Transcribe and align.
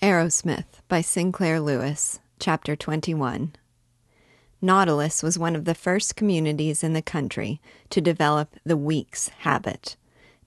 Arrowsmith 0.00 0.80
by 0.86 1.00
Sinclair 1.00 1.58
Lewis, 1.58 2.20
Chapter 2.38 2.76
21. 2.76 3.56
Nautilus 4.62 5.24
was 5.24 5.40
one 5.40 5.56
of 5.56 5.64
the 5.64 5.74
first 5.74 6.14
communities 6.14 6.84
in 6.84 6.92
the 6.92 7.02
country 7.02 7.60
to 7.90 8.00
develop 8.00 8.54
the 8.64 8.76
weeks 8.76 9.26
habit, 9.40 9.96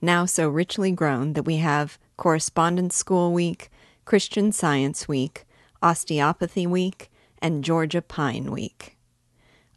now 0.00 0.24
so 0.24 0.48
richly 0.48 0.90
grown 0.90 1.34
that 1.34 1.42
we 1.42 1.58
have 1.58 1.98
Correspondence 2.16 2.96
School 2.96 3.34
Week, 3.34 3.70
Christian 4.06 4.52
Science 4.52 5.06
Week, 5.06 5.44
Osteopathy 5.82 6.66
Week, 6.66 7.10
and 7.42 7.62
Georgia 7.62 8.00
Pine 8.00 8.52
Week. 8.52 8.96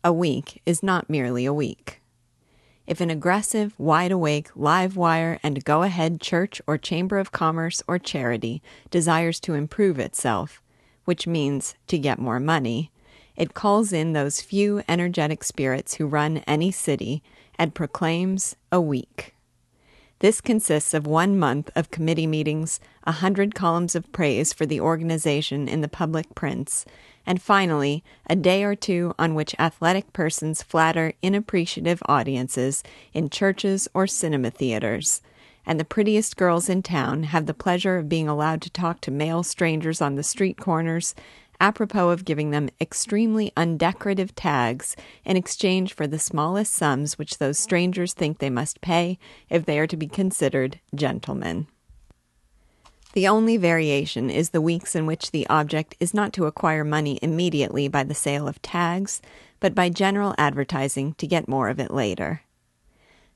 A 0.05 0.13
week 0.13 0.61
is 0.65 0.83
not 0.83 1.09
merely 1.09 1.45
a 1.45 1.53
week. 1.53 2.01
If 2.87 3.01
an 3.01 3.09
aggressive, 3.09 3.73
wide 3.79 4.11
awake, 4.11 4.49
live 4.55 4.95
wire, 4.95 5.39
and 5.41 5.63
go 5.65 5.81
ahead 5.81 6.21
church 6.21 6.61
or 6.67 6.77
chamber 6.77 7.17
of 7.17 7.31
commerce 7.31 7.81
or 7.87 7.97
charity 7.97 8.61
desires 8.91 9.39
to 9.41 9.55
improve 9.55 9.97
itself, 9.97 10.61
which 11.05 11.25
means 11.25 11.75
to 11.87 11.97
get 11.97 12.19
more 12.19 12.39
money, 12.39 12.91
it 13.35 13.53
calls 13.53 13.91
in 13.91 14.13
those 14.13 14.39
few 14.39 14.83
energetic 14.87 15.43
spirits 15.43 15.95
who 15.95 16.05
run 16.05 16.37
any 16.47 16.71
city 16.71 17.23
and 17.57 17.73
proclaims 17.73 18.55
a 18.71 18.79
week. 18.79 19.33
This 20.19 20.39
consists 20.39 20.93
of 20.93 21.05
one 21.05 21.37
month 21.37 21.69
of 21.75 21.91
committee 21.91 22.27
meetings, 22.27 22.79
a 23.03 23.13
hundred 23.13 23.53
columns 23.53 23.95
of 23.95 24.11
praise 24.11 24.53
for 24.53 24.65
the 24.65 24.79
organization 24.79 25.67
in 25.67 25.81
the 25.81 25.89
public 25.89 26.33
prints, 26.35 26.85
and 27.25 27.41
finally, 27.41 28.03
a 28.29 28.35
day 28.35 28.63
or 28.63 28.75
two 28.75 29.13
on 29.17 29.35
which 29.35 29.55
athletic 29.59 30.13
persons 30.13 30.61
flatter 30.61 31.13
inappreciative 31.21 32.01
audiences 32.07 32.83
in 33.13 33.29
churches 33.29 33.87
or 33.93 34.07
cinema 34.07 34.51
theaters, 34.51 35.21
and 35.65 35.79
the 35.79 35.85
prettiest 35.85 36.37
girls 36.37 36.69
in 36.69 36.83
town 36.83 37.23
have 37.23 37.45
the 37.45 37.53
pleasure 37.53 37.97
of 37.97 38.09
being 38.09 38.27
allowed 38.27 38.61
to 38.61 38.69
talk 38.69 39.01
to 39.01 39.11
male 39.11 39.43
strangers 39.43 40.01
on 40.01 40.15
the 40.15 40.23
street 40.23 40.57
corners, 40.57 41.15
apropos 41.59 42.09
of 42.09 42.25
giving 42.25 42.51
them 42.51 42.69
extremely 42.79 43.51
undecorative 43.55 44.35
tags 44.35 44.95
in 45.23 45.37
exchange 45.37 45.93
for 45.93 46.05
the 46.05 46.19
smallest 46.19 46.73
sums 46.73 47.17
which 47.17 47.37
those 47.37 47.57
strangers 47.57 48.13
think 48.13 48.39
they 48.39 48.49
must 48.49 48.81
pay 48.81 49.17
if 49.49 49.65
they 49.65 49.79
are 49.79 49.87
to 49.87 49.97
be 49.97 50.07
considered 50.07 50.79
gentlemen. 50.93 51.67
The 53.15 53.29
only 53.29 53.55
variation 53.55 54.29
is 54.29 54.49
the 54.49 54.59
weeks 54.59 54.93
in 54.93 55.05
which 55.05 55.31
the 55.31 55.47
object 55.47 55.95
is 56.01 56.13
not 56.13 56.33
to 56.33 56.47
acquire 56.47 56.83
money 56.83 57.17
immediately 57.21 57.87
by 57.87 58.03
the 58.03 58.13
sale 58.13 58.45
of 58.45 58.61
tags, 58.61 59.21
but 59.61 59.73
by 59.73 59.87
general 59.87 60.35
advertising 60.37 61.13
to 61.13 61.25
get 61.25 61.47
more 61.47 61.69
of 61.69 61.79
it 61.79 61.91
later. 61.91 62.41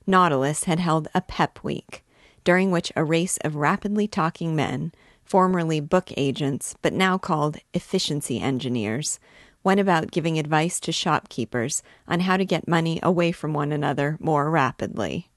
Nautilus 0.06 0.66
had 0.66 0.82
held 0.82 1.08
a 1.16 1.22
pep 1.22 1.64
week, 1.64 2.04
during 2.44 2.72
which 2.72 2.92
a 2.98 3.06
race 3.06 3.38
of 3.38 3.56
rapidly 3.56 4.06
talking 4.06 4.54
men, 4.54 4.92
formerly 5.24 5.80
book 5.80 6.12
agents 6.18 6.76
but 6.82 6.92
now 6.92 7.18
called 7.18 7.60
efficiency 7.74 8.42
engineers, 8.42 9.18
went 9.64 9.80
about 9.80 10.12
giving 10.12 10.38
advice 10.38 10.82
to 10.82 10.92
shopkeepers 10.92 11.82
on 12.06 12.20
how 12.20 12.36
to 12.36 12.44
get 12.44 12.68
money 12.68 13.00
away 13.02 13.32
from 13.32 13.54
one 13.54 13.72
another 13.72 14.18
more 14.20 14.52
rapidly 14.52 15.29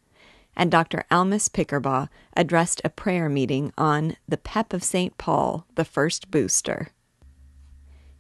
and 0.57 0.71
Dr. 0.71 1.05
Almus 1.11 1.49
Pickerbaugh 1.49 2.09
addressed 2.37 2.81
a 2.85 2.91
prayer 2.91 3.29
meeting 3.29 3.73
on 3.79 4.17
the 4.29 4.37
Pep 4.37 4.73
of 4.73 4.85
St. 4.85 5.17
Paul, 5.19 5.67
the 5.75 5.85
first 5.85 6.31
booster. 6.31 6.89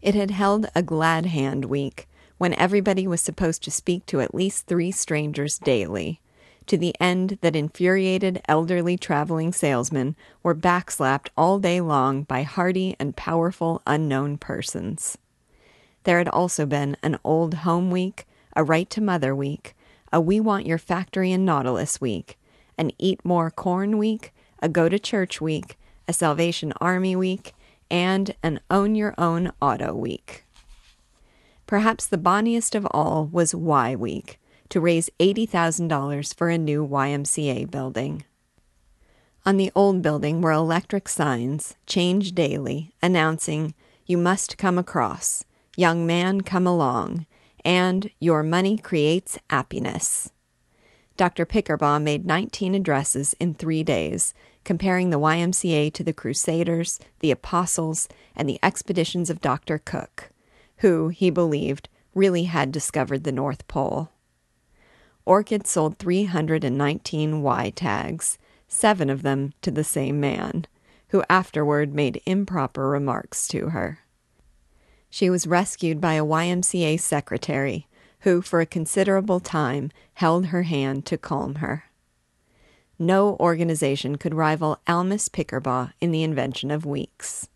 It 0.00 0.14
had 0.14 0.30
held 0.30 0.66
a 0.74 0.82
glad 0.82 1.26
hand 1.26 1.66
week 1.66 2.08
when 2.38 2.54
everybody 2.54 3.06
was 3.06 3.20
supposed 3.20 3.62
to 3.62 3.70
speak 3.70 4.04
to 4.06 4.20
at 4.20 4.34
least 4.34 4.66
three 4.66 4.90
strangers 4.90 5.58
daily, 5.58 6.20
to 6.66 6.76
the 6.76 6.94
end 7.00 7.38
that 7.40 7.54
infuriated 7.54 8.42
elderly 8.48 8.96
traveling 8.96 9.52
salesmen 9.52 10.16
were 10.42 10.54
backslapped 10.54 11.28
all 11.36 11.58
day 11.58 11.80
long 11.80 12.22
by 12.24 12.42
hardy 12.42 12.96
and 12.98 13.16
powerful 13.16 13.80
unknown 13.86 14.38
persons. 14.38 15.18
There 16.04 16.18
had 16.18 16.28
also 16.28 16.66
been 16.66 16.96
an 17.02 17.18
old 17.22 17.54
home 17.54 17.90
week, 17.90 18.26
a 18.56 18.64
Write 18.64 18.90
to 18.90 19.00
mother 19.00 19.34
week, 19.34 19.76
a 20.12 20.20
We 20.20 20.40
Want 20.40 20.66
Your 20.66 20.78
Factory 20.78 21.32
in 21.32 21.44
Nautilus 21.44 22.00
week, 22.00 22.38
an 22.76 22.90
Eat 22.98 23.24
More 23.24 23.50
Corn 23.50 23.96
week, 23.96 24.32
a 24.60 24.68
Go 24.68 24.88
to 24.88 24.98
Church 24.98 25.40
week, 25.40 25.78
a 26.06 26.12
Salvation 26.12 26.72
Army 26.80 27.16
week, 27.16 27.54
and 27.90 28.34
an 28.42 28.60
Own 28.70 28.94
Your 28.94 29.14
Own 29.16 29.52
Auto 29.62 29.94
week. 29.94 30.44
Perhaps 31.66 32.06
the 32.06 32.18
bonniest 32.18 32.74
of 32.74 32.86
all 32.90 33.26
was 33.32 33.54
Y 33.54 33.96
Week, 33.96 34.38
to 34.68 34.80
raise 34.80 35.08
$80,000 35.18 36.34
for 36.34 36.50
a 36.50 36.58
new 36.58 36.86
YMCA 36.86 37.70
building. 37.70 38.24
On 39.46 39.56
the 39.56 39.72
old 39.74 40.02
building 40.02 40.42
were 40.42 40.52
electric 40.52 41.08
signs, 41.08 41.76
changed 41.86 42.34
daily, 42.34 42.92
announcing, 43.02 43.74
You 44.04 44.18
must 44.18 44.58
come 44.58 44.76
across. 44.76 45.44
Young 45.74 46.06
man, 46.06 46.42
come 46.42 46.66
along 46.66 47.26
and 47.64 48.10
Your 48.18 48.42
Money 48.42 48.78
Creates 48.78 49.38
Happiness. 49.50 50.30
Dr. 51.16 51.44
Pickerbaugh 51.44 52.02
made 52.02 52.26
19 52.26 52.74
addresses 52.74 53.34
in 53.38 53.54
three 53.54 53.82
days, 53.82 54.34
comparing 54.64 55.10
the 55.10 55.20
YMCA 55.20 55.92
to 55.92 56.04
the 56.04 56.12
Crusaders, 56.12 56.98
the 57.20 57.30
Apostles, 57.30 58.08
and 58.34 58.48
the 58.48 58.58
expeditions 58.62 59.30
of 59.30 59.40
Dr. 59.40 59.78
Cook, 59.78 60.30
who, 60.78 61.08
he 61.08 61.30
believed, 61.30 61.88
really 62.14 62.44
had 62.44 62.72
discovered 62.72 63.24
the 63.24 63.32
North 63.32 63.66
Pole. 63.68 64.10
Orchid 65.24 65.66
sold 65.66 65.98
319 65.98 67.42
Y 67.42 67.72
tags, 67.74 68.38
seven 68.66 69.08
of 69.08 69.22
them 69.22 69.52
to 69.62 69.70
the 69.70 69.84
same 69.84 70.18
man, 70.18 70.66
who 71.08 71.22
afterward 71.28 71.94
made 71.94 72.22
improper 72.26 72.88
remarks 72.88 73.46
to 73.48 73.68
her. 73.68 74.00
She 75.14 75.28
was 75.28 75.46
rescued 75.46 76.00
by 76.00 76.14
a 76.14 76.24
YMCA 76.24 76.98
secretary, 76.98 77.86
who 78.20 78.40
for 78.40 78.62
a 78.62 78.66
considerable 78.66 79.40
time 79.40 79.90
held 80.14 80.46
her 80.46 80.62
hand 80.62 81.04
to 81.04 81.18
calm 81.18 81.56
her. 81.56 81.84
No 82.98 83.36
organization 83.38 84.16
could 84.16 84.32
rival 84.32 84.80
Almus 84.86 85.28
Pickerbaugh 85.28 85.92
in 86.00 86.12
the 86.12 86.22
invention 86.22 86.70
of 86.70 86.86
weeks. 86.86 87.50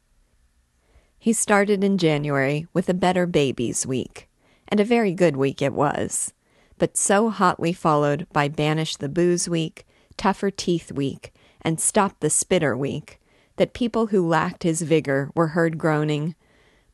He 1.19 1.33
started 1.33 1.83
in 1.83 1.97
January 1.97 2.67
with 2.75 2.91
a 2.91 2.95
Better 2.95 3.25
Babies 3.25 3.87
Week, 3.87 4.29
and 4.69 4.79
a 4.79 4.85
very 4.85 5.15
good 5.15 5.39
week 5.39 5.63
it 5.63 5.73
was, 5.73 6.35
but 6.77 6.99
so 6.99 7.31
hotly 7.31 7.73
followed 7.73 8.27
by 8.35 8.49
Banish 8.49 8.97
the 8.97 9.09
Booze 9.09 9.49
Week, 9.49 9.87
Tougher 10.19 10.51
Teeth 10.51 10.93
Week, 10.93 11.33
and 11.63 11.81
Stop 11.81 12.21
the 12.21 12.29
Spitter 12.29 12.77
Week 12.77 13.19
that 13.57 13.73
people 13.73 14.09
who 14.09 14.29
lacked 14.29 14.63
his 14.63 14.83
vigor 14.83 15.31
were 15.35 15.49
heard 15.49 15.79
groaning, 15.79 16.35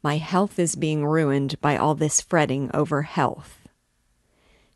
my 0.03 0.17
health 0.17 0.59
is 0.59 0.75
being 0.75 1.07
ruined 1.07 1.61
by 1.61 1.77
all 1.77 1.95
this 1.95 2.21
fretting 2.21 2.71
over 2.75 3.03
health. 3.03 3.69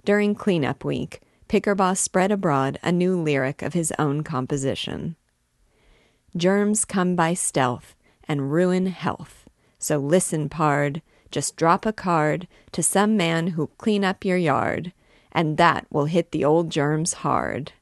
During 0.04 0.34
cleanup 0.34 0.84
week, 0.84 1.20
Pickerbaugh 1.48 1.96
spread 1.96 2.30
abroad 2.30 2.78
a 2.82 2.92
new 2.92 3.20
lyric 3.20 3.62
of 3.62 3.74
his 3.74 3.92
own 3.98 4.22
composition. 4.22 5.16
Germs 6.36 6.84
come 6.84 7.16
by 7.16 7.34
stealth 7.34 7.96
and 8.28 8.52
ruin 8.52 8.86
health. 8.86 9.48
So 9.78 9.98
listen, 9.98 10.48
pard, 10.48 11.02
just 11.30 11.56
drop 11.56 11.86
a 11.86 11.92
card 11.92 12.46
to 12.72 12.82
some 12.82 13.16
man 13.16 13.48
who'll 13.48 13.68
clean 13.78 14.04
up 14.04 14.24
your 14.24 14.36
yard, 14.36 14.92
and 15.32 15.56
that 15.56 15.86
will 15.90 16.06
hit 16.06 16.30
the 16.30 16.44
old 16.44 16.70
germs 16.70 17.14
hard. 17.14 17.72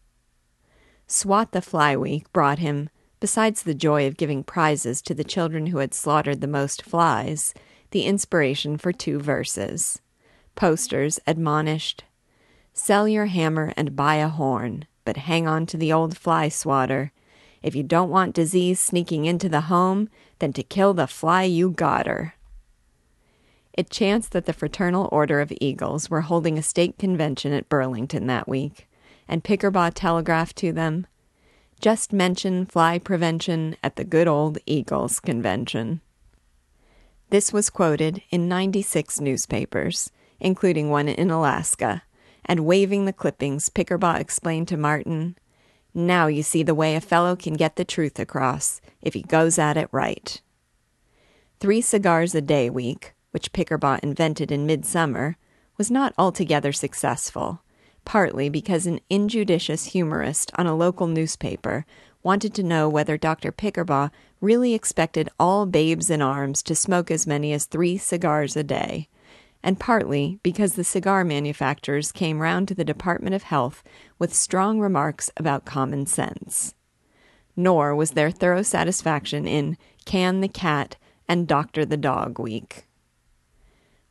Swat 1.06 1.53
the 1.53 1.62
Fly 1.62 1.97
Week 1.97 2.31
brought 2.32 2.59
him 2.59 2.88
besides 3.24 3.62
the 3.62 3.72
joy 3.72 4.06
of 4.06 4.18
giving 4.18 4.44
prizes 4.44 5.00
to 5.00 5.14
the 5.14 5.24
children 5.24 5.68
who 5.68 5.78
had 5.78 5.94
slaughtered 5.94 6.42
the 6.42 6.46
most 6.46 6.82
flies, 6.82 7.54
the 7.90 8.04
inspiration 8.04 8.76
for 8.76 8.92
two 8.92 9.18
verses. 9.18 9.98
Posters 10.56 11.18
admonished 11.26 12.04
Sell 12.74 13.08
your 13.08 13.24
hammer 13.24 13.72
and 13.78 13.96
buy 13.96 14.16
a 14.16 14.28
horn, 14.28 14.84
but 15.06 15.16
hang 15.16 15.48
on 15.48 15.64
to 15.64 15.78
the 15.78 15.90
old 15.90 16.18
fly 16.18 16.50
swatter. 16.50 17.12
If 17.62 17.74
you 17.74 17.82
don't 17.82 18.10
want 18.10 18.34
disease 18.34 18.78
sneaking 18.78 19.24
into 19.24 19.48
the 19.48 19.72
home, 19.72 20.10
then 20.38 20.52
to 20.52 20.62
kill 20.62 20.93
the 20.93 21.06
fly 21.06 21.44
you 21.44 21.70
got 21.70 22.06
her. 22.06 22.34
It 23.72 23.88
chanced 23.88 24.32
that 24.32 24.44
the 24.44 24.52
Fraternal 24.52 25.08
Order 25.10 25.40
of 25.40 25.50
Eagles 25.62 26.10
were 26.10 26.28
holding 26.28 26.58
a 26.58 26.62
state 26.62 26.99
convention 26.99 27.54
at 27.54 27.70
Burlington 27.70 28.26
that 28.26 28.46
week, 28.46 28.87
and 29.26 29.43
Pickerbaugh 29.43 29.93
telegraphed 29.94 30.56
to 30.56 30.72
them, 30.72 31.06
just 31.81 32.12
mention 32.12 32.67
fly 32.67 32.99
prevention 32.99 33.76
at 33.82 33.97
the 33.97 34.05
good 34.05 34.29
old 34.29 34.59
Eagles 34.67 35.21
convention. 35.21 36.00
This 37.31 37.53
was 37.53 37.71
quoted 37.71 38.23
in 38.31 38.49
96 38.49 39.21
newspapers, 39.21 40.11
including 40.41 40.91
one 40.91 41.09
in 41.09 41.31
Alaska, 41.31 42.03
and 42.44 42.67
waving 42.67 43.05
the 43.06 43.12
clippings, 43.12 43.71
Pickerbaugh 43.71 44.21
explained 44.21 44.69
to 44.69 44.76
Martin, 44.76 45.37
Now 45.93 46.26
you 46.26 46.43
see 46.43 46.62
the 46.62 46.75
way 46.75 46.94
a 46.94 47.00
fellow 47.00 47.35
can 47.35 47.55
get 47.55 47.76
the 47.76 47.85
truth 47.85 48.19
across, 48.19 48.81
if 49.03 49.15
he 49.15 49.23
goes 49.23 49.59
at 49.59 49.76
it 49.76 49.88
right. 49.91 50.41
Three 51.59 51.81
cigars 51.81 52.35
a 52.35 52.43
day 52.43 52.71
week, 52.71 53.15
which 53.31 53.53
Pickerbaugh 53.53 54.00
invented 54.00 54.53
in 54.53 54.67
midsummer, 54.67 55.37
was 55.76 55.91
not 55.91 56.15
altogether 56.17 56.73
successful 56.73 57.63
partly 58.04 58.48
because 58.48 58.86
an 58.86 59.00
injudicious 59.10 59.86
humorist 59.86 60.50
on 60.56 60.66
a 60.66 60.76
local 60.76 61.06
newspaper 61.06 61.86
wanted 62.22 62.54
to 62.54 62.62
know 62.62 62.88
whether 62.88 63.16
Dr. 63.16 63.52
Pickerbaugh 63.52 64.10
really 64.40 64.74
expected 64.74 65.28
all 65.38 65.66
babes 65.66 66.10
in 66.10 66.22
arms 66.22 66.62
to 66.62 66.74
smoke 66.74 67.10
as 67.10 67.26
many 67.26 67.52
as 67.52 67.66
three 67.66 67.96
cigars 67.96 68.56
a 68.56 68.62
day, 68.64 69.08
and 69.62 69.80
partly 69.80 70.38
because 70.42 70.74
the 70.74 70.84
cigar 70.84 71.24
manufacturers 71.24 72.12
came 72.12 72.40
round 72.40 72.68
to 72.68 72.74
the 72.74 72.84
Department 72.84 73.34
of 73.34 73.44
Health 73.44 73.82
with 74.18 74.34
strong 74.34 74.80
remarks 74.80 75.30
about 75.36 75.64
common 75.64 76.06
sense. 76.06 76.74
Nor 77.56 77.94
was 77.94 78.12
there 78.12 78.30
thorough 78.30 78.62
satisfaction 78.62 79.46
in 79.46 79.76
Can 80.04 80.40
the 80.40 80.48
Cat 80.48 80.96
and 81.28 81.46
Doctor 81.46 81.84
the 81.84 81.96
Dog 81.96 82.38
Week. 82.38 82.86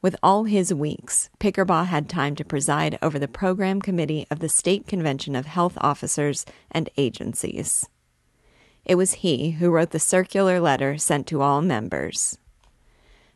With 0.04 0.18
all 0.22 0.44
his 0.44 0.74
weeks, 0.74 1.30
Pickerbaugh 1.40 1.86
had 1.86 2.10
time 2.10 2.36
to 2.36 2.44
preside 2.44 3.00
over 3.02 3.18
the 3.18 3.30
program 3.30 3.82
committee 3.82 4.28
of 4.30 4.40
the 4.40 4.50
State 4.50 4.86
Convention 4.86 5.34
of 5.34 5.46
Health 5.46 5.78
Officers 5.80 6.46
and 6.70 6.90
Agencies. 6.98 7.88
It 8.84 8.96
was 8.96 9.14
he 9.14 9.52
who 9.52 9.72
wrote 9.72 9.92
the 9.92 10.00
circular 10.00 10.60
letter 10.60 10.98
sent 10.98 11.26
to 11.28 11.42
all 11.42 11.62
members. 11.62 12.38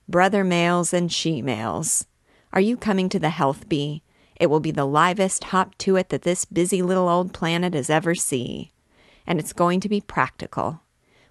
Brother 0.09 0.43
males 0.43 0.93
and 0.93 1.09
she 1.09 1.41
males, 1.41 2.05
are 2.51 2.59
you 2.59 2.75
coming 2.75 3.07
to 3.09 3.19
the 3.19 3.29
Health 3.29 3.69
Bee? 3.69 4.03
It 4.35 4.47
will 4.47 4.59
be 4.59 4.71
the 4.71 4.85
livest 4.85 5.45
hop 5.45 5.77
to 5.77 5.95
it 5.95 6.09
that 6.09 6.23
this 6.23 6.43
busy 6.43 6.81
little 6.81 7.07
old 7.07 7.33
planet 7.33 7.75
has 7.75 7.89
ever 7.89 8.13
seen. 8.13 8.71
And 9.25 9.39
it's 9.39 9.53
going 9.53 9.79
to 9.79 9.89
be 9.89 10.01
practical. 10.01 10.81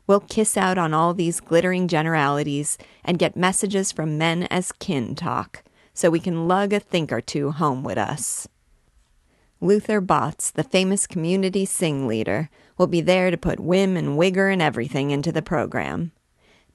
We'll 0.06 0.20
kiss 0.20 0.56
out 0.56 0.78
on 0.78 0.94
all 0.94 1.14
these 1.14 1.40
glittering 1.40 1.88
generalities 1.88 2.78
and 3.04 3.18
get 3.18 3.36
messages 3.36 3.90
from 3.90 4.18
men 4.18 4.44
as 4.44 4.72
kin 4.72 5.14
talk, 5.14 5.64
so 5.92 6.10
we 6.10 6.20
can 6.20 6.46
lug 6.46 6.72
a 6.72 6.80
think 6.80 7.10
or 7.10 7.20
two 7.20 7.50
home 7.50 7.82
with 7.82 7.98
us. 7.98 8.46
Luther 9.60 10.00
Botts, 10.00 10.52
the 10.52 10.62
famous 10.62 11.06
community 11.06 11.64
sing 11.64 12.06
leader, 12.06 12.50
will 12.76 12.86
be 12.86 13.00
there 13.00 13.30
to 13.30 13.36
put 13.36 13.58
whim 13.58 13.96
and 13.96 14.18
wigger 14.18 14.52
and 14.52 14.60
everything 14.60 15.10
into 15.10 15.32
the 15.32 15.42
program. 15.42 16.12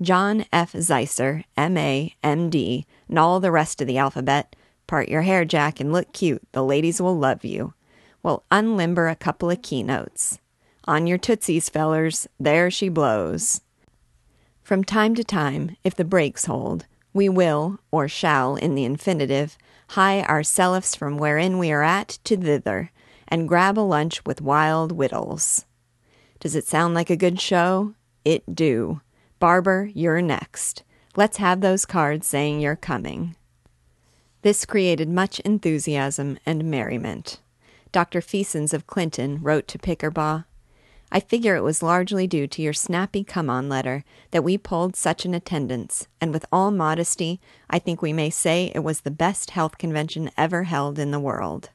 John 0.01 0.45
F. 0.51 0.73
Zeisser, 0.73 1.43
M.A., 1.55 2.15
M.D., 2.23 2.87
and 3.07 3.19
all 3.19 3.39
the 3.39 3.51
rest 3.51 3.81
of 3.81 3.87
the 3.87 3.99
alphabet, 3.99 4.55
part 4.87 5.09
your 5.09 5.21
hair, 5.21 5.45
Jack, 5.45 5.79
and 5.79 5.93
look 5.93 6.11
cute. 6.11 6.41
The 6.53 6.63
ladies 6.63 6.99
will 6.99 7.17
love 7.17 7.45
you. 7.45 7.75
Will 8.23 8.43
unlimber 8.51 9.09
a 9.11 9.15
couple 9.15 9.51
of 9.51 9.61
keynotes. 9.61 10.39
On 10.85 11.05
your 11.05 11.17
tootsies, 11.17 11.69
fellers, 11.69 12.27
there 12.39 12.71
she 12.71 12.89
blows. 12.89 13.61
From 14.63 14.83
time 14.83 15.15
to 15.15 15.23
time, 15.23 15.75
if 15.83 15.95
the 15.95 16.05
brakes 16.05 16.45
hold, 16.45 16.85
we 17.13 17.29
will, 17.29 17.79
or 17.91 18.07
shall 18.07 18.55
in 18.55 18.73
the 18.75 18.85
infinitive, 18.85 19.57
hie 19.89 20.21
ourselves 20.21 20.95
from 20.95 21.17
wherein 21.17 21.57
we 21.57 21.71
are 21.71 21.83
at 21.83 22.19
to 22.23 22.37
thither, 22.37 22.91
and 23.27 23.47
grab 23.47 23.77
a 23.77 23.81
lunch 23.81 24.23
with 24.25 24.41
wild 24.41 24.91
wittles. 24.91 25.65
Does 26.39 26.55
it 26.55 26.67
sound 26.67 26.95
like 26.95 27.09
a 27.09 27.17
good 27.17 27.39
show? 27.39 27.93
It 28.25 28.55
do. 28.55 29.01
Barber, 29.39 29.89
you're 29.93 30.21
next. 30.21 30.83
Let's 31.15 31.37
have 31.37 31.61
those 31.61 31.85
cards 31.85 32.27
saying 32.27 32.59
you're 32.59 32.75
coming. 32.75 33.35
This 34.41 34.65
created 34.65 35.09
much 35.09 35.39
enthusiasm 35.41 36.39
and 36.45 36.63
merriment. 36.63 37.39
Dr. 37.91 38.21
Feasons 38.21 38.73
of 38.73 38.87
Clinton 38.87 39.39
wrote 39.41 39.67
to 39.67 39.77
Pickerbaugh, 39.77 40.45
I 41.13 41.19
figure 41.19 41.57
it 41.57 41.63
was 41.63 41.83
largely 41.83 42.25
due 42.25 42.47
to 42.47 42.61
your 42.61 42.71
snappy 42.71 43.25
come 43.25 43.49
on 43.49 43.67
letter 43.67 44.05
that 44.31 44.45
we 44.45 44.57
pulled 44.57 44.95
such 44.95 45.25
an 45.25 45.33
attendance, 45.33 46.07
and 46.21 46.31
with 46.31 46.45
all 46.53 46.71
modesty, 46.71 47.41
I 47.69 47.79
think 47.79 48.01
we 48.01 48.13
may 48.13 48.29
say 48.29 48.71
it 48.73 48.79
was 48.79 49.01
the 49.01 49.11
best 49.11 49.51
health 49.51 49.77
convention 49.77 50.31
ever 50.37 50.63
held 50.63 50.97
in 50.97 51.11
the 51.11 51.19
world. 51.19 51.69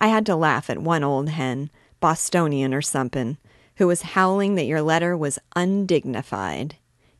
I 0.00 0.08
had 0.08 0.26
to 0.26 0.34
laugh 0.34 0.68
at 0.68 0.82
one 0.82 1.04
old 1.04 1.28
hen, 1.28 1.70
Bostonian 2.00 2.74
or 2.74 2.82
somepin', 2.82 3.36
who 3.76 3.86
was 3.86 4.02
howling 4.02 4.56
that 4.56 4.66
your 4.66 4.82
letter 4.82 5.16
was 5.16 5.38
undignified. 5.54 6.74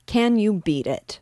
Can 0.06 0.38
you 0.38 0.54
beat 0.64 0.86
it? 0.88 1.20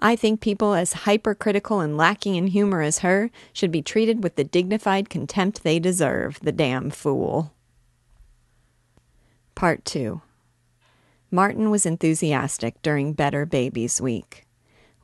I 0.00 0.16
think 0.16 0.40
people 0.40 0.74
as 0.74 1.04
hypercritical 1.04 1.80
and 1.80 1.96
lacking 1.96 2.34
in 2.34 2.48
humor 2.48 2.82
as 2.82 3.00
her 3.00 3.30
should 3.52 3.70
be 3.70 3.82
treated 3.82 4.24
with 4.24 4.34
the 4.34 4.44
dignified 4.44 5.08
contempt 5.08 5.62
they 5.62 5.78
deserve, 5.78 6.40
the 6.42 6.52
damn 6.52 6.90
fool. 6.90 7.52
Part 9.60 9.84
2 9.84 10.22
Martin 11.30 11.68
was 11.70 11.84
enthusiastic 11.84 12.80
during 12.80 13.12
Better 13.12 13.44
Babies 13.44 14.00
Week. 14.00 14.46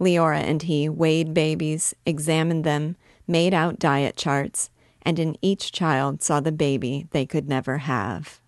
Leora 0.00 0.38
and 0.38 0.62
he 0.62 0.88
weighed 0.88 1.35
babies, 1.35 1.94
examined 2.06 2.64
them, 2.64 2.97
made 3.26 3.53
out 3.53 3.79
diet 3.79 4.17
charts, 4.17 4.70
and 5.03 5.19
in 5.19 5.37
each 5.43 5.73
child 5.73 6.23
saw 6.23 6.41
the 6.41 6.53
baby 6.53 7.06
they 7.11 7.26
could 7.26 7.50
never 7.50 7.76
have. 7.76 8.41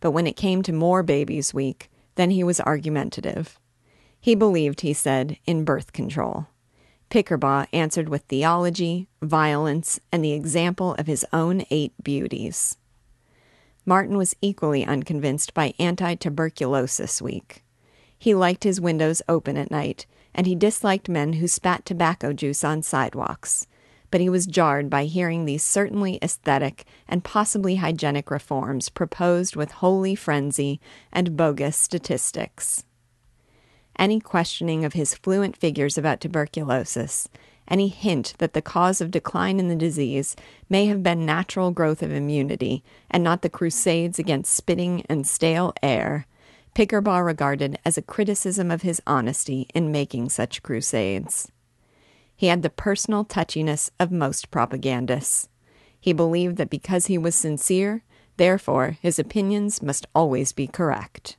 But 0.00 0.10
when 0.10 0.26
it 0.26 0.36
came 0.36 0.60
to 0.64 0.74
more 0.74 1.02
Babies 1.02 1.54
Week, 1.54 1.90
then 2.16 2.28
he 2.28 2.44
was 2.44 2.60
argumentative. 2.60 3.58
He 4.20 4.34
believed, 4.34 4.82
he 4.82 4.92
said, 4.92 5.38
in 5.46 5.64
birth 5.64 5.94
control. 5.94 6.48
Pickerbaugh 7.08 7.66
answered 7.72 8.10
with 8.10 8.24
theology, 8.24 9.08
violence, 9.22 9.98
and 10.12 10.22
the 10.22 10.34
example 10.34 10.92
of 10.96 11.06
his 11.06 11.24
own 11.32 11.64
eight 11.70 11.94
beauties. 12.02 12.76
Martin 13.86 14.16
was 14.16 14.34
equally 14.40 14.84
unconvinced 14.84 15.52
by 15.52 15.74
anti 15.78 16.14
tuberculosis 16.14 17.20
week. 17.20 17.64
He 18.18 18.34
liked 18.34 18.64
his 18.64 18.80
windows 18.80 19.20
open 19.28 19.56
at 19.56 19.70
night, 19.70 20.06
and 20.34 20.46
he 20.46 20.54
disliked 20.54 21.08
men 21.08 21.34
who 21.34 21.46
spat 21.46 21.84
tobacco 21.84 22.32
juice 22.32 22.64
on 22.64 22.82
sidewalks. 22.82 23.66
But 24.10 24.20
he 24.20 24.28
was 24.28 24.46
jarred 24.46 24.88
by 24.88 25.04
hearing 25.04 25.44
these 25.44 25.64
certainly 25.64 26.18
aesthetic 26.22 26.84
and 27.08 27.24
possibly 27.24 27.76
hygienic 27.76 28.30
reforms 28.30 28.88
proposed 28.88 29.56
with 29.56 29.72
holy 29.72 30.14
frenzy 30.14 30.80
and 31.12 31.36
bogus 31.36 31.76
statistics. 31.76 32.84
Any 33.98 34.20
questioning 34.20 34.84
of 34.84 34.94
his 34.94 35.14
fluent 35.14 35.56
figures 35.56 35.98
about 35.98 36.20
tuberculosis 36.20 37.28
any 37.68 37.88
hint 37.88 38.34
that 38.38 38.52
the 38.52 38.62
cause 38.62 39.00
of 39.00 39.10
decline 39.10 39.58
in 39.58 39.68
the 39.68 39.76
disease 39.76 40.36
may 40.68 40.86
have 40.86 41.02
been 41.02 41.24
natural 41.24 41.70
growth 41.70 42.02
of 42.02 42.12
immunity 42.12 42.82
and 43.10 43.24
not 43.24 43.42
the 43.42 43.48
crusades 43.48 44.18
against 44.18 44.54
spitting 44.54 45.04
and 45.08 45.26
stale 45.26 45.72
air, 45.82 46.26
Pickerbaugh 46.74 47.24
regarded 47.24 47.78
as 47.84 47.96
a 47.96 48.02
criticism 48.02 48.70
of 48.70 48.82
his 48.82 49.00
honesty 49.06 49.68
in 49.74 49.92
making 49.92 50.28
such 50.28 50.62
crusades. 50.62 51.50
He 52.34 52.48
had 52.48 52.62
the 52.62 52.70
personal 52.70 53.24
touchiness 53.24 53.90
of 54.00 54.10
most 54.10 54.50
propagandists. 54.50 55.48
He 56.00 56.12
believed 56.12 56.56
that 56.56 56.70
because 56.70 57.06
he 57.06 57.16
was 57.16 57.36
sincere, 57.36 58.02
therefore 58.36 58.98
his 59.00 59.18
opinions 59.18 59.82
must 59.82 60.06
always 60.14 60.52
be 60.52 60.66
correct. 60.66 61.36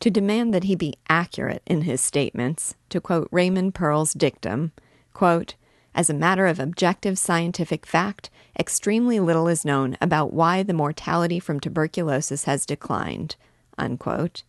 To 0.00 0.10
demand 0.10 0.52
that 0.54 0.64
he 0.64 0.74
be 0.74 0.94
accurate 1.08 1.62
in 1.66 1.82
his 1.82 2.00
statements, 2.00 2.74
to 2.88 3.00
quote 3.00 3.28
Raymond 3.30 3.74
Pearl's 3.74 4.14
dictum, 4.14 4.72
Quote, 5.14 5.54
as 5.94 6.10
a 6.10 6.14
matter 6.14 6.46
of 6.46 6.58
objective 6.58 7.18
scientific 7.18 7.86
fact, 7.86 8.28
extremely 8.58 9.20
little 9.20 9.48
is 9.48 9.64
known 9.64 9.96
about 10.00 10.32
why 10.32 10.62
the 10.62 10.74
mortality 10.74 11.38
from 11.38 11.60
tuberculosis 11.60 12.44
has 12.44 12.66
declined. 12.66 13.36
Unquote. 13.78 14.42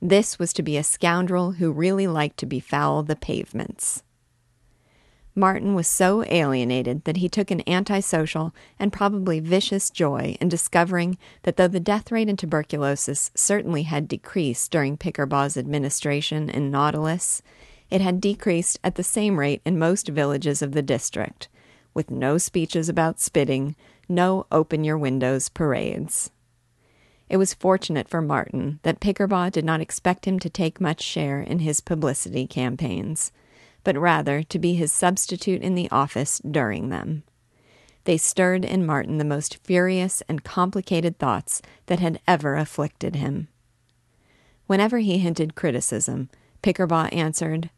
This 0.00 0.38
was 0.38 0.52
to 0.54 0.62
be 0.62 0.76
a 0.76 0.82
scoundrel 0.82 1.52
who 1.52 1.70
really 1.70 2.06
liked 2.06 2.38
to 2.38 2.46
befoul 2.46 3.02
the 3.02 3.16
pavements. 3.16 4.02
Martin 5.34 5.74
was 5.74 5.86
so 5.86 6.24
alienated 6.28 7.04
that 7.04 7.18
he 7.18 7.28
took 7.28 7.50
an 7.50 7.62
antisocial 7.68 8.54
and 8.78 8.92
probably 8.92 9.38
vicious 9.38 9.90
joy 9.90 10.34
in 10.40 10.48
discovering 10.48 11.18
that 11.42 11.58
though 11.58 11.68
the 11.68 11.78
death 11.78 12.10
rate 12.10 12.28
in 12.28 12.38
tuberculosis 12.38 13.30
certainly 13.34 13.82
had 13.82 14.08
decreased 14.08 14.70
during 14.70 14.96
Pickerbaugh's 14.96 15.58
administration 15.58 16.48
in 16.48 16.70
Nautilus, 16.70 17.42
it 17.90 18.00
had 18.00 18.20
decreased 18.20 18.78
at 18.82 18.96
the 18.96 19.02
same 19.02 19.38
rate 19.38 19.62
in 19.64 19.78
most 19.78 20.08
villages 20.08 20.62
of 20.62 20.72
the 20.72 20.82
district, 20.82 21.48
with 21.94 22.10
no 22.10 22.38
speeches 22.38 22.88
about 22.88 23.20
spitting, 23.20 23.76
no 24.08 24.46
open 24.50 24.84
your 24.84 24.98
windows 24.98 25.48
parades. 25.48 26.30
It 27.28 27.38
was 27.38 27.54
fortunate 27.54 28.08
for 28.08 28.22
Martin 28.22 28.78
that 28.82 29.00
Pickerbaugh 29.00 29.50
did 29.50 29.64
not 29.64 29.80
expect 29.80 30.26
him 30.26 30.38
to 30.38 30.50
take 30.50 30.80
much 30.80 31.02
share 31.02 31.40
in 31.40 31.60
his 31.60 31.80
publicity 31.80 32.46
campaigns, 32.46 33.32
but 33.82 33.96
rather 33.96 34.42
to 34.44 34.58
be 34.58 34.74
his 34.74 34.92
substitute 34.92 35.62
in 35.62 35.74
the 35.74 35.90
office 35.90 36.40
during 36.48 36.88
them. 36.88 37.24
They 38.04 38.16
stirred 38.16 38.64
in 38.64 38.86
Martin 38.86 39.18
the 39.18 39.24
most 39.24 39.58
furious 39.64 40.22
and 40.28 40.44
complicated 40.44 41.18
thoughts 41.18 41.60
that 41.86 41.98
had 41.98 42.20
ever 42.28 42.54
afflicted 42.54 43.16
him. 43.16 43.48
Whenever 44.68 44.98
he 44.98 45.18
hinted 45.18 45.56
criticism, 45.56 46.30
Pickerbaugh 46.62 47.12
answered, 47.12 47.70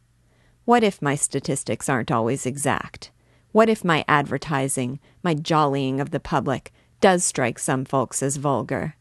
what 0.69 0.85
if 0.85 1.01
my 1.01 1.15
statistics 1.15 1.89
aren't 1.89 2.11
always 2.11 2.45
exact? 2.45 3.11
What 3.53 3.71
if 3.71 3.87
my 3.87 4.05
advertising, 4.07 5.01
my 5.23 5.33
jollying 5.33 5.99
of 5.99 6.11
the 6.11 6.21
public, 6.21 6.75
does 7.01 7.25
strike 7.25 7.59
some 7.59 7.87
folks 7.87 8.23
as 8.23 8.37
vulgar? 8.37 8.95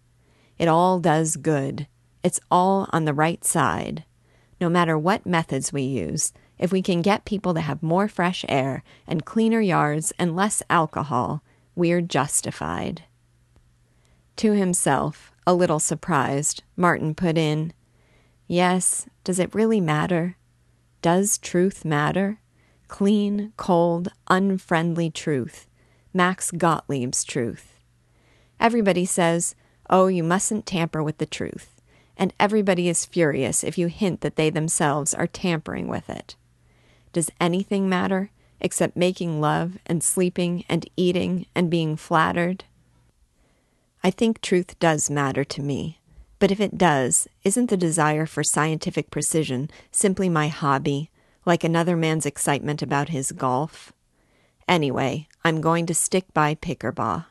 It 0.57 0.69
all 0.69 1.01
does 1.01 1.35
good. 1.35 1.87
It's 2.23 2.39
all 2.49 2.87
on 2.93 3.03
the 3.03 3.13
right 3.13 3.43
side. 3.43 4.05
No 4.61 4.69
matter 4.69 4.97
what 4.97 5.25
methods 5.25 5.73
we 5.73 5.81
use, 5.81 6.31
if 6.57 6.71
we 6.71 6.81
can 6.81 7.01
get 7.01 7.25
people 7.25 7.53
to 7.53 7.59
have 7.59 7.83
more 7.83 8.07
fresh 8.07 8.45
air 8.47 8.81
and 9.05 9.25
cleaner 9.25 9.59
yards 9.59 10.13
and 10.17 10.37
less 10.37 10.63
alcohol, 10.69 11.43
we're 11.75 11.99
justified. 11.99 13.03
To 14.37 14.53
himself, 14.53 15.33
A 15.45 15.53
little 15.53 15.79
surprised, 15.79 16.63
Martin 16.77 17.13
put 17.13 17.37
in, 17.37 17.73
Yes, 18.47 19.09
does 19.25 19.37
it 19.37 19.53
really 19.53 19.81
matter? 19.81 20.36
Does 21.07 21.37
truth 21.37 21.85
matter? 21.85 22.41
Clean, 22.89 23.53
cold, 23.55 24.09
unfriendly 24.29 25.09
truth. 25.09 25.65
Max 26.13 26.51
Gottlieb's 26.51 27.23
truth. 27.23 27.79
Everybody 28.59 29.05
says, 29.05 29.55
Oh, 29.89 30.07
you 30.07 30.21
mustn't 30.21 30.65
tamper 30.65 31.01
with 31.01 31.17
the 31.17 31.25
truth. 31.25 31.81
And 32.17 32.33
everybody 32.37 32.89
is 32.89 33.05
furious 33.05 33.63
if 33.63 33.77
you 33.77 33.87
hint 33.87 34.19
that 34.19 34.35
they 34.35 34.49
themselves 34.49 35.13
are 35.13 35.27
tampering 35.27 35.87
with 35.87 36.09
it. 36.09 36.35
Does 37.13 37.31
anything 37.39 37.87
matter 37.87 38.29
except 38.59 38.97
making 38.97 39.39
love 39.39 39.77
and 39.85 40.03
sleeping 40.03 40.65
and 40.67 40.89
eating 40.97 41.45
and 41.55 41.69
being 41.69 41.95
flattered? 41.95 42.65
I 44.03 44.11
think 44.11 44.41
truth 44.41 44.77
does 44.77 45.09
matter 45.09 45.45
to 45.45 45.61
me. 45.61 45.96
But 46.39 46.51
if 46.51 46.59
it 46.59 46.77
does, 46.77 47.27
isn't 47.43 47.69
the 47.69 47.77
desire 47.77 48.25
for 48.25 48.43
scientific 48.43 49.09
precision 49.09 49.69
simply 49.91 50.29
my 50.29 50.49
hobby, 50.49 51.09
like 51.45 51.63
another 51.63 51.97
man's 51.97 52.25
excitement 52.25 52.81
about 52.81 53.09
his 53.09 53.31
golf? 53.31 53.91
Anyway, 54.67 55.27
I'm 55.43 55.61
going 55.61 55.85
to 55.87 55.93
stick 55.95 56.25
by 56.33 56.53
Pickerbaugh. 56.55 57.25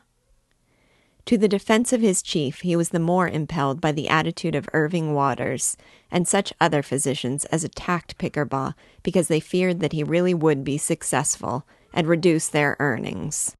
To 1.27 1.37
the 1.37 1.49
defense 1.49 1.91
of 1.91 1.99
his 1.99 2.21
chief, 2.21 2.61
he 2.61 2.75
was 2.75 2.89
the 2.89 2.99
more 2.99 3.27
impelled 3.27 3.81
by 3.81 3.91
the 3.91 4.07
attitude 4.07 4.55
of 4.55 4.69
Irving 4.71 5.13
Watters 5.13 5.75
and 6.09 6.25
such 6.25 6.53
other 6.59 6.81
physicians 6.81 7.43
as 7.45 7.65
attacked 7.65 8.17
Pickerbaugh 8.17 8.73
because 9.03 9.27
they 9.27 9.41
feared 9.41 9.81
that 9.81 9.91
he 9.91 10.03
really 10.03 10.33
would 10.33 10.63
be 10.63 10.77
successful 10.77 11.65
and 11.93 12.07
reduce 12.07 12.47
their 12.47 12.77
earnings. 12.79 13.57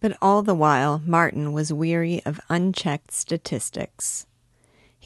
But 0.00 0.16
all 0.20 0.42
the 0.42 0.54
while, 0.54 1.02
Martin 1.04 1.52
was 1.54 1.72
weary 1.72 2.22
of 2.26 2.38
unchecked 2.50 3.12
statistics. 3.12 4.26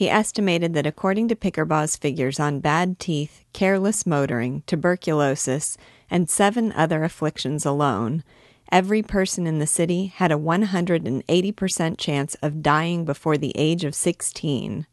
He 0.02 0.10
estimated 0.10 0.74
that 0.74 0.84
according 0.84 1.28
to 1.28 1.36
Pickerbaugh's 1.36 1.94
figures 1.94 2.40
on 2.40 2.58
bad 2.58 2.98
teeth, 2.98 3.44
careless 3.52 4.04
motoring, 4.04 4.64
tuberculosis, 4.66 5.78
and 6.10 6.28
seven 6.28 6.72
other 6.72 7.04
afflictions 7.04 7.64
alone, 7.64 8.24
every 8.72 9.00
person 9.00 9.46
in 9.46 9.60
the 9.60 9.66
city 9.68 10.06
had 10.06 10.32
a 10.32 10.36
180% 10.36 11.98
chance 11.98 12.34
of 12.42 12.64
dying 12.64 13.04
before 13.04 13.38
the 13.38 13.52
age 13.54 13.84
of 13.84 13.94
16, 13.94 14.88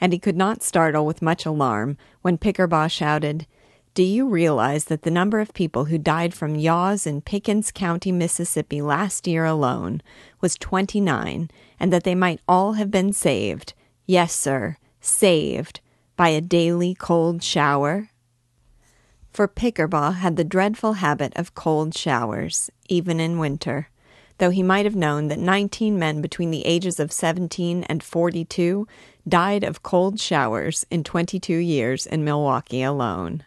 and 0.00 0.12
he 0.12 0.18
could 0.18 0.36
not 0.36 0.64
startle 0.64 1.06
with 1.06 1.22
much 1.22 1.46
alarm 1.46 1.96
when 2.22 2.36
Pickerbaugh 2.36 2.90
shouted, 2.90 3.46
Do 3.94 4.02
you 4.02 4.28
realize 4.28 4.86
that 4.86 5.02
the 5.02 5.10
number 5.12 5.38
of 5.38 5.54
people 5.54 5.84
who 5.84 5.98
died 5.98 6.34
from 6.34 6.56
yaws 6.56 7.06
in 7.06 7.20
Pickens 7.20 7.70
County, 7.70 8.10
Mississippi 8.10 8.82
last 8.82 9.28
year 9.28 9.44
alone 9.44 10.02
was 10.40 10.56
29, 10.56 11.48
and 11.78 11.92
that 11.92 12.02
they 12.02 12.16
might 12.16 12.40
all 12.48 12.72
have 12.72 12.90
been 12.90 13.12
saved? 13.12 13.74
Yes, 14.10 14.34
sir, 14.34 14.78
saved 15.02 15.80
by 16.16 16.30
a 16.30 16.40
daily 16.40 16.94
cold 16.94 17.42
shower? 17.42 18.08
for 19.30 19.46
Pickerbaugh 19.46 20.14
had 20.14 20.36
the 20.36 20.44
dreadful 20.44 20.94
habit 20.94 21.34
of 21.36 21.54
cold 21.54 21.94
showers, 21.94 22.70
even 22.88 23.20
in 23.20 23.38
winter, 23.38 23.90
though 24.38 24.48
he 24.48 24.62
might 24.62 24.86
have 24.86 24.96
known 24.96 25.28
that 25.28 25.38
nineteen 25.38 25.98
men 25.98 26.22
between 26.22 26.50
the 26.50 26.64
ages 26.64 26.98
of 26.98 27.12
seventeen 27.12 27.84
and 27.84 28.02
forty 28.02 28.46
two 28.46 28.88
died 29.28 29.62
of 29.62 29.82
cold 29.82 30.18
showers 30.18 30.86
in 30.90 31.04
twenty 31.04 31.38
two 31.38 31.58
years 31.58 32.06
in 32.06 32.24
Milwaukee 32.24 32.82
alone. 32.82 33.44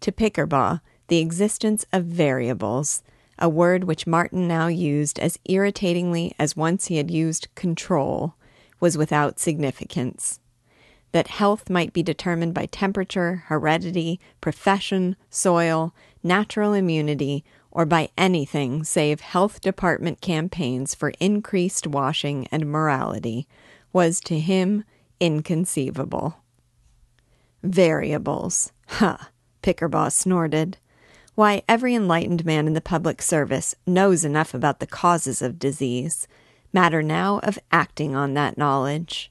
To 0.00 0.10
Pickerbaugh, 0.10 0.80
the 1.06 1.18
existence 1.18 1.86
of 1.92 2.04
variables, 2.04 3.04
a 3.38 3.48
word 3.48 3.84
which 3.84 4.08
Martin 4.08 4.48
now 4.48 4.66
used 4.66 5.20
as 5.20 5.38
irritatingly 5.44 6.34
as 6.36 6.56
once 6.56 6.86
he 6.86 6.96
had 6.96 7.12
used 7.12 7.46
control, 7.54 8.34
was 8.82 8.98
without 8.98 9.38
significance 9.38 10.40
that 11.12 11.28
health 11.28 11.70
might 11.70 11.92
be 11.92 12.02
determined 12.02 12.54
by 12.54 12.66
temperature, 12.66 13.44
heredity, 13.46 14.18
profession, 14.40 15.14
soil, 15.30 15.94
natural 16.22 16.72
immunity, 16.72 17.44
or 17.70 17.86
by 17.86 18.10
anything 18.18 18.82
save 18.82 19.20
health 19.20 19.60
department 19.60 20.20
campaigns 20.20 20.94
for 20.94 21.12
increased 21.20 21.86
washing 21.86 22.46
and 22.50 22.66
morality, 22.66 23.46
was 23.92 24.20
to 24.20 24.38
him 24.38 24.84
inconceivable. 25.20 26.38
Variables. 27.62 28.72
Ha! 28.88 29.16
Huh, 29.20 29.26
Pickerbaugh 29.62 30.10
snorted. 30.10 30.78
Why, 31.34 31.62
every 31.68 31.94
enlightened 31.94 32.44
man 32.44 32.66
in 32.66 32.72
the 32.72 32.80
public 32.80 33.22
service 33.22 33.74
knows 33.86 34.24
enough 34.24 34.52
about 34.52 34.80
the 34.80 34.86
causes 34.86 35.40
of 35.40 35.58
disease. 35.58 36.26
Matter 36.72 37.02
now 37.02 37.38
of 37.40 37.58
acting 37.70 38.14
on 38.14 38.34
that 38.34 38.56
knowledge. 38.56 39.30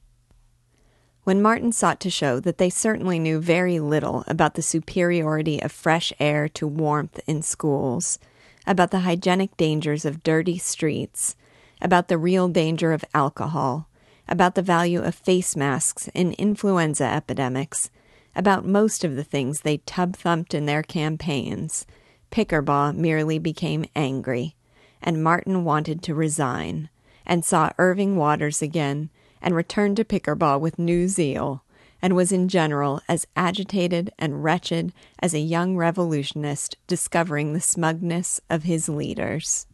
When 1.23 1.41
Martin 1.41 1.71
sought 1.71 1.99
to 2.01 2.09
show 2.09 2.39
that 2.39 2.57
they 2.57 2.69
certainly 2.69 3.19
knew 3.19 3.39
very 3.39 3.79
little 3.79 4.23
about 4.27 4.55
the 4.55 4.61
superiority 4.61 5.59
of 5.61 5.71
fresh 5.71 6.13
air 6.19 6.47
to 6.49 6.67
warmth 6.67 7.19
in 7.27 7.41
schools, 7.41 8.19
about 8.67 8.91
the 8.91 8.99
hygienic 8.99 9.57
dangers 9.57 10.05
of 10.05 10.23
dirty 10.23 10.57
streets, 10.57 11.35
about 11.81 12.07
the 12.07 12.17
real 12.17 12.47
danger 12.47 12.91
of 12.91 13.05
alcohol, 13.13 13.87
about 14.27 14.55
the 14.55 14.61
value 14.61 15.01
of 15.01 15.15
face 15.15 15.55
masks 15.55 16.09
in 16.13 16.33
influenza 16.33 17.05
epidemics, 17.05 17.89
about 18.35 18.65
most 18.65 19.03
of 19.03 19.15
the 19.15 19.23
things 19.23 19.61
they 19.61 19.77
tub 19.79 20.15
thumped 20.15 20.53
in 20.53 20.67
their 20.67 20.83
campaigns, 20.83 21.85
Pickerbaugh 22.31 22.95
merely 22.95 23.39
became 23.39 23.85
angry, 23.95 24.55
and 25.01 25.23
Martin 25.23 25.63
wanted 25.65 26.01
to 26.03 26.15
resign, 26.15 26.89
and 27.25 27.43
saw 27.43 27.71
Irving 27.77 28.15
Watters 28.15 28.61
again 28.61 29.09
and 29.41 29.55
returned 29.55 29.97
to 29.97 30.05
Pickerbaugh 30.05 30.59
with 30.59 30.79
new 30.79 31.07
zeal, 31.07 31.63
and 32.01 32.15
was 32.15 32.31
in 32.31 32.47
general 32.47 33.01
as 33.07 33.27
agitated 33.35 34.11
and 34.19 34.43
wretched 34.43 34.93
as 35.19 35.33
a 35.33 35.39
young 35.39 35.75
revolutionist 35.75 36.77
discovering 36.87 37.53
the 37.53 37.61
smugness 37.61 38.39
of 38.49 38.63
his 38.63 38.89
leaders. 38.89 39.67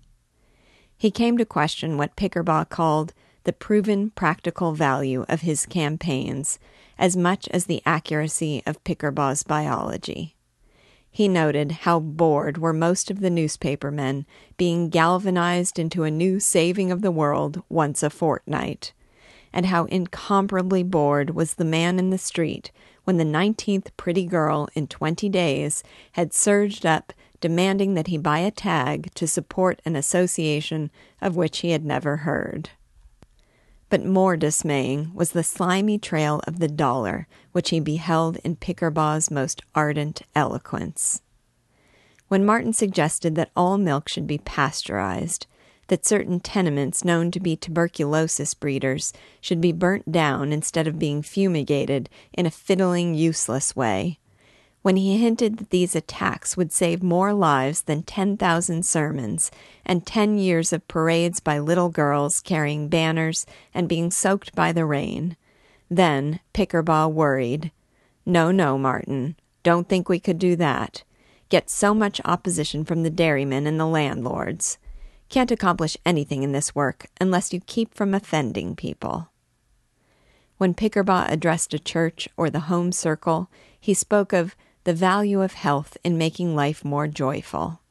He 0.98 1.12
came 1.12 1.38
to 1.38 1.46
question 1.46 1.98
what 1.98 2.16
Pickerbaugh 2.16 2.70
called 2.70 3.14
the 3.44 3.54
proven 3.54 4.10
practical 4.12 4.74
value 4.74 5.26
of 5.30 5.42
his 5.42 5.66
campaigns 5.66 6.60
as 6.98 7.16
much 7.16 7.48
as 7.50 7.66
the 7.66 7.82
accuracy 7.86 8.64
of 8.66 8.84
Pickerbaugh's 8.84 9.44
biology. 9.44 10.37
He 11.18 11.28
noted 11.28 11.72
how 11.72 12.00
bored 12.00 12.60
were 12.60 12.74
most 12.74 13.10
of 13.10 13.22
the 13.22 13.32
newspaper 13.32 13.90
men 13.90 14.28
being 14.56 14.90
galvanized 14.90 15.80
into 15.80 16.04
a 16.04 16.12
new 16.12 16.40
saving 16.40 16.92
of 16.92 17.02
the 17.02 17.10
world 17.10 17.64
once 17.70 18.04
a 18.04 18.12
fortnight, 18.12 18.94
and 19.52 19.66
how 19.66 19.86
incomparably 19.86 20.84
bored 20.84 21.32
was 21.32 21.56
the 21.56 21.66
man 21.66 21.98
in 21.98 22.12
the 22.12 22.20
street 22.20 22.70
when 23.04 23.18
the 23.18 23.26
nineteenth 23.26 23.98
pretty 23.98 24.28
girl 24.28 24.70
in 24.76 24.86
twenty 24.86 25.28
days 25.28 25.84
had 26.12 26.36
surged 26.36 26.86
up 26.86 27.12
demanding 27.42 27.96
that 27.96 28.06
he 28.06 28.20
buy 28.20 28.38
a 28.38 28.52
tag 28.52 29.12
to 29.16 29.26
support 29.26 29.82
an 29.86 29.96
association 29.96 30.92
of 31.20 31.36
which 31.36 31.62
he 31.62 31.72
had 31.72 31.84
never 31.84 32.18
heard. 32.18 32.70
But 33.90 34.06
more 34.06 34.36
dismaying 34.36 35.12
was 35.14 35.32
the 35.32 35.44
slimy 35.44 35.98
trail 35.98 36.42
of 36.46 36.60
the 36.60 36.68
dollar 36.68 37.28
which 37.54 37.70
he 37.70 37.80
beheld 37.80 38.38
in 38.44 38.58
Pickerbaugh's 38.58 39.32
most 39.32 39.62
ardent 39.74 40.24
eloquence. 40.36 41.22
When 42.28 42.46
Martin 42.46 42.74
suggested 42.74 43.36
that 43.36 43.52
all 43.56 43.78
milk 43.78 44.10
should 44.10 44.28
be 44.28 44.40
pasteurized, 44.40 45.48
that 45.88 46.06
certain 46.06 46.42
tenements 46.42 47.06
known 47.06 47.32
to 47.32 47.40
be 47.40 47.56
tuberculosis 47.56 48.54
breeders 48.54 49.14
should 49.40 49.62
be 49.62 49.72
burnt 49.72 50.12
down 50.12 50.52
instead 50.52 50.88
of 50.88 51.00
being 51.00 51.22
fumigated 51.22 52.10
in 52.34 52.46
a 52.46 52.52
fiddling, 52.52 53.14
useless 53.14 53.76
way. 53.76 54.20
When 54.88 54.96
he 54.96 55.18
hinted 55.18 55.58
that 55.58 55.70
these 55.72 55.98
attacks 55.98 56.56
would 56.56 56.72
save 56.72 57.04
more 57.04 57.34
lives 57.34 57.82
than 57.82 58.04
10,000 58.04 58.86
sermons 58.86 59.52
and 59.86 60.08
10 60.08 60.38
years 60.38 60.72
of 60.72 60.88
parades 60.88 61.42
by 61.42 61.60
little 61.60 61.90
girls 61.90 62.40
carrying 62.40 62.88
banners 62.88 63.46
and 63.74 63.90
being 63.90 64.12
soaked 64.12 64.56
by 64.56 64.72
the 64.72 64.86
rain, 64.86 65.36
then 65.90 66.40
Pickerbaugh 66.54 67.12
worried. 67.12 67.74
No, 68.26 68.50
no, 68.50 68.78
Martin, 68.78 69.36
don't 69.62 69.90
think 69.90 70.08
we 70.08 70.22
could 70.22 70.40
do 70.40 70.56
that. 70.56 71.04
Get 71.50 71.70
so 71.70 71.94
much 71.94 72.22
opposition 72.24 72.86
from 72.86 73.04
the 73.04 73.10
dairymen 73.10 73.68
and 73.68 73.78
the 73.78 73.86
landlords 73.86 74.78
can't 75.28 75.52
accomplish 75.52 75.98
anything 76.06 76.44
in 76.44 76.54
this 76.54 76.74
work 76.74 77.08
unless 77.20 77.52
you 77.52 77.60
keep 77.60 77.94
from 77.94 78.14
offending 78.14 78.74
people. 78.74 79.28
When 80.58 80.74
Pickerbaugh 80.74 81.30
addressed 81.30 81.74
a 81.74 81.78
church 81.78 82.30
or 82.38 82.50
the 82.50 82.62
home 82.72 82.94
circle, 82.94 83.52
he 83.78 83.94
spoke 83.94 84.32
of 84.32 84.56
the 84.88 84.94
value 84.94 85.42
of 85.42 85.52
health 85.52 85.98
in 86.02 86.18
making 86.18 86.56
life 86.56 86.86
more 86.86 87.08
joyful. 87.08 87.82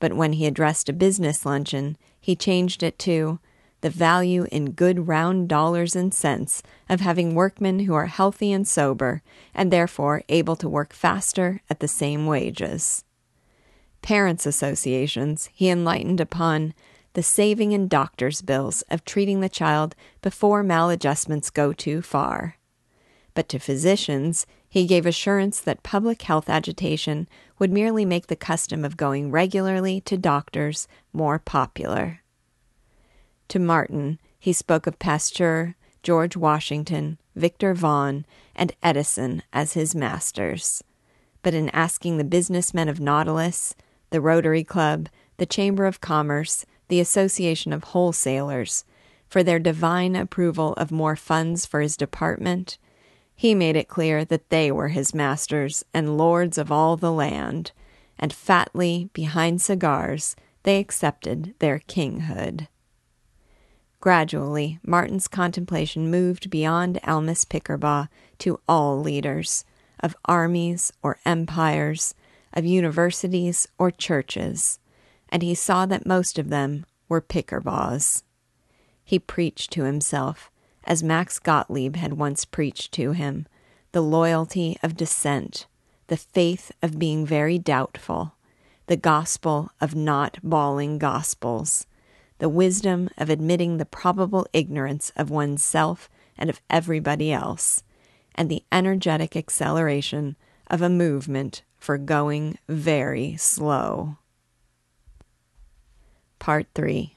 But 0.00 0.14
when 0.14 0.32
he 0.32 0.44
addressed 0.44 0.88
a 0.88 0.92
business 0.92 1.46
luncheon, 1.46 1.96
he 2.20 2.34
changed 2.34 2.82
it 2.82 2.98
to 2.98 3.38
the 3.80 3.90
value 3.90 4.48
in 4.50 4.72
good 4.72 5.06
round 5.06 5.48
dollars 5.48 5.94
and 5.94 6.12
cents 6.12 6.64
of 6.88 6.98
having 7.00 7.36
workmen 7.36 7.78
who 7.78 7.94
are 7.94 8.06
healthy 8.06 8.52
and 8.52 8.66
sober, 8.66 9.22
and 9.54 9.70
therefore 9.70 10.24
able 10.28 10.56
to 10.56 10.68
work 10.68 10.92
faster 10.92 11.60
at 11.70 11.78
the 11.78 11.86
same 11.86 12.26
wages 12.26 13.04
parents' 14.06 14.46
associations, 14.46 15.50
he 15.52 15.68
enlightened 15.68 16.20
upon 16.20 16.72
the 17.14 17.22
saving 17.24 17.72
in 17.72 17.88
doctor's 17.88 18.40
bills 18.40 18.82
of 18.88 19.04
treating 19.04 19.40
the 19.40 19.48
child 19.48 19.96
before 20.22 20.62
maladjustments 20.62 21.52
go 21.52 21.72
too 21.72 22.00
far. 22.00 22.56
But 23.34 23.48
to 23.48 23.58
physicians, 23.58 24.46
he 24.76 24.84
gave 24.86 25.06
assurance 25.06 25.58
that 25.58 25.82
public 25.82 26.20
health 26.20 26.50
agitation 26.50 27.26
would 27.58 27.72
merely 27.72 28.04
make 28.04 28.26
the 28.26 28.36
custom 28.36 28.84
of 28.84 28.98
going 28.98 29.30
regularly 29.30 30.02
to 30.02 30.18
doctors 30.18 30.86
more 31.14 31.38
popular. 31.38 32.20
To 33.48 33.58
Martin, 33.58 34.18
he 34.38 34.52
spoke 34.52 34.86
of 34.86 34.98
Pasteur, 34.98 35.76
George 36.02 36.36
Washington, 36.36 37.16
Victor 37.34 37.72
Vaughan, 37.72 38.26
and 38.54 38.76
Edison 38.82 39.42
as 39.50 39.72
his 39.72 39.94
masters. 39.94 40.84
But 41.40 41.54
in 41.54 41.70
asking 41.70 42.18
the 42.18 42.24
businessmen 42.24 42.90
of 42.90 43.00
Nautilus, 43.00 43.74
the 44.10 44.20
Rotary 44.20 44.62
Club, 44.62 45.08
the 45.38 45.46
Chamber 45.46 45.86
of 45.86 46.02
Commerce, 46.02 46.66
the 46.88 47.00
Association 47.00 47.72
of 47.72 47.82
Wholesalers, 47.82 48.84
for 49.26 49.42
their 49.42 49.58
divine 49.58 50.14
approval 50.14 50.74
of 50.74 50.92
more 50.92 51.16
funds 51.16 51.64
for 51.64 51.80
his 51.80 51.96
department, 51.96 52.76
he 53.36 53.54
made 53.54 53.76
it 53.76 53.86
clear 53.86 54.24
that 54.24 54.48
they 54.48 54.72
were 54.72 54.88
his 54.88 55.14
masters 55.14 55.84
and 55.92 56.16
lords 56.16 56.56
of 56.56 56.72
all 56.72 56.96
the 56.96 57.12
land, 57.12 57.70
and 58.18 58.32
fatly, 58.32 59.10
behind 59.12 59.60
cigars, 59.60 60.34
they 60.62 60.80
accepted 60.80 61.54
their 61.58 61.80
kinghood. 61.80 62.66
Gradually, 64.00 64.78
Martin's 64.82 65.28
contemplation 65.28 66.10
moved 66.10 66.48
beyond 66.48 66.98
Almus 67.02 67.44
Pickerbaugh 67.44 68.08
to 68.38 68.58
all 68.66 69.00
leaders 69.00 69.64
of 70.00 70.16
armies 70.24 70.92
or 71.02 71.18
empires, 71.26 72.14
of 72.52 72.64
universities 72.64 73.68
or 73.78 73.90
churches, 73.90 74.78
and 75.28 75.42
he 75.42 75.54
saw 75.54 75.84
that 75.86 76.06
most 76.06 76.38
of 76.38 76.48
them 76.48 76.86
were 77.08 77.20
Pickerbaughs. 77.20 78.22
He 79.04 79.18
preached 79.18 79.70
to 79.72 79.84
himself, 79.84 80.50
as 80.86 81.02
Max 81.02 81.38
Gottlieb 81.38 81.96
had 81.96 82.14
once 82.14 82.44
preached 82.44 82.92
to 82.92 83.12
him, 83.12 83.46
the 83.92 84.00
loyalty 84.00 84.78
of 84.82 84.96
dissent, 84.96 85.66
the 86.06 86.16
faith 86.16 86.72
of 86.82 86.98
being 86.98 87.26
very 87.26 87.58
doubtful, 87.58 88.34
the 88.86 88.96
gospel 88.96 89.70
of 89.80 89.94
not 89.94 90.38
bawling 90.42 90.96
gospels 90.98 91.86
the 92.38 92.48
wisdom 92.48 93.08
of 93.16 93.30
admitting 93.30 93.76
the 93.76 93.86
probable 93.86 94.46
ignorance 94.52 95.10
of 95.16 95.30
oneself 95.30 96.08
and 96.36 96.50
of 96.50 96.60
everybody 96.68 97.32
else, 97.32 97.82
and 98.34 98.50
the 98.50 98.62
energetic 98.70 99.36
acceleration 99.36 100.36
of 100.66 100.82
a 100.82 100.88
movement 100.88 101.62
for 101.78 101.96
going 101.96 102.58
very 102.68 103.36
slow. 103.36 104.18
Part 106.38 106.66
3 106.74 107.15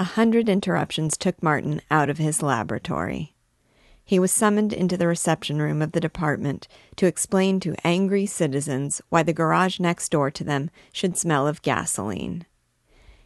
A 0.00 0.04
hundred 0.04 0.48
interruptions 0.48 1.16
took 1.16 1.42
Martin 1.42 1.80
out 1.90 2.08
of 2.08 2.18
his 2.18 2.40
laboratory. 2.40 3.34
He 4.04 4.18
was 4.20 4.30
summoned 4.30 4.72
into 4.72 4.96
the 4.96 5.08
reception 5.08 5.60
room 5.60 5.82
of 5.82 5.90
the 5.90 6.00
department 6.00 6.68
to 6.96 7.06
explain 7.06 7.58
to 7.60 7.74
angry 7.84 8.24
citizens 8.24 9.02
why 9.08 9.24
the 9.24 9.32
garage 9.32 9.80
next 9.80 10.10
door 10.10 10.30
to 10.30 10.44
them 10.44 10.70
should 10.92 11.16
smell 11.16 11.48
of 11.48 11.62
gasoline. 11.62 12.46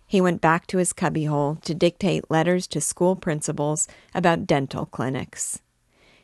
He 0.06 0.20
went 0.20 0.40
back 0.40 0.66
to 0.68 0.78
his 0.78 0.92
cubbyhole 0.92 1.56
to 1.56 1.74
dictate 1.74 2.30
letters 2.30 2.66
to 2.68 2.80
school 2.80 3.16
principals 3.16 3.86
about 4.14 4.46
dental 4.46 4.86
clinics. 4.86 5.60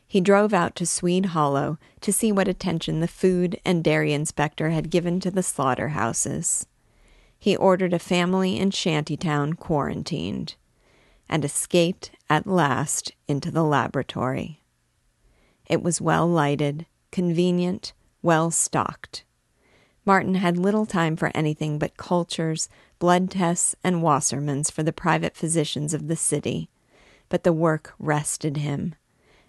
He 0.06 0.22
drove 0.22 0.54
out 0.54 0.74
to 0.76 0.86
Swede 0.86 1.26
Hollow 1.26 1.78
to 2.00 2.12
see 2.12 2.32
what 2.32 2.48
attention 2.48 3.00
the 3.00 3.06
food 3.06 3.60
and 3.66 3.84
dairy 3.84 4.14
inspector 4.14 4.70
had 4.70 4.88
given 4.88 5.20
to 5.20 5.30
the 5.30 5.42
slaughterhouses. 5.42 6.66
He 7.38 7.56
ordered 7.56 7.92
a 7.92 7.98
family 7.98 8.58
in 8.58 8.72
Shantytown 8.72 9.54
quarantined, 9.54 10.56
and 11.28 11.44
escaped 11.44 12.10
at 12.28 12.46
last 12.46 13.12
into 13.28 13.50
the 13.50 13.62
laboratory. 13.62 14.60
It 15.66 15.82
was 15.82 16.00
well 16.00 16.26
lighted, 16.26 16.86
convenient, 17.12 17.92
well 18.22 18.50
stocked. 18.50 19.24
Martin 20.04 20.36
had 20.36 20.56
little 20.56 20.86
time 20.86 21.16
for 21.16 21.30
anything 21.34 21.78
but 21.78 21.96
cultures, 21.96 22.68
blood 22.98 23.30
tests, 23.30 23.76
and 23.84 24.02
Wassermanns 24.02 24.72
for 24.72 24.82
the 24.82 24.92
private 24.92 25.36
physicians 25.36 25.92
of 25.92 26.08
the 26.08 26.16
city, 26.16 26.70
but 27.28 27.44
the 27.44 27.52
work 27.52 27.92
rested 27.98 28.56
him, 28.56 28.94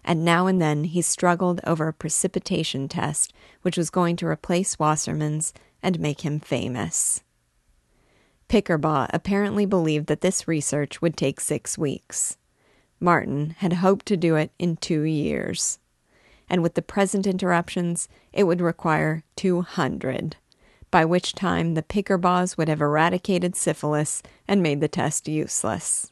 and 0.04 0.24
now 0.24 0.46
and 0.46 0.60
then 0.60 0.84
he 0.84 1.02
struggled 1.02 1.60
over 1.64 1.88
a 1.88 1.92
precipitation 1.92 2.88
test 2.88 3.32
which 3.62 3.78
was 3.78 3.90
going 3.90 4.16
to 4.16 4.26
replace 4.26 4.78
Wassermann's 4.78 5.52
and 5.82 5.98
make 5.98 6.20
him 6.20 6.38
famous. 6.38 7.22
Pickerbaugh 8.50 9.08
apparently 9.14 9.64
believed 9.64 10.08
that 10.08 10.22
this 10.22 10.48
research 10.48 11.00
would 11.00 11.16
take 11.16 11.38
six 11.38 11.78
weeks. 11.78 12.36
Martin 12.98 13.50
had 13.58 13.74
hoped 13.74 14.06
to 14.06 14.16
do 14.16 14.34
it 14.34 14.50
in 14.58 14.76
two 14.76 15.02
years, 15.02 15.78
and 16.48 16.60
with 16.60 16.74
the 16.74 16.82
present 16.82 17.28
interruptions, 17.28 18.08
it 18.32 18.42
would 18.44 18.60
require 18.60 19.22
two 19.36 19.62
hundred 19.62 20.34
by 20.90 21.04
which 21.04 21.32
time 21.32 21.74
the 21.74 21.82
Pickerbaughs 21.84 22.56
would 22.56 22.66
have 22.66 22.80
eradicated 22.80 23.54
syphilis 23.54 24.20
and 24.48 24.60
made 24.60 24.80
the 24.80 24.88
test 24.88 25.28
useless. 25.28 26.10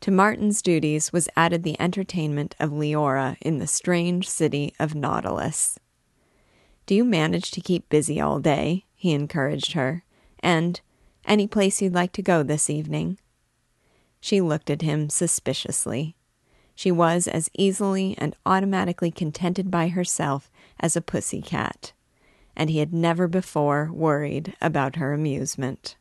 To 0.00 0.10
Martin's 0.10 0.60
duties 0.60 1.12
was 1.12 1.28
added 1.36 1.62
the 1.62 1.80
entertainment 1.80 2.56
of 2.58 2.70
Leora 2.70 3.36
in 3.40 3.58
the 3.58 3.68
strange 3.68 4.28
city 4.28 4.74
of 4.80 4.96
Nautilus. 4.96 5.78
Do 6.86 6.96
you 6.96 7.04
manage 7.04 7.52
to 7.52 7.60
keep 7.60 7.88
busy 7.88 8.20
all 8.20 8.40
day? 8.40 8.86
he 8.96 9.12
encouraged 9.12 9.74
her. 9.74 10.02
And 10.40 10.80
any 11.24 11.46
place 11.46 11.80
you'd 11.80 11.94
like 11.94 12.12
to 12.12 12.22
go 12.22 12.42
this 12.42 12.68
evening? 12.68 13.18
She 14.20 14.40
looked 14.40 14.70
at 14.70 14.82
him 14.82 15.10
suspiciously. 15.10 16.16
She 16.74 16.90
was 16.90 17.28
as 17.28 17.50
easily 17.56 18.14
and 18.18 18.36
automatically 18.46 19.10
contented 19.10 19.70
by 19.70 19.88
herself 19.88 20.50
as 20.80 20.96
a 20.96 21.02
pussy 21.02 21.42
cat 21.42 21.92
and 22.56 22.70
he 22.70 22.78
had 22.78 22.92
never 22.92 23.28
before 23.28 23.90
worried 23.92 24.54
about 24.60 24.96
her 24.96 25.12
amusement. 25.12 25.96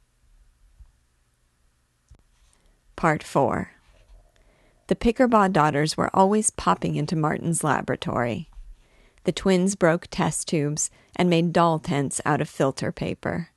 Part 2.96 3.24
4 3.24 3.72
The 4.88 4.96
Pickerbaugh 4.96 5.52
daughters 5.52 5.98
were 5.98 6.16
always 6.16 6.50
popping 6.50 6.96
into 6.96 7.16
Martin's 7.16 7.64
laboratory. 7.64 8.50
The 9.24 9.32
twins 9.32 9.76
broke 9.76 10.08
test 10.10 10.48
tubes 10.48 10.90
and 11.16 11.30
made 11.30 11.54
doll 11.54 11.80
tents 11.80 12.22
out 12.26 12.42
of 12.42 12.50
filter 12.50 12.92
paper. 12.92 13.50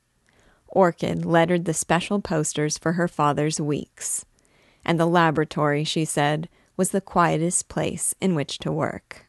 Orchid 0.74 1.24
lettered 1.24 1.64
the 1.64 1.72
special 1.72 2.20
posters 2.20 2.76
for 2.76 2.92
her 2.92 3.08
father's 3.08 3.60
weeks, 3.60 4.26
and 4.84 4.98
the 4.98 5.06
laboratory, 5.06 5.84
she 5.84 6.04
said, 6.04 6.48
was 6.76 6.90
the 6.90 7.00
quietest 7.00 7.68
place 7.68 8.14
in 8.20 8.34
which 8.34 8.58
to 8.58 8.72
work. 8.72 9.26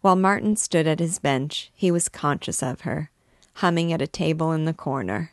While 0.00 0.16
Martin 0.16 0.56
stood 0.56 0.86
at 0.86 0.98
his 0.98 1.18
bench, 1.18 1.70
he 1.74 1.90
was 1.90 2.08
conscious 2.08 2.62
of 2.62 2.82
her, 2.82 3.10
humming 3.54 3.92
at 3.92 4.02
a 4.02 4.06
table 4.06 4.52
in 4.52 4.64
the 4.64 4.74
corner. 4.74 5.32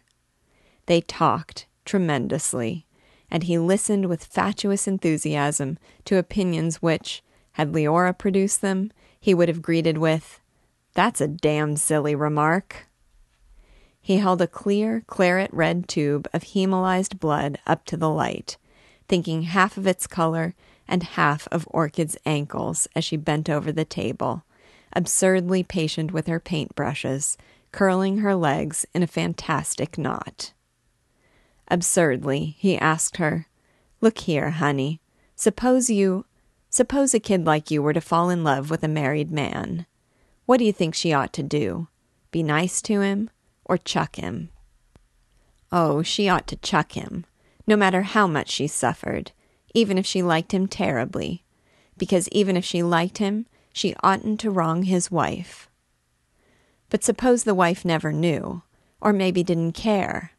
They 0.86 1.02
talked 1.02 1.66
tremendously, 1.84 2.86
and 3.32 3.44
he 3.44 3.58
listened 3.58 4.08
with 4.08 4.24
fatuous 4.24 4.88
enthusiasm 4.88 5.80
to 6.06 6.18
opinions 6.18 6.82
which, 6.82 7.24
had 7.54 7.72
Leora 7.72 8.18
produced 8.18 8.62
them, 8.62 8.92
he 9.20 9.34
would 9.34 9.48
have 9.48 9.62
greeted 9.62 9.98
with, 9.98 10.40
That's 10.94 11.22
a 11.22 11.28
damned 11.28 11.80
silly 11.80 12.14
remark. 12.14 12.87
He 14.08 14.20
held 14.20 14.42
a 14.42 14.48
clear, 14.48 15.04
claret 15.06 15.54
red 15.54 15.90
tube 15.90 16.30
of 16.32 16.42
hemolyzed 16.42 17.20
blood 17.20 17.60
up 17.68 17.84
to 17.88 17.98
the 17.98 18.10
light, 18.10 18.56
thinking 19.10 19.42
half 19.42 19.76
of 19.76 19.86
its 19.86 20.08
color 20.08 20.56
and 20.88 21.04
half 21.04 21.46
of 21.50 21.68
Orchid's 21.72 22.18
ankles 22.26 22.88
as 22.96 23.04
she 23.04 23.18
bent 23.18 23.50
over 23.50 23.70
the 23.70 23.84
table, 23.84 24.46
absurdly 24.94 25.62
patient 25.62 26.14
with 26.14 26.28
her 26.28 26.40
paintbrushes, 26.40 27.36
curling 27.74 28.20
her 28.20 28.34
legs 28.34 28.86
in 28.94 29.04
a 29.04 29.08
fantastic 29.08 29.98
knot. 29.98 30.54
Absurdly, 31.68 32.56
he 32.60 32.78
asked 32.78 33.18
her, 33.18 33.48
Look 34.00 34.20
here, 34.20 34.52
honey. 34.52 35.02
Suppose 35.36 35.90
you. 35.90 36.24
Suppose 36.70 37.14
a 37.14 37.20
kid 37.20 37.46
like 37.46 37.70
you 37.70 37.84
were 37.84 37.92
to 37.92 38.00
fall 38.00 38.30
in 38.30 38.46
love 38.46 38.70
with 38.70 38.86
a 38.86 38.88
married 38.88 39.32
man. 39.32 39.86
What 40.46 40.60
do 40.60 40.64
you 40.64 40.72
think 40.72 40.96
she 40.96 41.12
ought 41.12 41.34
to 41.34 41.44
do? 41.44 41.90
Be 42.32 42.42
nice 42.42 42.82
to 42.84 43.02
him 43.02 43.32
or 43.68 43.78
chuck 43.78 44.16
him? 44.16 44.50
Oh, 45.72 46.02
she 46.02 46.30
ought 46.30 46.48
to 46.48 46.56
chuck 46.56 46.94
him, 46.94 47.26
no 47.66 47.76
matter 47.76 48.04
how 48.04 48.26
much 48.28 48.50
she 48.50 48.68
suffered, 48.68 49.32
even 49.74 49.98
if 49.98 50.06
she 50.06 50.24
liked 50.24 50.54
him 50.54 50.68
terribly. 50.68 51.44
Because 51.98 52.30
even 52.30 52.56
if 52.56 52.64
she 52.64 52.82
liked 52.84 53.18
him, 53.18 53.46
she 53.74 53.96
oughtn't 54.02 54.40
to 54.40 54.52
wrong 54.52 54.84
his 54.84 55.12
wife. 55.12 55.70
But 56.90 57.04
suppose 57.04 57.44
the 57.44 57.56
wife 57.56 57.84
never 57.84 58.14
knew, 58.14 58.64
or 59.02 59.12
maybe 59.12 59.44
didn't 59.44 59.74
care. 59.74 60.32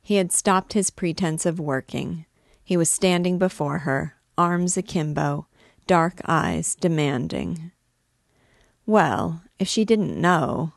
He 0.00 0.16
had 0.16 0.32
stopped 0.32 0.72
his 0.72 0.90
pretense 0.90 1.44
of 1.44 1.60
working. 1.60 2.26
He 2.62 2.76
was 2.76 2.88
standing 2.88 3.38
before 3.38 3.78
her, 3.78 4.16
arms 4.38 4.76
akimbo, 4.76 5.46
dark 5.86 6.20
eyes 6.24 6.76
demanding. 6.76 7.72
Well, 8.86 9.42
if 9.58 9.68
she 9.68 9.84
didn't 9.84 10.20
know. 10.20 10.72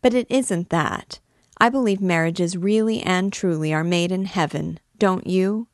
But 0.00 0.14
it 0.14 0.26
isn't 0.30 0.70
that. 0.70 1.20
I 1.58 1.68
believe 1.68 2.00
marriages 2.00 2.56
really 2.56 3.00
and 3.00 3.32
truly 3.32 3.74
are 3.74 3.84
made 3.84 4.12
in 4.12 4.26
heaven, 4.26 4.78
don't 4.98 5.26
you? 5.26 5.66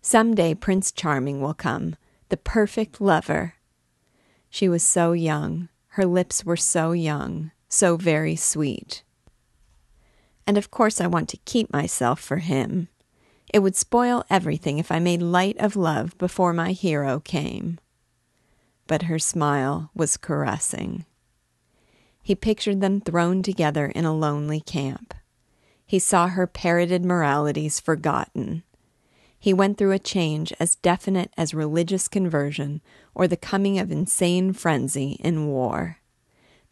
Some 0.00 0.34
day 0.34 0.54
Prince 0.54 0.90
Charming 0.90 1.40
will 1.40 1.54
come, 1.54 1.96
the 2.30 2.36
perfect 2.36 3.00
lover. 3.00 3.54
She 4.48 4.68
was 4.68 4.82
so 4.82 5.12
young, 5.12 5.68
her 5.88 6.06
lips 6.06 6.44
were 6.44 6.56
so 6.56 6.92
young, 6.92 7.50
so 7.68 7.96
very 7.96 8.36
sweet. 8.36 9.02
And 10.46 10.56
of 10.56 10.70
course, 10.70 11.00
I 11.00 11.06
want 11.06 11.28
to 11.30 11.36
keep 11.44 11.70
myself 11.70 12.20
for 12.20 12.38
him. 12.38 12.88
It 13.52 13.58
would 13.58 13.76
spoil 13.76 14.24
everything 14.30 14.78
if 14.78 14.90
I 14.90 14.98
made 14.98 15.20
light 15.20 15.58
of 15.58 15.76
love 15.76 16.16
before 16.16 16.52
my 16.52 16.72
hero 16.72 17.20
came. 17.20 17.78
But 18.86 19.02
her 19.02 19.18
smile 19.18 19.90
was 19.94 20.16
caressing. 20.16 21.04
He 22.28 22.34
pictured 22.34 22.82
them 22.82 23.00
thrown 23.00 23.42
together 23.42 23.86
in 23.86 24.04
a 24.04 24.14
lonely 24.14 24.60
camp. 24.60 25.14
He 25.86 25.98
saw 25.98 26.28
her 26.28 26.46
parroted 26.46 27.02
moralities 27.02 27.80
forgotten. 27.80 28.64
He 29.38 29.54
went 29.54 29.78
through 29.78 29.92
a 29.92 29.98
change 29.98 30.52
as 30.60 30.76
definite 30.76 31.32
as 31.38 31.54
religious 31.54 32.06
conversion 32.06 32.82
or 33.14 33.26
the 33.26 33.38
coming 33.38 33.78
of 33.78 33.90
insane 33.90 34.52
frenzy 34.52 35.12
in 35.24 35.46
war. 35.46 36.00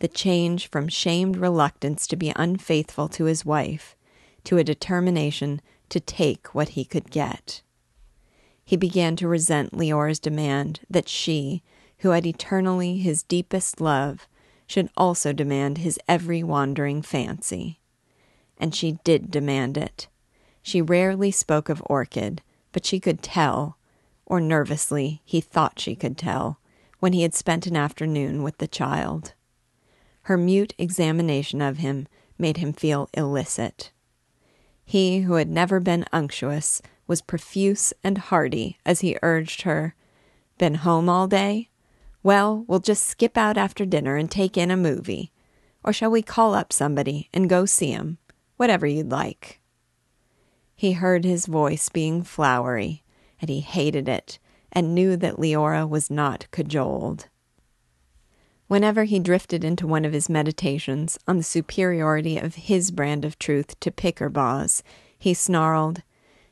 The 0.01 0.09
change 0.09 0.69
from 0.69 0.88
shamed 0.88 1.38
reluctance 1.38 2.07
to 2.09 2.16
be 2.16 2.35
unfaithful 2.37 3.09
to 3.09 3.25
his 3.25 3.47
wife 3.47 3.97
to 4.45 4.59
a 4.59 4.62
determination 4.62 5.62
to 5.88 6.01
take 6.01 6.55
what 6.55 6.69
he 6.77 6.85
could 6.85 7.11
get. 7.11 7.62
He 8.62 8.77
began 8.77 9.16
to 9.16 9.27
resent 9.27 9.73
Leora's 9.73 10.19
demand 10.19 10.81
that 10.90 11.09
she, 11.09 11.62
who 12.01 12.11
had 12.11 12.27
eternally 12.27 12.99
his 12.99 13.23
deepest 13.23 13.81
love, 13.81 14.29
should 14.66 14.90
also 14.96 15.33
demand 15.33 15.79
his 15.79 15.98
every 16.09 16.42
wandering 16.42 17.02
fancy. 17.02 17.81
And 18.59 18.74
she 18.74 18.98
did 19.05 19.31
demand 19.31 19.76
it. 19.76 20.09
She 20.62 20.83
rarely 20.83 21.31
spoke 21.31 21.68
of 21.68 21.83
Orchid, 21.87 22.42
but 22.72 22.85
she 22.85 22.98
could 22.98 23.22
tell, 23.22 23.79
or 24.24 24.40
nervously 24.40 25.22
he 25.24 25.40
thought 25.40 25.79
she 25.79 25.94
could 25.94 26.18
tell, 26.18 26.59
when 26.98 27.12
he 27.12 27.22
had 27.22 27.35
spent 27.35 27.66
an 27.66 27.76
afternoon 27.76 28.42
with 28.42 28.59
the 28.59 28.66
child. 28.66 29.35
Her 30.22 30.37
mute 30.37 30.74
examination 30.76 31.62
of 31.62 31.76
him 31.76 32.09
made 32.37 32.57
him 32.57 32.72
feel 32.72 33.09
illicit. 33.14 33.92
He, 34.85 35.20
who 35.20 35.35
had 35.35 35.48
never 35.48 35.79
been 35.79 36.05
unctuous, 36.12 36.83
was 37.07 37.22
profuse 37.22 37.92
and 38.02 38.18
hearty 38.18 38.79
as 38.85 39.00
he 39.00 39.18
urged 39.22 39.62
her, 39.62 39.94
Been 40.59 40.76
home 40.76 41.09
all 41.09 41.29
day? 41.29 41.68
Well, 42.26 42.64
we'll 42.66 42.80
just 42.80 43.06
skip 43.06 43.38
out 43.38 43.56
after 43.56 43.86
dinner 43.86 44.16
and 44.16 44.28
take 44.28 44.56
in 44.56 44.72
a 44.72 44.76
movie. 44.76 45.30
Or 45.84 45.92
shall 45.92 46.10
we 46.10 46.22
call 46.22 46.54
up 46.54 46.72
somebody 46.72 47.28
and 47.32 47.48
go 47.48 47.66
see 47.66 47.92
'em? 47.92 48.18
Whatever 48.56 48.84
you'd 48.84 49.12
like. 49.12 49.60
He 50.74 50.94
heard 50.94 51.24
his 51.24 51.46
voice 51.46 51.88
being 51.88 52.24
flowery, 52.24 53.04
and 53.40 53.48
he 53.48 53.60
hated 53.60 54.08
it, 54.08 54.40
and 54.72 54.92
knew 54.92 55.16
that 55.16 55.36
Leora 55.36 55.88
was 55.88 56.10
not 56.10 56.50
cajoled. 56.50 57.28
Whenever 58.66 59.04
he 59.04 59.20
drifted 59.20 59.62
into 59.62 59.86
one 59.86 60.04
of 60.04 60.12
his 60.12 60.28
meditations 60.28 61.20
on 61.28 61.36
the 61.36 61.44
superiority 61.44 62.38
of 62.38 62.56
his 62.56 62.90
brand 62.90 63.24
of 63.24 63.38
truth 63.38 63.78
to 63.78 63.92
Pickerbaugh's, 63.92 64.82
he 65.16 65.32
snarled, 65.32 66.02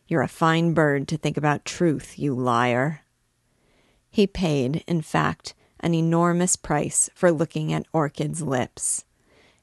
You're 0.07 0.23
a 0.23 0.29
fine 0.29 0.73
bird 0.73 1.09
to 1.09 1.17
think 1.17 1.37
about 1.37 1.65
truth, 1.65 2.17
you 2.17 2.33
liar. 2.33 3.01
He 4.09 4.29
paid, 4.29 4.85
in 4.87 5.03
fact, 5.03 5.57
an 5.85 5.95
enormous 5.95 6.57
price 6.57 7.11
for 7.15 7.31
looking 7.31 7.71
at 7.71 7.87
Orchid's 7.93 8.41
lips, 8.41 9.05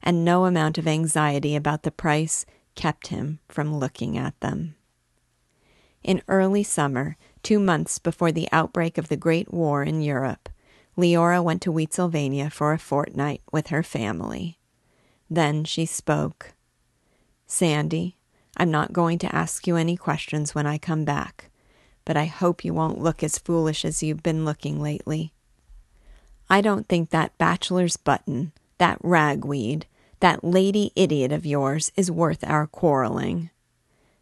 and 0.04 0.24
no 0.24 0.46
amount 0.46 0.78
of 0.78 0.88
anxiety 0.88 1.56
about 1.56 1.82
the 1.82 1.90
price 1.90 2.46
kept 2.76 3.08
him 3.08 3.40
from 3.50 3.76
looking 3.76 4.20
at 4.20 4.40
them. 4.40 4.76
In 6.04 6.22
early 6.28 6.62
summer, 6.62 7.18
two 7.42 7.60
months 7.60 7.98
before 7.98 8.32
the 8.32 8.48
outbreak 8.52 9.00
of 9.00 9.10
the 9.10 9.18
Great 9.18 9.52
War 9.52 9.82
in 9.82 10.02
Europe, 10.02 10.48
Leora 10.96 11.44
went 11.44 11.64
to 11.64 11.72
Wheatsylvania 11.72 12.52
for 12.52 12.72
a 12.72 12.78
fortnight 12.78 13.42
with 13.52 13.68
her 13.68 13.82
family. 13.82 14.60
Then 15.28 15.64
she 15.64 15.88
spoke. 15.88 16.54
Sandy, 17.48 18.16
I'm 18.56 18.70
not 18.70 18.94
going 18.94 19.18
to 19.20 19.36
ask 19.36 19.66
you 19.66 19.76
any 19.76 19.98
questions 19.98 20.54
when 20.54 20.68
I 20.68 20.78
come 20.78 21.04
back, 21.04 21.50
but 22.06 22.16
I 22.16 22.26
hope 22.26 22.64
you 22.64 22.76
won't 22.76 23.02
look 23.02 23.24
as 23.24 23.40
foolish 23.40 23.84
as 23.84 24.04
you've 24.04 24.22
been 24.22 24.46
looking 24.46 24.80
lately. 24.80 25.34
I 26.52 26.60
don't 26.60 26.86
think 26.90 27.12
that 27.12 27.38
bachelor's 27.38 27.96
button, 27.96 28.52
that 28.78 28.98
ragweed, 29.02 29.86
that 30.20 30.44
lady 30.44 30.92
idiot 30.98 31.32
of 31.32 31.46
yours 31.46 31.94
is 31.96 32.12
worth 32.12 32.44
our 32.44 32.68
quarreling. 32.68 33.52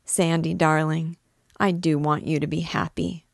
Sandy, 0.06 0.54
darling, 0.54 1.18
I 1.60 1.72
do 1.72 1.98
want 1.98 2.28
you 2.28 2.40
to 2.40 2.46
be 2.46 2.60
happy. 2.60 3.26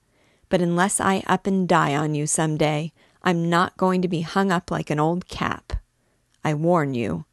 But 0.47 0.61
unless 0.61 1.01
I 1.01 1.23
up 1.27 1.45
and 1.45 1.67
die 1.67 1.93
on 1.93 2.15
you 2.15 2.25
some 2.25 2.55
day, 2.55 2.93
I'm 3.21 3.49
not 3.49 3.75
going 3.75 4.01
to 4.01 4.07
be 4.07 4.21
hung 4.21 4.49
up 4.49 4.71
like 4.71 4.89
an 4.89 4.99
old 4.99 5.27
cap. 5.27 5.73
I 6.45 6.53
warn 6.53 6.93
you. 6.93 7.25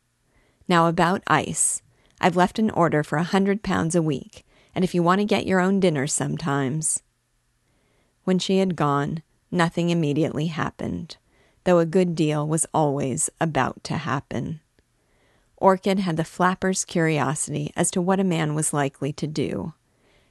Now, 0.66 0.88
about 0.88 1.22
ice. 1.28 1.80
I've 2.20 2.34
left 2.34 2.58
an 2.58 2.70
order 2.70 3.04
for 3.04 3.18
a 3.18 3.22
hundred 3.22 3.62
pounds 3.62 3.94
a 3.94 4.02
week, 4.02 4.44
and 4.74 4.82
if 4.82 4.96
you 4.96 5.02
want 5.04 5.20
to 5.20 5.24
get 5.24 5.46
your 5.46 5.60
own 5.60 5.78
dinner 5.78 6.08
sometimes. 6.08 7.04
When 8.24 8.40
she 8.40 8.58
had 8.58 8.74
gone, 8.74 9.22
nothing 9.52 9.90
immediately 9.90 10.48
happened 10.48 11.18
though 11.64 11.78
a 11.78 11.86
good 11.86 12.14
deal 12.14 12.46
was 12.46 12.66
always 12.74 13.30
about 13.40 13.82
to 13.84 13.98
happen. 13.98 14.60
Orchid 15.56 16.00
had 16.00 16.16
the 16.16 16.24
flapper's 16.24 16.84
curiosity 16.84 17.72
as 17.76 17.90
to 17.92 18.02
what 18.02 18.18
a 18.18 18.24
man 18.24 18.54
was 18.54 18.72
likely 18.72 19.12
to 19.12 19.26
do, 19.26 19.74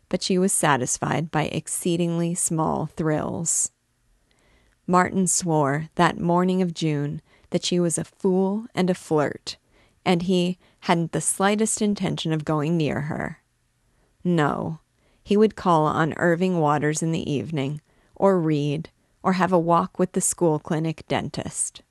but 0.10 0.22
she 0.22 0.38
was 0.38 0.52
satisfied 0.52 1.32
by 1.32 1.44
exceedingly 1.44 2.36
small 2.36 2.86
thrills. 2.86 3.72
Martin 4.86 5.26
swore 5.28 5.90
that 5.96 6.20
morning 6.20 6.62
of 6.62 6.74
June 6.74 7.22
that 7.52 7.64
she 7.64 7.80
was 7.80 7.98
a 7.98 8.04
fool 8.04 8.66
and 8.76 8.90
a 8.90 8.94
flirt, 8.94 9.56
and 10.04 10.24
he 10.24 10.58
hadn't 10.82 11.14
the 11.14 11.22
slightest 11.22 11.82
intention 11.82 12.34
of 12.34 12.44
going 12.44 12.76
near 12.76 13.02
her. 13.02 13.40
No, 14.24 14.80
he 15.24 15.38
would 15.38 15.56
call 15.56 15.86
on 15.86 16.14
Irving 16.18 16.60
Watters 16.60 17.02
in 17.02 17.12
the 17.14 17.32
evening, 17.32 17.80
or 18.16 18.40
read, 18.40 18.90
or 19.24 19.34
have 19.34 19.52
a 19.52 19.60
walk 19.60 20.00
with 20.00 20.14
the 20.14 20.22
school 20.22 20.60
clinic 20.60 21.04
dentist. 21.08 21.82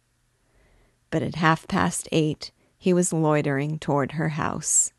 But 1.10 1.22
at 1.22 1.36
half 1.36 1.66
past 1.68 2.08
eight, 2.12 2.50
he 2.78 2.92
was 2.92 3.12
loitering 3.12 3.78
toward 3.78 4.12
her 4.12 4.30
house. 4.30 4.92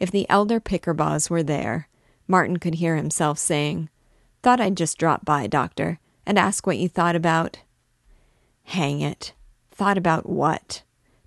If 0.00 0.10
the 0.10 0.28
elder 0.28 0.60
Pickerbaughs 0.60 1.30
were 1.30 1.42
there, 1.42 1.88
Martin 2.26 2.58
could 2.58 2.76
hear 2.76 2.96
himself 2.96 3.38
saying, 3.38 3.90
Thought 4.42 4.60
I'd 4.60 4.76
just 4.76 4.98
drop 4.98 5.24
by, 5.24 5.46
doctor, 5.46 5.98
and 6.26 6.38
ask 6.38 6.66
what 6.66 6.78
you 6.78 6.88
thought 6.88 7.16
about. 7.16 7.60
Hang 8.64 9.00
it. 9.00 9.34
Thought 9.70 9.98
about 9.98 10.28
what? 10.28 10.82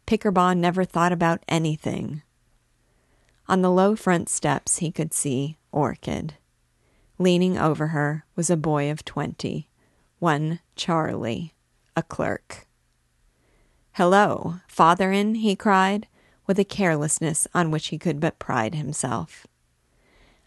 Pickerbaugh 0.06 0.58
never 0.58 0.84
thought 0.84 1.12
about 1.12 1.44
anything. 1.48 2.24
On 3.48 3.62
the 3.62 3.72
low 3.72 3.96
front 3.96 4.30
steps, 4.30 4.78
he 4.78 4.92
could 4.92 5.14
see 5.14 5.58
Orchid. 5.72 6.36
Leaning 7.20 7.58
over 7.58 7.88
her 7.88 8.26
was 8.36 8.50
a 8.50 8.58
boy 8.58 8.92
of 8.92 9.06
twenty 9.06 9.70
one 10.20 10.60
Charlie, 10.76 11.54
a 11.96 12.04
clerk. 12.04 12.68
Hello, 13.94 14.56
father 14.68 15.12
in? 15.12 15.36
he 15.36 15.56
cried, 15.56 16.08
with 16.46 16.58
a 16.60 16.64
carelessness 16.64 17.48
on 17.54 17.72
which 17.72 17.88
he 17.88 17.98
could 17.98 18.20
but 18.20 18.40
pride 18.40 18.76
himself. 18.76 19.46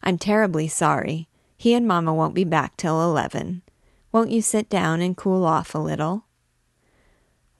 I'm 0.03 0.19
terribly 0.19 0.67
sorry. 0.67 1.29
He 1.57 1.75
and 1.75 1.87
Mamma 1.87 2.15
won't 2.15 2.35
be 2.35 2.45
back 2.45 2.77
till 2.77 3.03
eleven. 3.03 3.63
Won't 4.13 4.31
you 4.31 4.43
sit 4.43 4.69
down 4.69 5.01
and 5.01 5.17
cool 5.17 5.45
off 5.45 5.75
a 5.75 5.79
little? 5.79 6.25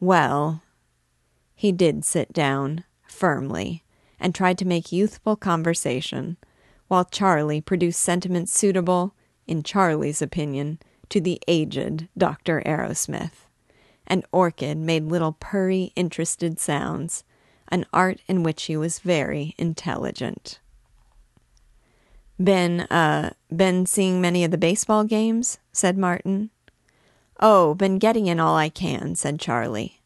Well, 0.01 0.63
he 1.55 1.71
did 1.71 2.05
sit 2.05 2.33
down, 2.33 2.85
firmly, 3.07 3.85
and 4.19 4.35
tried 4.35 4.59
to 4.59 4.65
make 4.65 4.91
youthful 4.91 5.37
conversation, 5.37 6.39
while 6.89 7.05
Charlie 7.05 7.61
produced 7.61 8.01
sentiments 8.01 8.53
suitable, 8.57 9.15
in 9.47 9.63
Charlie's 9.63 10.23
opinion, 10.23 10.79
to 11.11 11.21
the 11.21 11.41
aged 11.47 12.09
Dr. 12.17 12.63
Arrowsmith. 12.65 13.47
An 14.07 14.25
Orchid 14.33 14.79
made 14.79 15.05
little 15.05 15.33
purry, 15.33 15.93
interested 15.95 16.59
sounds, 16.59 17.23
an 17.69 17.87
art 17.93 18.21
in 18.27 18.43
which 18.43 18.65
he 18.65 18.77
was 18.77 18.99
very 18.99 19.55
intelligent. 19.59 20.59
Been, 22.43 22.81
uh, 22.83 23.35
been 23.55 23.87
seeing 23.87 24.21
many 24.21 24.45
of 24.45 24.51
the 24.51 24.59
baseball 24.59 25.05
games? 25.05 25.59
said 25.73 25.99
Martin. 25.99 26.51
Oh, 27.39 27.75
been 27.75 27.99
getting 27.99 28.27
in 28.27 28.41
all 28.41 28.57
I 28.57 28.69
can, 28.69 29.15
said 29.15 29.39
Charlie. 29.39 30.01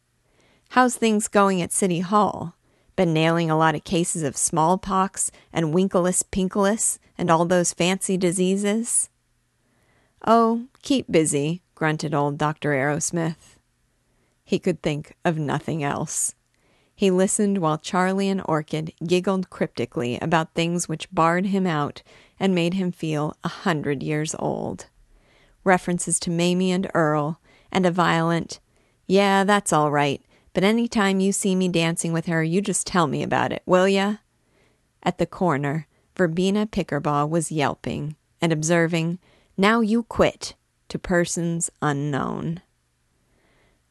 How's 0.69 0.95
things 0.95 1.27
going 1.27 1.61
at 1.61 1.71
City 1.71 2.01
Hall? 2.01 2.55
Been 2.95 3.13
nailing 3.13 3.49
a 3.49 3.57
lot 3.57 3.75
of 3.75 3.83
cases 3.83 4.23
of 4.23 4.37
smallpox 4.37 5.31
and 5.51 5.73
winkleus 5.73 6.23
pinkleus 6.23 6.97
and 7.17 7.29
all 7.29 7.45
those 7.45 7.73
fancy 7.73 8.17
diseases? 8.17 9.09
Oh, 10.27 10.65
keep 10.81 11.11
busy, 11.11 11.61
grunted 11.75 12.15
old 12.15 12.39
Dr. 12.39 12.71
Arrowsmith. 12.71 13.57
He 14.43 14.57
could 14.57 14.81
think 14.81 15.15
of 15.23 15.37
nothing 15.37 15.83
else. 15.83 16.33
He 16.95 17.11
listened 17.11 17.59
while 17.59 17.77
Charlie 17.77 18.29
and 18.29 18.41
Orchid 18.45 18.93
giggled 19.05 19.51
cryptically 19.51 20.17
about 20.19 20.55
things 20.55 20.89
which 20.89 21.11
barred 21.11 21.47
him 21.47 21.67
out 21.67 22.01
and 22.39 22.55
made 22.55 22.73
him 22.73 22.91
feel 22.91 23.35
a 23.43 23.49
hundred 23.49 24.01
years 24.01 24.33
old. 24.39 24.87
References 25.63 26.19
to 26.21 26.31
Mamie 26.31 26.71
and 26.71 26.89
Earl, 26.95 27.39
and 27.71 27.85
a 27.85 27.91
violent, 27.91 28.59
Yeah, 29.05 29.43
that's 29.43 29.73
all 29.73 29.91
right, 29.91 30.21
but 30.53 30.63
any 30.63 30.87
time 30.87 31.19
you 31.19 31.31
see 31.31 31.53
me 31.53 31.67
dancing 31.67 32.13
with 32.13 32.25
her, 32.25 32.43
you 32.43 32.61
just 32.61 32.87
tell 32.87 33.05
me 33.07 33.21
about 33.21 33.51
it, 33.51 33.61
will 33.65 33.87
ya? 33.87 34.15
At 35.03 35.19
the 35.19 35.25
corner, 35.27 35.87
Verbena 36.15 36.65
Pickerbaugh 36.65 37.29
was 37.29 37.51
yelping 37.51 38.15
and 38.41 38.51
observing, 38.51 39.19
Now 39.57 39.79
you 39.79 40.03
quit, 40.03 40.55
to 40.89 40.99
persons 40.99 41.69
unknown. 41.81 42.61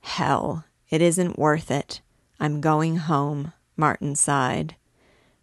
Hell, 0.00 0.64
it 0.90 1.00
isn't 1.00 1.38
worth 1.38 1.70
it. 1.70 2.03
I'm 2.38 2.61
going 2.61 2.96
home, 2.96 3.53
Martin 3.77 4.14
sighed. 4.14 4.77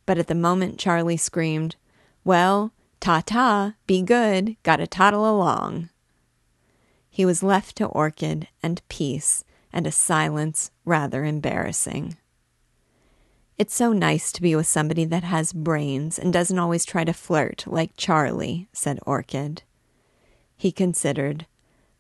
But 0.06 0.20
at 0.20 0.28
the 0.28 0.36
moment 0.36 0.80
Charlie 0.80 1.18
screamed, 1.18 1.76
Well, 2.24 2.72
ta 3.00 3.24
ta, 3.26 3.74
be 3.88 4.04
good, 4.04 4.58
gotta 4.62 4.86
toddle 4.86 5.28
along. 5.28 5.90
He 7.10 7.26
was 7.26 7.42
left 7.42 7.76
to 7.78 7.86
Orchid 7.88 8.48
and 8.62 8.88
peace 8.90 9.44
and 9.74 9.88
a 9.88 9.92
silence 9.92 10.70
rather 10.86 11.26
embarrassing. 11.26 12.18
It's 13.58 13.74
so 13.74 13.92
nice 13.92 14.32
to 14.34 14.42
be 14.42 14.56
with 14.56 14.68
somebody 14.68 15.06
that 15.06 15.24
has 15.24 15.52
brains 15.52 16.20
and 16.20 16.32
doesn't 16.32 16.60
always 16.60 16.86
try 16.86 17.04
to 17.04 17.14
flirt 17.14 17.64
like 17.66 17.98
Charlie, 17.98 18.70
said 18.72 19.00
Orchid. 19.06 19.64
He 20.62 20.72
considered. 20.72 21.48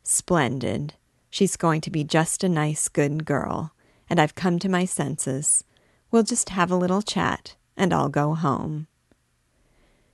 Splendid. 0.03 0.93
She's 1.31 1.57
going 1.57 1.81
to 1.81 1.89
be 1.89 2.03
just 2.03 2.43
a 2.43 2.47
nice, 2.47 2.89
good 2.89 3.25
girl, 3.25 3.73
and 4.07 4.19
I've 4.19 4.35
come 4.35 4.59
to 4.59 4.69
my 4.69 4.85
senses. 4.85 5.63
We'll 6.11 6.21
just 6.21 6.49
have 6.49 6.69
a 6.69 6.75
little 6.75 7.01
chat, 7.01 7.55
and 7.75 7.91
I'll 7.91 8.07
go 8.07 8.35
home. 8.35 8.85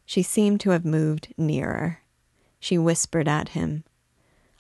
She 0.06 0.24
seemed 0.24 0.62
to 0.62 0.70
have 0.70 0.86
moved 0.86 1.34
nearer. 1.38 2.00
She 2.58 2.78
whispered 2.78 3.28
at 3.28 3.50
him. 3.50 3.84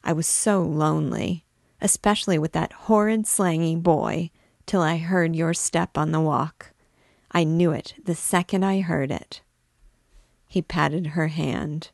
I 0.03 0.11
was 0.11 0.27
so 0.27 0.61
lonely, 0.61 1.45
especially 1.79 2.37
with 2.37 2.51
that 2.51 2.73
horrid 2.73 3.25
slangy 3.25 3.77
boy, 3.77 4.31
till 4.65 4.81
I 4.81 4.97
heard 4.97 5.33
your 5.33 5.53
step 5.53 5.97
on 5.97 6.11
the 6.11 6.19
walk. 6.19 6.73
I 7.31 7.45
knew 7.45 7.71
it 7.71 7.93
the 8.03 8.15
second 8.15 8.65
I 8.65 8.81
heard 8.81 9.11
it. 9.11 9.39
He 10.45 10.61
patted 10.61 11.07
her 11.15 11.29
hand. 11.29 11.91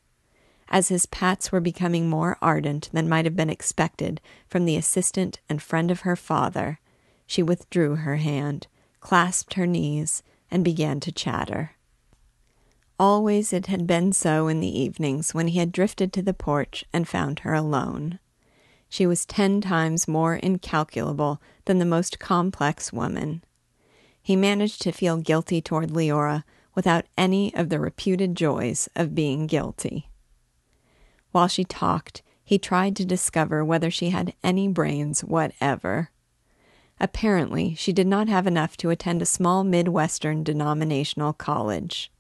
As 0.70 0.88
his 0.88 1.06
pats 1.06 1.52
were 1.52 1.60
becoming 1.60 2.10
more 2.10 2.38
ardent 2.42 2.90
than 2.94 3.10
might 3.10 3.26
have 3.26 3.36
been 3.36 3.50
expected 3.50 4.22
from 4.48 4.66
the 4.66 4.78
assistant 4.78 5.40
and 5.50 5.62
friend 5.62 5.92
of 5.92 6.02
her 6.02 6.16
father, 6.16 6.80
she 7.26 7.44
withdrew 7.44 7.98
her 7.98 8.18
hand, 8.18 8.68
clasped 9.00 9.56
her 9.56 9.68
knees, 9.68 10.24
and 10.50 10.64
began 10.64 11.00
to 11.02 11.12
chatter. 11.12 11.72
Always 13.00 13.52
it 13.52 13.68
had 13.68 13.88
been 13.88 14.14
so 14.14 14.48
in 14.48 14.60
the 14.60 14.80
evenings 14.80 15.34
when 15.34 15.48
he 15.48 15.60
had 15.60 15.72
drifted 15.72 16.14
to 16.14 16.22
the 16.22 16.34
porch 16.34 16.86
and 16.94 17.08
found 17.08 17.40
her 17.40 17.54
alone. 17.54 18.20
She 18.88 19.08
was 19.08 19.26
ten 19.26 19.60
times 19.60 20.08
more 20.08 20.36
incalculable 20.36 21.42
than 21.66 21.80
the 21.80 21.86
most 21.86 22.20
complex 22.20 22.94
woman. 22.94 23.44
He 24.22 24.36
managed 24.36 24.82
to 24.84 24.92
feel 24.92 25.18
guilty 25.18 25.62
toward 25.62 25.90
Leora 25.90 26.44
without 26.76 27.06
any 27.18 27.54
of 27.56 27.70
the 27.70 27.80
reputed 27.80 28.36
joys 28.36 28.88
of 28.96 29.16
being 29.16 29.48
guilty. 29.48 30.10
While 31.34 31.48
she 31.48 31.64
talked, 31.64 32.22
he 32.46 32.60
tried 32.60 32.96
to 32.96 33.06
discover 33.06 33.66
whether 33.66 33.90
she 33.90 34.12
had 34.12 34.36
any 34.44 34.68
brains 34.68 35.24
whatever. 35.24 36.12
Apparently, 37.00 37.74
she 37.74 37.92
did 37.92 38.06
not 38.06 38.30
have 38.30 38.46
enough 38.46 38.78
to 38.78 38.92
attend 38.92 39.20
a 39.22 39.26
small 39.26 39.64
Midwestern 39.64 40.44
denominational 40.44 41.34
college. 41.34 42.12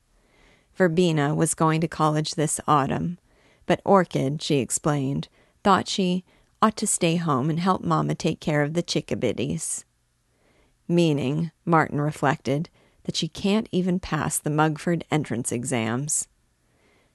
Verbena 0.76 1.36
was 1.36 1.54
going 1.54 1.80
to 1.82 1.88
college 1.88 2.34
this 2.34 2.60
autumn, 2.67 3.19
but 3.67 3.82
Orchid, 3.86 4.41
she 4.41 4.56
explained, 4.56 5.28
thought 5.63 5.88
she 5.88 6.26
ought 6.60 6.76
to 6.78 6.88
stay 6.88 7.17
home 7.17 7.52
and 7.52 7.60
help 7.60 7.84
Mamma 7.84 8.15
take 8.15 8.39
care 8.39 8.63
of 8.63 8.73
the 8.73 8.82
chickabiddies. 8.82 9.84
Meaning, 10.88 11.52
Martin 11.65 12.02
reflected, 12.02 12.67
that 13.04 13.15
she 13.15 13.28
can't 13.28 13.69
even 13.71 13.99
pass 13.99 14.39
the 14.39 14.49
Mugford 14.49 15.06
entrance 15.12 15.52
exams. 15.52 16.28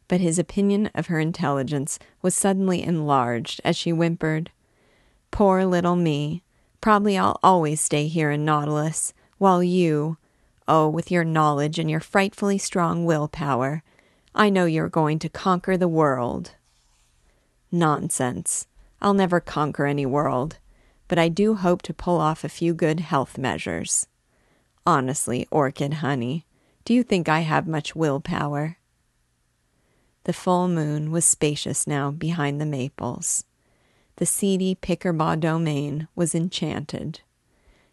But 0.08 0.20
his 0.20 0.38
opinion 0.38 0.90
of 0.94 1.06
her 1.06 1.20
intelligence 1.20 1.98
was 2.22 2.34
suddenly 2.34 2.82
enlarged 2.82 3.60
as 3.64 3.76
she 3.76 3.90
whimpered, 3.90 4.50
Poor 5.30 5.64
little 5.64 5.96
me. 5.96 6.42
Probably 6.80 7.18
I'll 7.18 7.38
always 7.42 7.80
stay 7.80 8.06
here 8.08 8.30
in 8.30 8.44
Nautilus, 8.44 9.12
while 9.36 9.62
you, 9.62 10.16
oh, 10.66 10.88
with 10.88 11.10
your 11.10 11.24
knowledge 11.24 11.78
and 11.78 11.90
your 11.90 12.00
frightfully 12.00 12.58
strong 12.58 13.04
willpower, 13.04 13.82
I 14.34 14.48
know 14.48 14.64
you're 14.64 14.88
going 14.88 15.18
to 15.20 15.28
conquer 15.28 15.76
the 15.76 15.88
world. 15.88 16.52
Nonsense. 17.70 18.66
I'll 19.00 19.14
never 19.14 19.40
conquer 19.40 19.86
any 19.86 20.06
world 20.06 20.58
but 21.08 21.18
I 21.18 21.28
do 21.28 21.54
hope 21.54 21.82
to 21.82 21.94
pull 21.94 22.20
off 22.20 22.44
a 22.44 22.48
few 22.50 22.74
good 22.74 23.00
health 23.00 23.38
measures. 23.38 24.06
Honestly, 24.86 25.48
Orchid 25.50 25.94
honey, 25.94 26.44
do 26.84 26.94
you 26.94 27.02
think 27.02 27.28
I 27.28 27.40
have 27.40 27.66
much 27.66 27.96
willpower? 27.96 28.76
The 30.28 30.34
full 30.34 30.68
moon 30.68 31.10
was 31.10 31.24
spacious 31.24 31.86
now 31.86 32.10
behind 32.10 32.60
the 32.60 32.66
maples. 32.66 33.46
The 34.16 34.26
seedy 34.26 34.74
Pickerbaugh 34.74 35.40
domain 35.40 36.06
was 36.14 36.34
enchanted. 36.34 37.20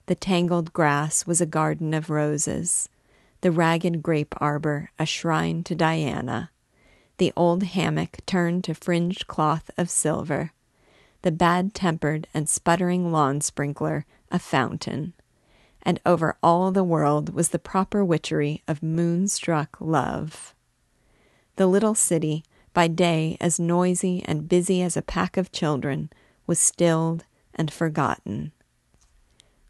The 0.08 0.16
tangled 0.16 0.74
grass 0.74 1.26
was 1.26 1.40
a 1.40 1.46
garden 1.46 1.94
of 1.94 2.10
roses, 2.10 2.90
the 3.40 3.54
ragged 3.54 4.04
grape 4.04 4.36
arbor 4.42 4.92
a 5.00 5.06
shrine 5.06 5.64
to 5.64 5.76
Diana, 5.76 6.52
the 7.20 7.32
old 7.38 7.64
hammock 7.64 8.18
turned 8.26 8.66
to 8.66 8.74
fringed 8.74 9.28
cloth 9.28 9.72
of 9.78 9.90
silver, 9.90 10.52
the 11.22 11.32
bad 11.32 11.74
tempered 11.74 12.28
and 12.34 12.50
sputtering 12.50 13.14
lawn 13.14 13.40
sprinkler 13.40 14.06
a 14.30 14.40
fountain, 14.40 15.14
and 15.82 16.02
over 16.06 16.36
all 16.44 16.74
the 16.74 16.84
world 16.84 17.34
was 17.34 17.48
the 17.48 17.60
proper 17.60 18.04
witchery 18.04 18.62
of 18.68 18.84
moonstruck 18.84 19.78
love. 19.80 20.54
The 21.58 21.68
little 21.68 21.96
city, 21.96 22.44
by 22.74 22.88
day 22.88 23.38
as 23.40 23.60
noisy 23.60 24.24
and 24.26 24.50
busy 24.50 24.82
as 24.82 24.98
a 24.98 25.02
pack 25.02 25.38
of 25.38 25.52
children, 25.52 26.10
was 26.46 26.60
stilled 26.60 27.24
and 27.54 27.72
forgotten. 27.72 28.52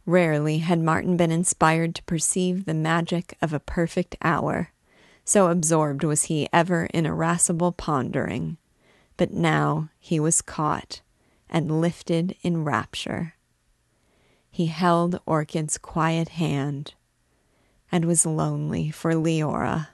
Rarely 0.06 0.60
had 0.60 0.80
Martin 0.80 1.18
been 1.18 1.32
inspired 1.32 1.96
to 1.96 2.04
perceive 2.04 2.66
the 2.66 2.74
magic 2.74 3.38
of 3.42 3.54
a 3.54 3.60
perfect 3.60 4.16
hour, 4.22 4.72
so 5.24 5.50
absorbed 5.50 6.04
was 6.04 6.24
he 6.24 6.48
ever 6.54 6.86
in 6.94 7.06
irascible 7.06 7.72
pondering. 7.72 8.58
But 9.18 9.32
now 9.32 9.90
he 10.00 10.20
was 10.20 10.42
caught 10.42 11.02
and 11.50 11.82
lifted 11.82 12.36
in 12.42 12.64
rapture. 12.64 13.34
He 14.52 14.68
held 14.68 15.20
Orchid's 15.26 15.78
quiet 15.78 16.30
hand 16.30 16.94
and 17.92 18.06
was 18.06 18.26
lonely 18.26 18.92
for 18.92 19.14
Leora. 19.14 19.90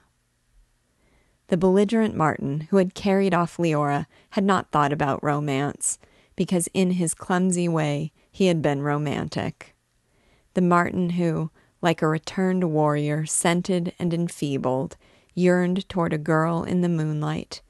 The 1.52 1.58
belligerent 1.58 2.16
Martin, 2.16 2.68
who 2.70 2.78
had 2.78 2.94
carried 2.94 3.34
off 3.34 3.58
Leora, 3.58 4.06
had 4.30 4.42
not 4.42 4.70
thought 4.70 4.90
about 4.90 5.22
romance, 5.22 5.98
because 6.34 6.66
in 6.72 6.92
his 6.92 7.12
clumsy 7.12 7.68
way 7.68 8.10
he 8.30 8.46
had 8.46 8.62
been 8.62 8.80
romantic. 8.80 9.74
The 10.54 10.62
Martin 10.62 11.10
who, 11.10 11.50
like 11.82 12.00
a 12.00 12.08
returned 12.08 12.72
warrior, 12.72 13.26
scented 13.26 13.92
and 13.98 14.14
enfeebled, 14.14 14.96
yearned 15.34 15.86
toward 15.90 16.14
a 16.14 16.16
girl 16.16 16.62
in 16.62 16.80
the 16.80 16.88
moonlight, 16.88 17.60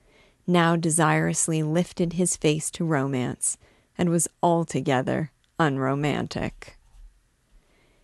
now 0.46 0.76
desirously 0.76 1.64
lifted 1.64 2.12
his 2.12 2.36
face 2.36 2.70
to 2.70 2.84
romance 2.84 3.58
and 3.98 4.10
was 4.10 4.28
altogether 4.44 5.32
unromantic. 5.58 6.78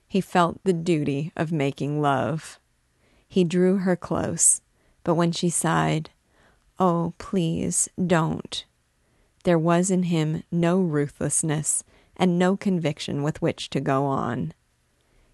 He 0.09 0.21
felt 0.21 0.59
the 0.65 0.73
duty 0.73 1.31
of 1.37 1.53
making 1.53 2.01
love. 2.03 2.59
He 3.29 3.45
drew 3.45 3.77
her 3.77 3.95
close, 3.95 4.61
but 5.09 5.15
when 5.15 5.33
she 5.33 5.49
sighed, 5.49 6.11
Oh, 6.79 7.15
please, 7.17 7.89
don't, 8.07 8.67
there 9.45 9.59
was 9.59 9.91
in 9.91 10.03
him 10.03 10.43
no 10.53 10.83
ruthlessness 10.83 11.83
and 12.15 12.39
no 12.39 12.59
conviction 12.59 13.23
with 13.23 13.41
which 13.41 13.71
to 13.71 13.81
go 13.81 14.05
on. 14.05 14.53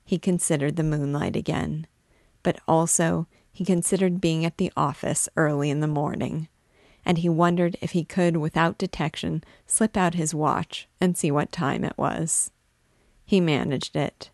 He 0.05 0.17
considered 0.17 0.77
the 0.77 0.85
moonlight 0.85 1.35
again, 1.35 1.89
but 2.45 2.61
also 2.69 3.27
he 3.51 3.65
considered 3.65 4.21
being 4.21 4.45
at 4.45 4.59
the 4.59 4.71
office 4.77 5.29
early 5.37 5.71
in 5.71 5.81
the 5.81 5.89
morning 5.89 6.47
and 7.05 7.19
he 7.19 7.29
wondered 7.29 7.77
if 7.81 7.91
he 7.91 8.05
could, 8.05 8.37
without 8.37 8.79
detection, 8.79 9.43
slip 9.67 9.97
out 9.97 10.15
his 10.15 10.33
watch 10.33 10.87
and 11.01 11.17
see 11.17 11.33
what 11.33 11.51
time 11.51 11.83
it 11.83 11.99
was. 11.99 12.53
He 13.25 13.41
managed 13.41 13.97
it. 13.97 14.31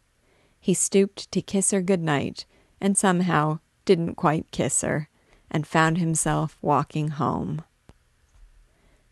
He 0.60 0.74
stooped 0.74 1.32
to 1.32 1.40
kiss 1.40 1.70
her 1.70 1.80
good 1.80 2.02
night, 2.02 2.44
and 2.78 2.94
somehow 2.94 3.60
didn't 3.86 4.16
quite 4.16 4.50
kiss 4.50 4.82
her, 4.82 5.08
and 5.50 5.66
found 5.66 5.98
himself 5.98 6.56
walking 6.62 7.08
home. 7.08 7.62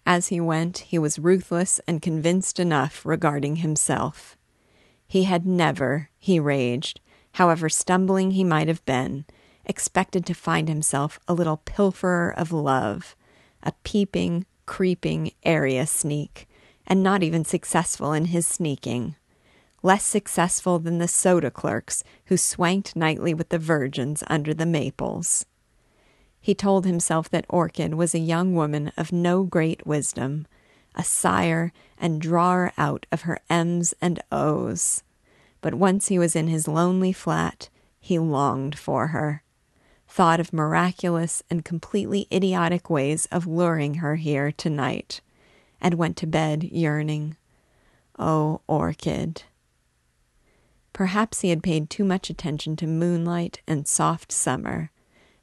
As 0.07 0.29
he 0.29 0.41
went, 0.41 0.79
he 0.79 0.99
was 0.99 1.19
ruthless 1.19 1.81
and 1.87 2.01
convinced 2.01 2.59
enough 2.59 3.05
regarding 3.05 3.57
himself. 3.57 4.37
He 5.07 5.25
had 5.25 5.47
never, 5.47 6.09
he 6.19 6.41
raged, 6.41 7.01
however 7.33 7.69
stumbling 7.69 8.31
he 8.31 8.45
might 8.45 8.69
have 8.69 8.85
been, 8.85 9.27
expected 9.67 10.25
to 10.27 10.35
find 10.35 10.69
himself 10.69 11.21
a 11.29 11.35
little 11.35 11.59
pilferer 11.59 12.31
of 12.37 12.53
love, 12.53 13.15
a 13.63 13.73
peeping, 13.85 14.47
creeping 14.65 15.33
area 15.45 15.87
sneak, 15.87 16.49
and 16.87 17.03
not 17.03 17.23
even 17.23 17.45
successful 17.45 18.13
in 18.13 18.27
his 18.27 18.47
sneaking. 18.47 19.15
Less 19.83 20.05
successful 20.05 20.79
than 20.79 20.99
the 20.99 21.07
soda 21.07 21.51
clerks 21.51 22.03
who 22.27 22.37
swanked 22.37 22.97
nightly 22.97 23.35
with 23.35 23.51
the 23.51 23.59
virgins 23.59 24.25
under 24.27 24.55
the 24.55 24.67
maples. 24.67 25.45
He 26.41 26.55
told 26.55 26.87
himself 26.87 27.29
that 27.31 27.47
Orchid 27.49 27.95
was 27.95 28.15
a 28.15 28.19
young 28.19 28.55
woman 28.55 28.93
of 28.97 29.13
no 29.13 29.43
great 29.43 29.87
wisdom, 29.87 30.47
a 30.95 31.05
sire 31.05 31.73
and 31.99 32.21
drawer 32.21 32.73
out 32.79 33.07
of 33.13 33.23
her 33.23 33.39
M's 33.51 33.95
and 34.01 34.21
O's. 34.33 35.03
But 35.61 35.75
once 35.75 36.09
he 36.09 36.19
was 36.19 36.37
in 36.37 36.49
his 36.49 36.69
lonely 36.69 37.13
flat, 37.13 37.69
he 38.01 38.19
longed 38.19 38.79
for 38.79 39.09
her, 39.09 39.43
thought 40.07 40.41
of 40.41 40.53
miraculous 40.53 41.43
and 41.51 41.65
completely 41.65 42.27
idiotic 42.33 42.89
ways 42.89 43.27
of 43.27 43.47
luring 43.47 43.95
her 43.95 44.17
here 44.17 44.53
tonight, 44.53 45.21
and 45.81 45.95
went 45.95 46.17
to 46.19 46.27
bed 46.27 46.65
yearning. 46.65 47.37
Oh, 48.19 48.61
Orchid. 48.67 49.43
Perhaps 50.93 51.43
he 51.43 51.51
had 51.51 51.63
paid 51.63 51.91
too 51.91 52.05
much 52.05 52.31
attention 52.31 52.75
to 52.77 52.87
moonlight 52.87 53.61
and 53.69 53.87
soft 53.87 54.33
summer, 54.33 54.91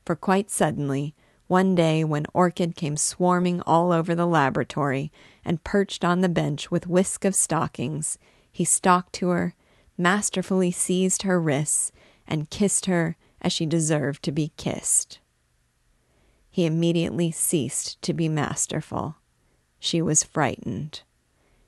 for 0.06 0.16
quite 0.16 0.50
suddenly, 0.52 1.16
one 1.48 1.76
day 1.76 2.04
when 2.04 2.26
Orchid 2.34 2.76
came 2.76 2.98
swarming 2.98 3.62
all 3.62 3.92
over 3.92 4.16
the 4.16 4.26
laboratory 4.26 5.12
and 5.44 5.64
perched 5.64 6.04
on 6.04 6.22
the 6.22 6.30
bench 6.30 6.72
with 6.72 6.88
whisk 6.88 7.26
of 7.26 7.36
stockings, 7.36 8.18
he 8.52 8.64
stalked 8.64 9.14
to 9.14 9.30
her, 9.30 9.54
masterfully 9.98 10.72
seized 10.72 11.24
her 11.24 11.40
wrists, 11.40 11.92
and 12.28 12.50
kissed 12.50 12.86
her 12.86 13.18
as 13.42 13.52
she 13.54 13.66
deserved 13.66 14.24
to 14.24 14.32
be 14.32 14.52
kissed. 14.58 15.20
He 16.50 16.66
immediately 16.66 17.32
ceased 17.32 18.02
to 18.02 18.14
be 18.14 18.30
masterful. 18.30 19.18
She 19.80 20.02
was 20.02 20.24
frightened. 20.24 21.02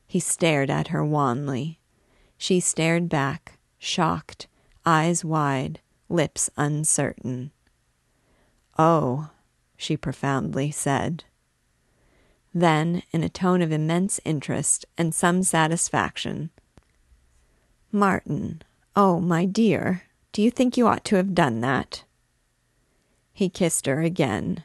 He 0.07 0.19
stared 0.19 0.69
at 0.69 0.87
her 0.87 1.03
wanly. 1.03 1.79
She 2.37 2.59
stared 2.59 3.09
back, 3.09 3.59
shocked, 3.77 4.47
eyes 4.85 5.25
wide, 5.25 5.81
lips 6.09 6.49
uncertain. 6.57 7.51
Oh, 8.77 9.29
she 9.75 9.97
profoundly 9.97 10.71
said. 10.71 11.23
Then, 12.53 13.03
in 13.11 13.23
a 13.23 13.29
tone 13.29 13.61
of 13.61 13.71
immense 13.71 14.19
interest 14.25 14.85
and 14.97 15.13
some 15.13 15.43
satisfaction, 15.43 16.49
Martin, 17.91 18.61
oh, 18.95 19.19
my 19.19 19.45
dear, 19.45 20.03
do 20.31 20.41
you 20.41 20.51
think 20.51 20.77
you 20.77 20.87
ought 20.87 21.05
to 21.05 21.15
have 21.15 21.33
done 21.33 21.61
that? 21.61 22.03
He 23.33 23.49
kissed 23.49 23.85
her 23.85 24.01
again. 24.01 24.63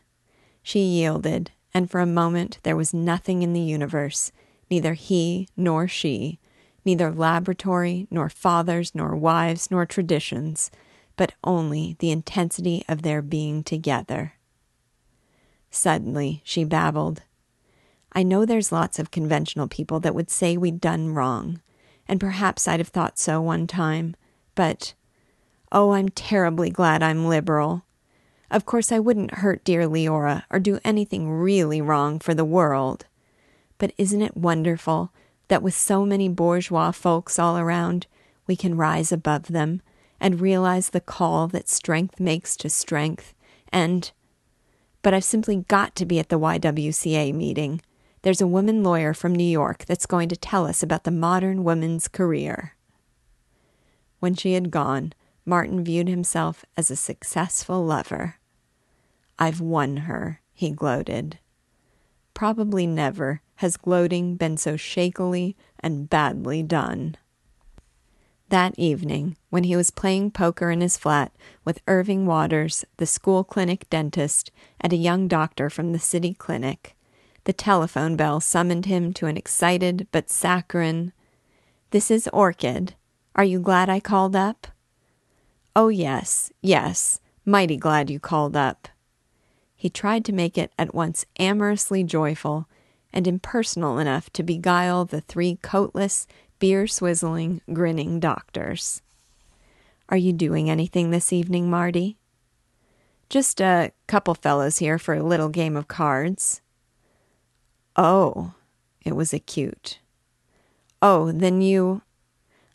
She 0.63 0.81
yielded, 0.81 1.51
and 1.75 1.91
for 1.91 2.01
a 2.01 2.07
moment 2.07 2.59
there 2.63 2.77
was 2.77 2.95
nothing 2.95 3.43
in 3.43 3.53
the 3.53 3.61
universe, 3.61 4.33
neither 4.71 4.95
he 4.95 5.49
nor 5.57 5.87
she, 5.87 6.39
neither 6.85 7.13
laboratory, 7.13 8.07
nor 8.11 8.29
fathers, 8.29 8.95
nor 8.95 9.15
wives, 9.15 9.71
nor 9.71 9.87
traditions, 9.87 10.71
but 11.23 11.35
only 11.45 11.95
the 12.01 12.11
intensity 12.11 12.85
of 12.89 13.03
their 13.03 13.23
being 13.23 13.63
together. 13.63 14.33
Suddenly 15.71 16.43
she 16.43 16.65
babbled. 16.65 17.23
I 18.13 18.25
know 18.25 18.45
there's 18.45 18.73
lots 18.73 18.99
of 18.99 19.13
conventional 19.13 19.69
people 19.69 20.01
that 20.01 20.17
would 20.17 20.31
say 20.31 20.57
we'd 20.57 20.81
done 20.81 21.15
wrong, 21.15 21.61
and 22.09 22.19
perhaps 22.19 22.67
I'd 22.67 22.81
have 22.81 22.89
thought 22.89 23.21
so 23.21 23.41
one 23.41 23.69
time, 23.69 24.17
but 24.57 24.95
oh, 25.71 25.93
I'm 25.93 26.09
terribly 26.09 26.71
glad 26.71 27.05
I'm 27.05 27.29
liberal. 27.29 27.85
Of 28.51 28.67
course, 28.67 28.91
I 28.91 28.99
wouldn't 28.99 29.35
hurt 29.35 29.63
dear 29.63 29.87
Leora 29.87 30.43
or 30.51 30.59
do 30.59 30.81
anything 30.85 31.31
really 31.31 31.81
wrong 31.81 32.19
for 32.19 32.35
the 32.35 32.45
world. 32.45 33.07
But 33.79 33.93
isn't 33.97 34.23
it 34.23 34.37
wonderful 34.37 35.13
that 35.47 35.63
with 35.63 35.75
so 35.75 36.05
many 36.05 36.29
bourgeois 36.29 36.91
folks 36.91 37.39
all 37.39 37.57
around, 37.57 38.09
we 38.49 38.57
can 38.57 38.77
rise 38.77 39.13
above 39.13 39.45
them 39.45 39.83
and 40.23 40.41
realize 40.41 40.91
the 40.91 41.01
call 41.01 41.49
that 41.49 41.69
strength 41.69 42.21
makes 42.21 42.57
to 42.57 42.71
strength 42.71 43.35
and 43.73 44.13
but 45.03 45.13
I've 45.13 45.25
simply 45.25 45.65
got 45.67 45.97
to 45.97 46.07
be 46.07 46.21
at 46.21 46.29
the 46.29 46.39
YWCA 46.39 47.35
meeting. 47.35 47.83
There's 48.23 48.41
a 48.41 48.47
woman 48.47 48.85
lawyer 48.85 49.13
from 49.13 49.35
New 49.35 49.43
York 49.43 49.85
that's 49.85 50.07
going 50.07 50.29
to 50.29 50.37
tell 50.37 50.65
us 50.65 50.81
about 50.81 51.03
the 51.03 51.11
modern 51.11 51.65
woman's 51.65 52.07
career. 52.07 52.77
When 54.21 54.37
she 54.37 54.53
had 54.53 54.71
gone, 54.71 55.13
Martin 55.45 55.83
viewed 55.83 56.07
himself 56.09 56.65
as 56.77 56.89
a 56.89 56.95
successful 56.95 57.85
lover. 57.85 58.37
I've 59.41 59.61
won 59.61 59.97
her, 60.09 60.41
he 60.55 60.71
gloated. 60.71 61.41
Probably 62.33 62.87
never 62.87 63.41
has 63.57 63.77
gloating 63.77 64.37
been 64.37 64.57
so 64.57 64.77
shakily 64.77 65.57
and 65.81 66.09
badly 66.09 66.63
done. 66.63 67.17
That 68.53 68.79
evening, 68.79 69.39
when 69.49 69.65
he 69.65 69.77
was 69.77 69.91
playing 69.91 70.33
poker 70.33 70.71
in 70.71 70.83
his 70.83 70.99
flat 70.99 71.33
with 71.65 71.81
Irving 71.89 72.27
Watters, 72.27 72.85
the 72.99 73.07
school 73.07 73.45
clinic 73.45 73.89
dentist, 73.89 74.51
and 74.79 74.93
a 74.93 74.97
young 74.97 75.27
doctor 75.27 75.71
from 75.71 75.93
the 75.93 75.99
city 75.99 76.35
clinic, 76.35 76.95
the 77.45 77.55
telephone 77.55 78.15
bell 78.15 78.41
summoned 78.41 78.85
him 78.85 79.15
to 79.15 79.25
an 79.25 79.39
excited 79.39 80.07
but 80.13 80.29
saccharine, 80.29 81.15
This 81.93 82.11
is 82.11 82.29
Orchid. 82.31 82.95
Are 83.35 83.43
you 83.43 83.59
glad 83.59 83.89
I 83.89 84.01
called 84.01 84.37
up? 84.37 84.67
Oh, 85.75 85.89
yes, 85.89 86.53
yes, 86.61 87.21
mighty 87.47 87.79
glad 87.79 88.11
you 88.11 88.21
called 88.21 88.55
up. 88.55 88.87
He 89.75 89.89
tried 89.89 90.27
to 90.27 90.33
make 90.35 90.59
it 90.59 90.73
at 90.79 90.95
once 90.95 91.25
amorously 91.39 92.05
joyful 92.05 92.69
and 93.15 93.27
impersonal 93.27 93.99
enough 93.99 94.29
to 94.35 94.43
beguile 94.43 95.07
the 95.07 95.23
three 95.23 95.59
coatless, 95.63 96.27
beer 96.63 96.85
swizzling, 96.85 97.61
grinning 97.73 98.21
doctors. 98.21 99.03
Are 100.09 100.17
you 100.17 100.33
doing 100.33 100.71
anything 100.71 101.11
this 101.11 101.33
evening, 101.33 101.69
Marty? 101.69 102.17
Just 103.29 103.61
a 103.61 103.91
couple 104.07 104.37
fellows 104.37 104.79
here 104.79 104.97
for 104.97 105.13
a 105.13 105.25
little 105.25 105.49
game 105.49 105.77
of 105.77 105.89
cards. 105.89 106.61
Oh, 107.97 108.55
it 109.05 109.17
was 109.17 109.35
acute. 109.35 109.99
Oh, 111.03 111.33
then 111.33 111.63
you. 111.63 112.03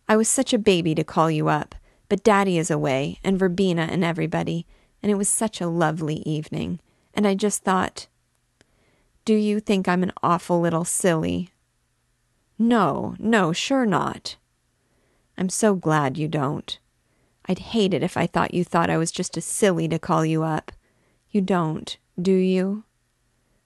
I 0.10 0.18
was 0.18 0.28
such 0.28 0.52
a 0.52 0.60
baby 0.60 0.94
to 0.94 1.06
call 1.06 1.32
you 1.32 1.48
up, 1.48 1.74
but 2.10 2.26
Daddy 2.26 2.58
is 2.58 2.70
away, 2.70 3.22
and 3.24 3.40
Verbena 3.40 3.88
and 3.90 4.04
everybody, 4.04 4.66
and 5.02 5.10
it 5.10 5.16
was 5.16 5.30
such 5.30 5.62
a 5.62 5.68
lovely 5.68 6.18
evening, 6.26 6.82
and 7.14 7.26
I 7.26 7.36
just 7.36 7.64
thought. 7.64 8.08
Do 9.24 9.34
you 9.34 9.62
think 9.62 9.88
I'm 9.88 10.04
an 10.04 10.12
awful 10.22 10.60
little 10.60 10.84
silly? 10.84 11.52
No, 12.60 13.16
no, 13.20 13.54
sure 13.54 13.86
not. 13.86 14.38
I'm 15.38 15.50
so 15.50 15.76
glad 15.76 16.18
you 16.18 16.28
don't. 16.28 16.80
I'd 17.46 17.60
hate 17.60 17.94
it 17.94 18.04
if 18.04 18.18
I 18.18 18.28
thought 18.28 18.54
you 18.54 18.64
thought 18.64 18.90
I 18.90 18.98
was 18.98 19.12
just 19.12 19.38
a 19.38 19.42
silly 19.42 19.88
to 19.88 20.00
call 20.00 20.26
you 20.26 20.44
up. 20.44 20.72
You 21.30 21.42
don't, 21.42 21.98
do 22.20 22.34
you? 22.34 22.84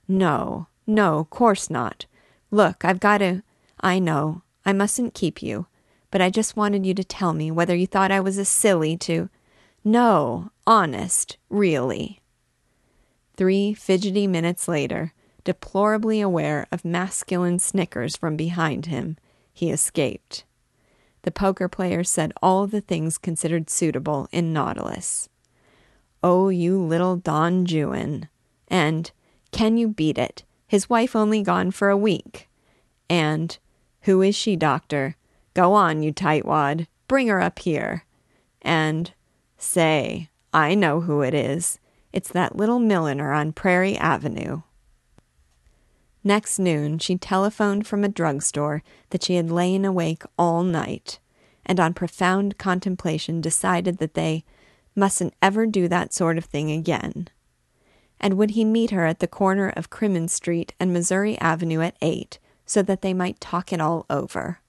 No, 0.08 0.68
no, 0.86 1.26
course 1.26 1.70
not. 1.70 2.06
Look, 2.52 2.84
I've 2.84 3.00
got 3.00 3.20
to. 3.20 3.44
I 3.80 3.98
know, 3.98 4.44
I 4.66 4.74
mustn't 4.74 5.14
keep 5.14 5.42
you, 5.42 5.68
but 6.12 6.22
I 6.22 6.30
just 6.30 6.58
wanted 6.58 6.86
you 6.86 6.94
to 6.94 7.04
tell 7.04 7.34
me 7.34 7.50
whether 7.50 7.76
you 7.76 7.88
thought 7.88 8.12
I 8.12 8.20
was 8.20 8.38
a 8.38 8.46
silly 8.46 8.98
to. 8.98 9.30
No, 9.84 10.52
honest, 10.68 11.38
really. 11.50 12.22
Three 13.38 13.74
fidgety 13.74 14.28
minutes 14.28 14.68
later, 14.68 15.14
deplorably 15.44 16.22
aware 16.22 16.68
of 16.72 16.86
masculine 16.86 17.60
snickers 17.60 18.16
from 18.16 18.36
behind 18.36 18.86
him, 18.88 19.18
he 19.54 19.72
escaped. 19.72 20.46
The 21.24 21.32
poker 21.32 21.68
player 21.68 22.04
said 22.04 22.34
all 22.42 22.68
the 22.68 22.82
things 22.82 23.18
considered 23.18 23.70
suitable 23.70 24.28
in 24.32 24.54
Nautilus. 24.54 25.30
Oh, 26.24 26.50
you 26.50 26.82
little 26.82 27.16
Don 27.16 27.66
Juan. 27.66 28.28
And, 28.68 29.12
can 29.52 29.78
you 29.78 29.88
beat 29.88 30.18
it? 30.18 30.44
His 30.68 30.90
wife 30.90 31.16
only 31.16 31.44
gone 31.44 31.72
for 31.72 31.90
a 31.90 31.98
week. 31.98 32.48
And, 33.10 33.58
who 34.02 34.22
is 34.22 34.36
she, 34.36 34.56
doctor? 34.56 35.16
Go 35.54 35.74
on, 35.74 36.02
you 36.02 36.14
tightwad. 36.14 36.88
Bring 37.08 37.28
her 37.28 37.42
up 37.42 37.60
here. 37.60 38.06
And, 38.62 39.14
say, 39.58 40.30
I 40.54 40.76
know 40.76 41.02
who 41.02 41.22
it 41.22 41.34
is. 41.34 41.80
It's 42.14 42.30
that 42.30 42.56
little 42.56 42.80
milliner 42.80 43.32
on 43.32 43.54
Prairie 43.54 43.98
Avenue. 43.98 44.62
Next 46.24 46.60
noon, 46.60 47.00
she 47.00 47.18
telephoned 47.18 47.88
from 47.88 48.04
a 48.04 48.10
drugstore 48.10 48.84
that 49.10 49.24
she 49.24 49.36
had 49.36 49.50
lain 49.50 49.86
awake 49.86 50.24
all 50.38 50.64
night, 50.64 51.20
and 51.66 51.80
on 51.80 51.94
profound 51.94 52.58
contemplation 52.58 53.42
decided 53.42 53.98
that 53.98 54.14
they 54.14 54.44
mustn't 54.96 55.34
ever 55.42 55.66
do 55.66 55.88
that 55.88 56.14
sort 56.14 56.38
of 56.38 56.46
thing 56.46 56.72
again. 56.72 57.28
And 58.20 58.36
would 58.38 58.52
he 58.52 58.64
meet 58.64 58.92
her 58.92 59.06
at 59.06 59.20
the 59.20 59.28
corner 59.28 59.70
of 59.70 59.90
Crimmins 59.90 60.34
Street 60.34 60.76
and 60.80 60.94
Missouri 60.94 61.40
Avenue 61.40 61.82
at 61.82 61.98
eight, 62.02 62.38
so 62.66 62.84
that 62.84 63.02
they 63.02 63.14
might 63.14 63.42
talk 63.42 63.74
it 63.74 63.82
all 63.82 64.06
over? 64.10 64.60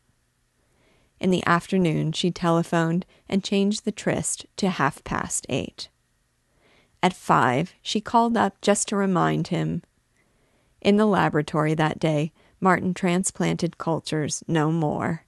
In 1.21 1.31
the 1.31 1.47
afternoon, 1.47 2.13
she 2.13 2.31
telephoned 2.31 3.05
and 3.29 3.45
changed 3.45 3.85
the 3.85 3.93
tryst 3.93 4.47
to 4.57 4.71
half 4.71 5.05
past 5.05 5.47
eight. 5.51 5.89
At 7.03 7.13
five, 7.13 7.75
she 7.83 8.01
called 8.01 8.37
up 8.37 8.61
just 8.63 8.89
to 8.89 8.97
remind 8.97 9.49
him. 9.49 9.83
In 10.83 10.97
the 10.97 11.07
laboratory 11.07 11.75
that 11.75 12.01
day, 12.01 12.33
Martin 12.61 12.93
transplanted 12.93 13.79
cultures 13.79 14.43
no 14.49 14.73
more. 14.73 15.25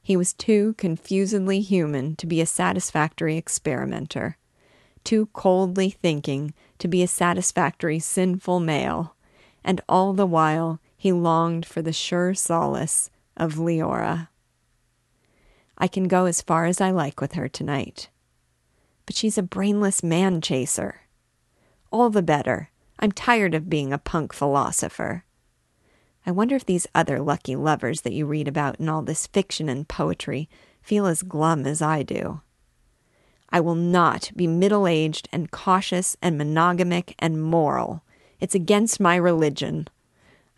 He 0.00 0.16
was 0.16 0.32
too 0.32 0.74
confusedly 0.78 1.60
human 1.60 2.14
to 2.16 2.26
be 2.26 2.40
a 2.40 2.46
satisfactory 2.46 3.36
experimenter, 3.36 4.36
too 5.02 5.26
coldly 5.32 5.90
thinking 5.90 6.54
to 6.78 6.86
be 6.86 7.02
a 7.02 7.08
satisfactory 7.08 7.98
sinful 7.98 8.60
male, 8.60 9.16
and 9.64 9.80
all 9.88 10.12
the 10.12 10.26
while 10.26 10.80
he 10.96 11.10
longed 11.10 11.66
for 11.66 11.82
the 11.82 11.92
sure 11.92 12.32
solace 12.34 13.10
of 13.36 13.54
Leora. 13.54 14.28
I 15.76 15.88
can 15.88 16.06
go 16.06 16.26
as 16.26 16.40
far 16.40 16.66
as 16.66 16.80
I 16.80 16.92
like 16.92 17.20
with 17.20 17.32
her 17.32 17.48
tonight. 17.48 18.08
But 19.04 19.16
she's 19.16 19.36
a 19.36 19.42
brainless 19.42 20.04
man 20.04 20.40
chaser. 20.40 21.00
All 21.90 22.08
the 22.08 22.22
better. 22.22 22.70
I'm 22.98 23.12
tired 23.12 23.54
of 23.54 23.68
being 23.68 23.92
a 23.92 23.98
punk 23.98 24.32
philosopher. 24.32 25.24
I 26.24 26.30
wonder 26.30 26.56
if 26.56 26.66
these 26.66 26.86
other 26.94 27.20
lucky 27.20 27.54
lovers 27.54 28.00
that 28.00 28.12
you 28.12 28.26
read 28.26 28.48
about 28.48 28.80
in 28.80 28.88
all 28.88 29.02
this 29.02 29.26
fiction 29.26 29.68
and 29.68 29.86
poetry 29.86 30.48
feel 30.82 31.06
as 31.06 31.22
glum 31.22 31.66
as 31.66 31.80
I 31.80 32.02
do. 32.02 32.40
I 33.50 33.60
will 33.60 33.76
not 33.76 34.32
be 34.34 34.46
middle 34.46 34.88
aged 34.88 35.28
and 35.32 35.50
cautious 35.50 36.16
and 36.20 36.36
monogamic 36.36 37.14
and 37.18 37.40
moral. 37.42 38.02
It's 38.40 38.54
against 38.54 38.98
my 38.98 39.16
religion. 39.16 39.88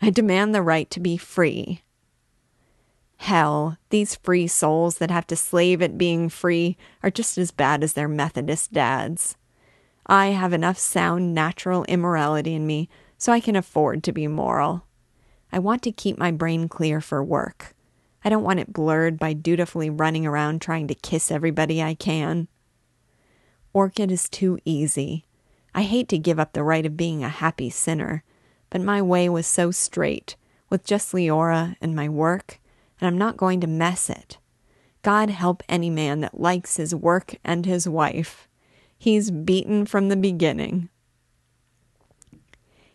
I 0.01 0.09
demand 0.09 0.55
the 0.55 0.61
right 0.61 0.89
to 0.91 0.99
be 0.99 1.17
free. 1.17 1.83
Hell, 3.17 3.77
these 3.89 4.15
free 4.15 4.47
souls 4.47 4.97
that 4.97 5.11
have 5.11 5.27
to 5.27 5.35
slave 5.35 5.81
at 5.81 5.97
being 5.97 6.29
free 6.29 6.77
are 7.03 7.11
just 7.11 7.37
as 7.37 7.51
bad 7.51 7.83
as 7.83 7.93
their 7.93 8.07
Methodist 8.07 8.71
dads. 8.71 9.35
I 10.11 10.29
have 10.29 10.53
enough 10.53 10.79
sound 10.79 11.35
natural 11.35 11.83
immorality 11.83 12.55
in 12.55 12.65
me 12.65 12.89
so 13.19 13.31
I 13.31 13.39
can 13.39 13.55
afford 13.55 14.03
to 14.03 14.11
be 14.11 14.25
moral. 14.27 14.87
I 15.51 15.59
want 15.59 15.83
to 15.83 15.91
keep 15.91 16.17
my 16.17 16.31
brain 16.31 16.67
clear 16.67 16.99
for 16.99 17.23
work. 17.23 17.75
I 18.25 18.29
don't 18.29 18.43
want 18.43 18.59
it 18.59 18.73
blurred 18.73 19.19
by 19.19 19.33
dutifully 19.33 19.87
running 19.87 20.25
around 20.25 20.61
trying 20.61 20.87
to 20.87 20.95
kiss 20.95 21.29
everybody 21.29 21.83
I 21.83 21.93
can. 21.93 22.47
Orchid 23.71 24.11
is 24.11 24.27
too 24.27 24.57
easy. 24.65 25.25
I 25.75 25.83
hate 25.83 26.09
to 26.09 26.17
give 26.17 26.39
up 26.39 26.53
the 26.53 26.63
right 26.63 26.87
of 26.87 26.97
being 26.97 27.23
a 27.23 27.29
happy 27.29 27.69
sinner, 27.69 28.23
but 28.71 28.81
my 28.81 29.03
way 29.03 29.29
was 29.29 29.45
so 29.45 29.69
straight, 29.69 30.35
with 30.71 30.83
just 30.83 31.13
Leora 31.13 31.75
and 31.81 31.95
my 31.95 32.09
work, 32.09 32.59
and 32.99 33.07
I'm 33.07 33.17
not 33.19 33.37
going 33.37 33.61
to 33.61 33.67
mess 33.67 34.09
it. 34.09 34.39
God 35.03 35.29
help 35.29 35.61
any 35.69 35.91
man 35.91 36.21
that 36.21 36.41
likes 36.41 36.77
his 36.77 36.95
work 36.95 37.35
and 37.43 37.67
his 37.67 37.87
wife. 37.87 38.48
He's 38.99 39.31
beaten 39.31 39.85
from 39.85 40.09
the 40.09 40.17
beginning. 40.17 40.89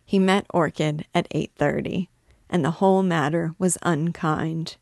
He 0.04 0.18
met 0.18 0.44
Orchid 0.50 1.06
at 1.14 1.26
8:30 1.30 2.08
and 2.50 2.62
the 2.62 2.72
whole 2.72 3.02
matter 3.02 3.54
was 3.58 3.78
unkind. 3.82 4.76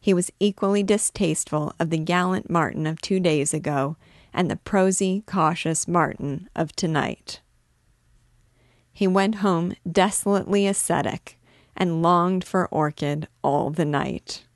He 0.00 0.14
was 0.14 0.30
equally 0.38 0.84
distasteful 0.84 1.74
of 1.80 1.90
the 1.90 1.98
gallant 1.98 2.48
Martin 2.48 2.86
of 2.86 3.00
two 3.00 3.18
days 3.18 3.52
ago 3.52 3.96
and 4.32 4.48
the 4.48 4.56
prosy, 4.56 5.24
cautious 5.26 5.88
Martin 5.88 6.48
of 6.54 6.74
tonight. 6.76 7.40
He 8.92 9.08
went 9.08 9.36
home 9.36 9.74
desolately 9.90 10.68
ascetic 10.68 11.40
and 11.76 12.02
longed 12.02 12.44
for 12.44 12.68
Orchid 12.68 13.26
all 13.42 13.70
the 13.70 13.84
night. 13.84 14.46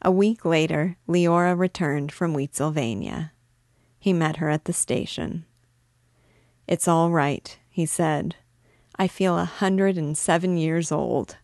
A 0.00 0.12
week 0.12 0.44
later, 0.44 0.96
Leora 1.08 1.58
returned 1.58 2.12
from 2.12 2.34
Wheatsylvania. 2.34 3.31
He 4.02 4.12
met 4.12 4.38
her 4.38 4.48
at 4.48 4.64
the 4.64 4.72
station. 4.72 5.44
It's 6.66 6.88
all 6.88 7.12
right, 7.12 7.56
he 7.70 7.86
said. 7.86 8.34
I 8.96 9.06
feel 9.06 9.38
a 9.38 9.44
hundred 9.44 9.96
and 9.96 10.18
seven 10.18 10.56
years 10.56 10.90
old. 10.90 11.36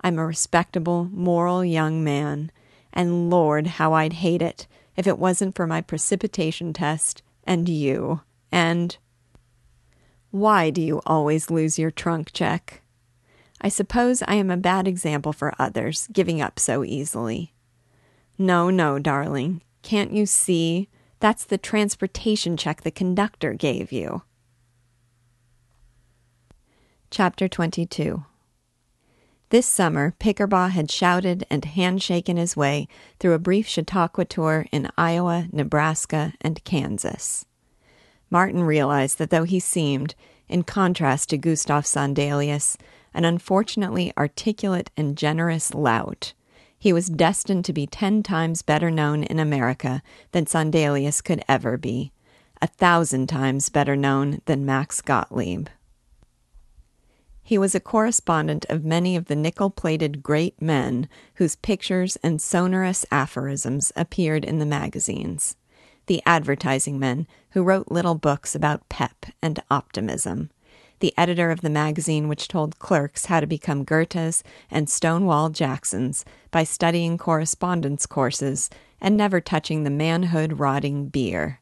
I'm 0.00 0.18
a 0.18 0.26
respectable, 0.26 1.04
moral 1.12 1.64
young 1.64 2.02
man, 2.02 2.50
and 2.92 3.30
Lord, 3.30 3.68
how 3.78 3.92
I'd 3.92 4.14
hate 4.14 4.42
it 4.42 4.66
if 4.96 5.06
it 5.06 5.20
wasn't 5.20 5.54
for 5.54 5.68
my 5.68 5.80
precipitation 5.80 6.72
test 6.72 7.22
and 7.44 7.68
you, 7.68 8.22
and. 8.50 8.96
Why 10.32 10.70
do 10.70 10.82
you 10.82 11.00
always 11.06 11.48
lose 11.48 11.78
your 11.78 11.92
trunk 11.92 12.32
check? 12.32 12.82
I 13.60 13.68
suppose 13.68 14.20
I 14.26 14.34
am 14.34 14.50
a 14.50 14.56
bad 14.56 14.88
example 14.88 15.32
for 15.32 15.54
others, 15.60 16.08
giving 16.12 16.42
up 16.42 16.58
so 16.58 16.82
easily. 16.82 17.54
No, 18.36 18.68
no, 18.68 18.98
darling. 18.98 19.62
Can't 19.82 20.10
you 20.10 20.26
see? 20.26 20.88
That's 21.24 21.46
the 21.46 21.56
transportation 21.56 22.54
check 22.58 22.82
the 22.82 22.90
conductor 22.90 23.54
gave 23.54 23.90
you. 23.90 24.24
Chapter 27.10 27.48
22 27.48 28.26
This 29.48 29.64
summer, 29.64 30.14
Pickerbaugh 30.20 30.68
had 30.68 30.90
shouted 30.90 31.46
and 31.48 31.64
handshaken 31.64 32.36
his 32.36 32.58
way 32.58 32.88
through 33.18 33.32
a 33.32 33.38
brief 33.38 33.66
Chautauqua 33.66 34.26
tour 34.26 34.66
in 34.70 34.90
Iowa, 34.98 35.48
Nebraska, 35.50 36.34
and 36.42 36.62
Kansas. 36.64 37.46
Martin 38.28 38.62
realized 38.62 39.16
that 39.16 39.30
though 39.30 39.44
he 39.44 39.60
seemed, 39.60 40.14
in 40.46 40.62
contrast 40.62 41.30
to 41.30 41.38
Gustav 41.38 41.86
Sandelius, 41.86 42.76
an 43.14 43.24
unfortunately 43.24 44.12
articulate 44.18 44.90
and 44.94 45.16
generous 45.16 45.72
lout, 45.72 46.34
he 46.84 46.92
was 46.92 47.08
destined 47.08 47.64
to 47.64 47.72
be 47.72 47.86
ten 47.86 48.22
times 48.22 48.60
better 48.60 48.90
known 48.90 49.22
in 49.22 49.38
America 49.38 50.02
than 50.32 50.44
Sandelius 50.44 51.22
could 51.22 51.42
ever 51.48 51.78
be, 51.78 52.12
a 52.60 52.66
thousand 52.66 53.26
times 53.26 53.70
better 53.70 53.96
known 53.96 54.42
than 54.44 54.66
Max 54.66 55.00
Gottlieb. 55.00 55.68
He 57.42 57.56
was 57.56 57.74
a 57.74 57.80
correspondent 57.80 58.66
of 58.68 58.84
many 58.84 59.16
of 59.16 59.28
the 59.28 59.34
nickel 59.34 59.70
plated 59.70 60.22
great 60.22 60.60
men 60.60 61.08
whose 61.36 61.56
pictures 61.56 62.16
and 62.22 62.38
sonorous 62.38 63.06
aphorisms 63.10 63.90
appeared 63.96 64.44
in 64.44 64.58
the 64.58 64.66
magazines. 64.66 65.56
The 66.04 66.22
advertising 66.26 66.98
men 66.98 67.26
who 67.52 67.62
wrote 67.62 67.90
little 67.90 68.14
books 68.14 68.54
about 68.54 68.90
pep 68.90 69.24
and 69.40 69.58
optimism. 69.70 70.50
The 71.04 71.12
editor 71.18 71.50
of 71.50 71.60
the 71.60 71.68
magazine 71.68 72.28
which 72.28 72.48
told 72.48 72.78
clerks 72.78 73.26
how 73.26 73.40
to 73.40 73.46
become 73.46 73.84
Goethes 73.84 74.42
and 74.70 74.88
Stonewall 74.88 75.50
Jacksons 75.50 76.24
by 76.50 76.64
studying 76.64 77.18
correspondence 77.18 78.06
courses 78.06 78.70
and 79.02 79.14
never 79.14 79.38
touching 79.38 79.84
the 79.84 79.90
manhood 79.90 80.58
rotting 80.58 81.08
beer 81.08 81.60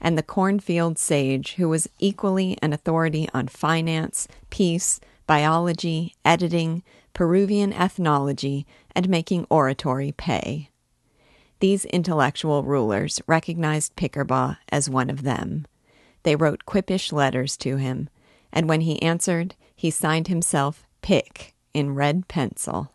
and 0.00 0.16
the 0.16 0.22
cornfield 0.22 1.00
sage 1.00 1.54
who 1.54 1.68
was 1.68 1.88
equally 1.98 2.56
an 2.62 2.72
authority 2.72 3.28
on 3.34 3.48
finance, 3.48 4.28
peace, 4.50 5.00
biology, 5.26 6.14
editing, 6.24 6.84
Peruvian 7.12 7.72
ethnology, 7.72 8.68
and 8.94 9.08
making 9.08 9.48
oratory 9.50 10.12
pay. 10.12 10.70
These 11.58 11.86
intellectual 11.86 12.62
rulers 12.62 13.20
recognized 13.26 13.96
Pickerbaugh 13.96 14.58
as 14.70 14.88
one 14.88 15.10
of 15.10 15.24
them. 15.24 15.66
They 16.22 16.36
wrote 16.36 16.66
quippish 16.66 17.10
letters 17.10 17.56
to 17.56 17.78
him, 17.78 18.08
and 18.56 18.70
when 18.70 18.80
he 18.80 19.02
answered, 19.02 19.54
he 19.74 19.90
signed 19.90 20.28
himself 20.28 20.86
Pick 21.02 21.54
in 21.74 21.94
red 21.94 22.26
pencil. 22.26 22.90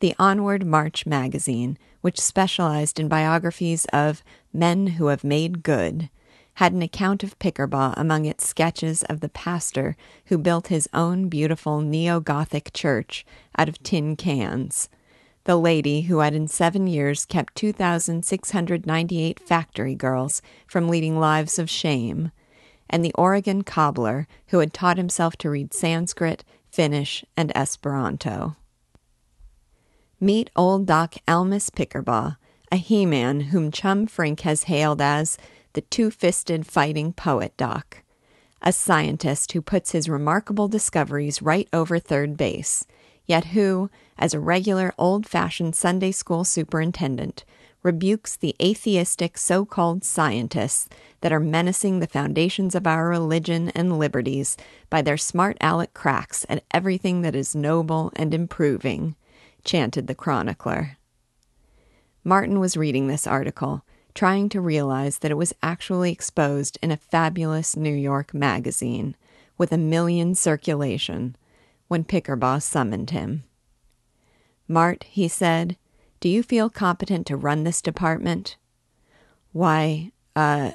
The 0.00 0.12
Onward 0.18 0.66
March 0.66 1.06
magazine, 1.06 1.78
which 2.00 2.20
specialized 2.20 2.98
in 2.98 3.06
biographies 3.06 3.84
of 3.92 4.24
men 4.52 4.88
who 4.88 5.06
have 5.06 5.22
made 5.22 5.62
good, 5.62 6.10
had 6.54 6.72
an 6.72 6.82
account 6.82 7.22
of 7.22 7.38
Pickerbaugh 7.38 7.94
among 7.96 8.24
its 8.24 8.44
sketches 8.44 9.04
of 9.04 9.20
the 9.20 9.28
pastor 9.28 9.96
who 10.26 10.36
built 10.36 10.66
his 10.66 10.88
own 10.92 11.28
beautiful 11.28 11.80
neo 11.80 12.18
Gothic 12.18 12.72
church 12.72 13.24
out 13.56 13.68
of 13.68 13.80
tin 13.84 14.16
cans, 14.16 14.88
the 15.44 15.56
lady 15.56 16.02
who 16.02 16.18
had 16.18 16.34
in 16.34 16.48
seven 16.48 16.88
years 16.88 17.24
kept 17.24 17.54
2,698 17.54 19.38
factory 19.38 19.94
girls 19.94 20.42
from 20.66 20.88
leading 20.88 21.20
lives 21.20 21.56
of 21.56 21.70
shame, 21.70 22.32
and 22.88 23.04
the 23.04 23.12
Oregon 23.14 23.62
cobbler 23.62 24.26
who 24.48 24.58
had 24.58 24.72
taught 24.72 24.96
himself 24.96 25.36
to 25.38 25.50
read 25.50 25.74
Sanskrit, 25.74 26.44
Finnish, 26.70 27.24
and 27.36 27.52
Esperanto. 27.54 28.56
Meet 30.20 30.50
old 30.56 30.86
Doc 30.86 31.14
Almus 31.26 31.70
Pickerbaugh, 31.70 32.36
a 32.72 32.76
he 32.76 33.04
man 33.06 33.40
whom 33.40 33.70
Chum 33.70 34.06
Frink 34.06 34.40
has 34.40 34.64
hailed 34.64 35.00
as 35.00 35.36
the 35.74 35.82
two 35.82 36.10
fisted 36.10 36.66
fighting 36.66 37.12
poet 37.12 37.56
doc, 37.56 38.02
a 38.62 38.72
scientist 38.72 39.52
who 39.52 39.60
puts 39.60 39.92
his 39.92 40.08
remarkable 40.08 40.68
discoveries 40.68 41.42
right 41.42 41.68
over 41.72 41.98
third 41.98 42.36
base, 42.36 42.86
yet 43.26 43.46
who, 43.46 43.90
as 44.16 44.34
a 44.34 44.40
regular 44.40 44.94
old 44.96 45.26
fashioned 45.26 45.76
Sunday 45.76 46.12
school 46.12 46.44
superintendent, 46.44 47.44
rebukes 47.84 48.34
the 48.34 48.56
atheistic 48.60 49.38
so 49.38 49.64
called 49.64 50.02
scientists 50.02 50.88
that 51.20 51.32
are 51.32 51.38
menacing 51.38 52.00
the 52.00 52.06
foundations 52.06 52.74
of 52.74 52.86
our 52.86 53.08
religion 53.08 53.70
and 53.74 53.98
liberties 53.98 54.56
by 54.90 55.02
their 55.02 55.18
smart 55.18 55.56
aleck 55.60 55.94
cracks 55.94 56.44
at 56.48 56.64
everything 56.72 57.20
that 57.22 57.36
is 57.36 57.54
noble 57.54 58.10
and 58.16 58.34
improving, 58.34 59.14
chanted 59.64 60.06
the 60.06 60.14
chronicler. 60.14 60.96
Martin 62.24 62.58
was 62.58 62.76
reading 62.76 63.06
this 63.06 63.26
article, 63.26 63.84
trying 64.14 64.48
to 64.48 64.60
realize 64.60 65.18
that 65.18 65.30
it 65.30 65.36
was 65.36 65.54
actually 65.62 66.10
exposed 66.10 66.78
in 66.80 66.90
a 66.90 66.96
fabulous 66.96 67.76
New 67.76 67.94
York 67.94 68.32
magazine 68.32 69.14
with 69.58 69.72
a 69.72 69.78
million 69.78 70.34
circulation 70.34 71.36
when 71.88 72.02
Pickerbaugh 72.02 72.62
summoned 72.62 73.10
him. 73.10 73.44
Mart, 74.66 75.04
he 75.04 75.28
said, 75.28 75.76
do 76.24 76.30
you 76.30 76.42
feel 76.42 76.70
competent 76.70 77.26
to 77.26 77.36
run 77.36 77.64
this 77.64 77.82
department? 77.82 78.56
Why, 79.52 80.10
uh, 80.34 80.70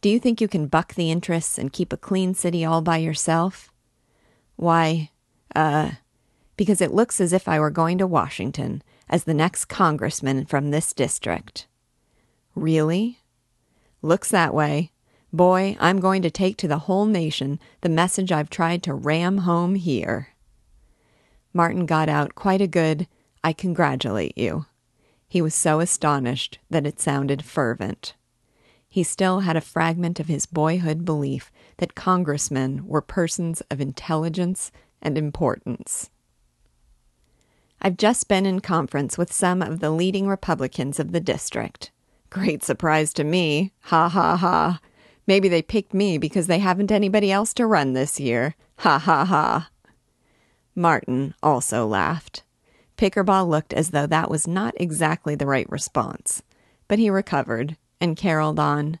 do 0.00 0.08
you 0.08 0.20
think 0.20 0.40
you 0.40 0.46
can 0.46 0.68
buck 0.68 0.94
the 0.94 1.10
interests 1.10 1.58
and 1.58 1.72
keep 1.72 1.92
a 1.92 1.96
clean 1.96 2.32
city 2.32 2.64
all 2.64 2.80
by 2.80 2.98
yourself? 2.98 3.72
Why, 4.54 5.10
uh, 5.56 5.90
because 6.56 6.80
it 6.80 6.94
looks 6.94 7.20
as 7.20 7.32
if 7.32 7.48
I 7.48 7.58
were 7.58 7.70
going 7.70 7.98
to 7.98 8.06
Washington 8.06 8.84
as 9.08 9.24
the 9.24 9.34
next 9.34 9.64
congressman 9.64 10.44
from 10.44 10.70
this 10.70 10.92
district. 10.92 11.66
Really? 12.54 13.18
Looks 14.00 14.30
that 14.30 14.54
way. 14.54 14.92
Boy, 15.32 15.76
I'm 15.80 15.98
going 15.98 16.22
to 16.22 16.30
take 16.30 16.56
to 16.58 16.68
the 16.68 16.78
whole 16.86 17.06
nation 17.06 17.58
the 17.80 17.88
message 17.88 18.30
I've 18.30 18.48
tried 18.48 18.84
to 18.84 18.94
ram 18.94 19.38
home 19.38 19.74
here. 19.74 20.28
Martin 21.52 21.84
got 21.84 22.08
out 22.08 22.36
quite 22.36 22.60
a 22.60 22.68
good, 22.68 23.08
I 23.42 23.52
congratulate 23.52 24.38
you. 24.38 24.66
He 25.28 25.42
was 25.42 25.54
so 25.54 25.80
astonished 25.80 26.58
that 26.70 26.86
it 26.86 27.00
sounded 27.00 27.44
fervent. 27.44 28.14
He 28.88 29.02
still 29.02 29.40
had 29.40 29.56
a 29.56 29.60
fragment 29.60 30.20
of 30.20 30.28
his 30.28 30.46
boyhood 30.46 31.04
belief 31.04 31.50
that 31.78 31.96
congressmen 31.96 32.86
were 32.86 33.00
persons 33.00 33.60
of 33.62 33.80
intelligence 33.80 34.70
and 35.02 35.18
importance. 35.18 36.10
I've 37.82 37.96
just 37.96 38.28
been 38.28 38.46
in 38.46 38.60
conference 38.60 39.18
with 39.18 39.32
some 39.32 39.60
of 39.60 39.80
the 39.80 39.90
leading 39.90 40.28
Republicans 40.28 41.00
of 41.00 41.10
the 41.10 41.20
district. 41.20 41.90
Great 42.30 42.62
surprise 42.62 43.12
to 43.14 43.24
me. 43.24 43.72
Ha 43.82 44.08
ha 44.08 44.36
ha. 44.36 44.80
Maybe 45.26 45.48
they 45.48 45.60
picked 45.60 45.92
me 45.92 46.16
because 46.16 46.46
they 46.46 46.60
haven't 46.60 46.92
anybody 46.92 47.32
else 47.32 47.52
to 47.54 47.66
run 47.66 47.94
this 47.94 48.20
year. 48.20 48.54
Ha 48.78 48.98
ha 49.00 49.24
ha. 49.24 49.70
Martin 50.76 51.34
also 51.42 51.84
laughed. 51.84 52.43
Pickerbaugh 52.96 53.48
looked 53.48 53.72
as 53.72 53.90
though 53.90 54.06
that 54.06 54.30
was 54.30 54.46
not 54.46 54.74
exactly 54.76 55.34
the 55.34 55.46
right 55.46 55.68
response, 55.70 56.42
but 56.88 56.98
he 56.98 57.10
recovered 57.10 57.76
and 58.00 58.16
caroled 58.16 58.58
on. 58.60 58.98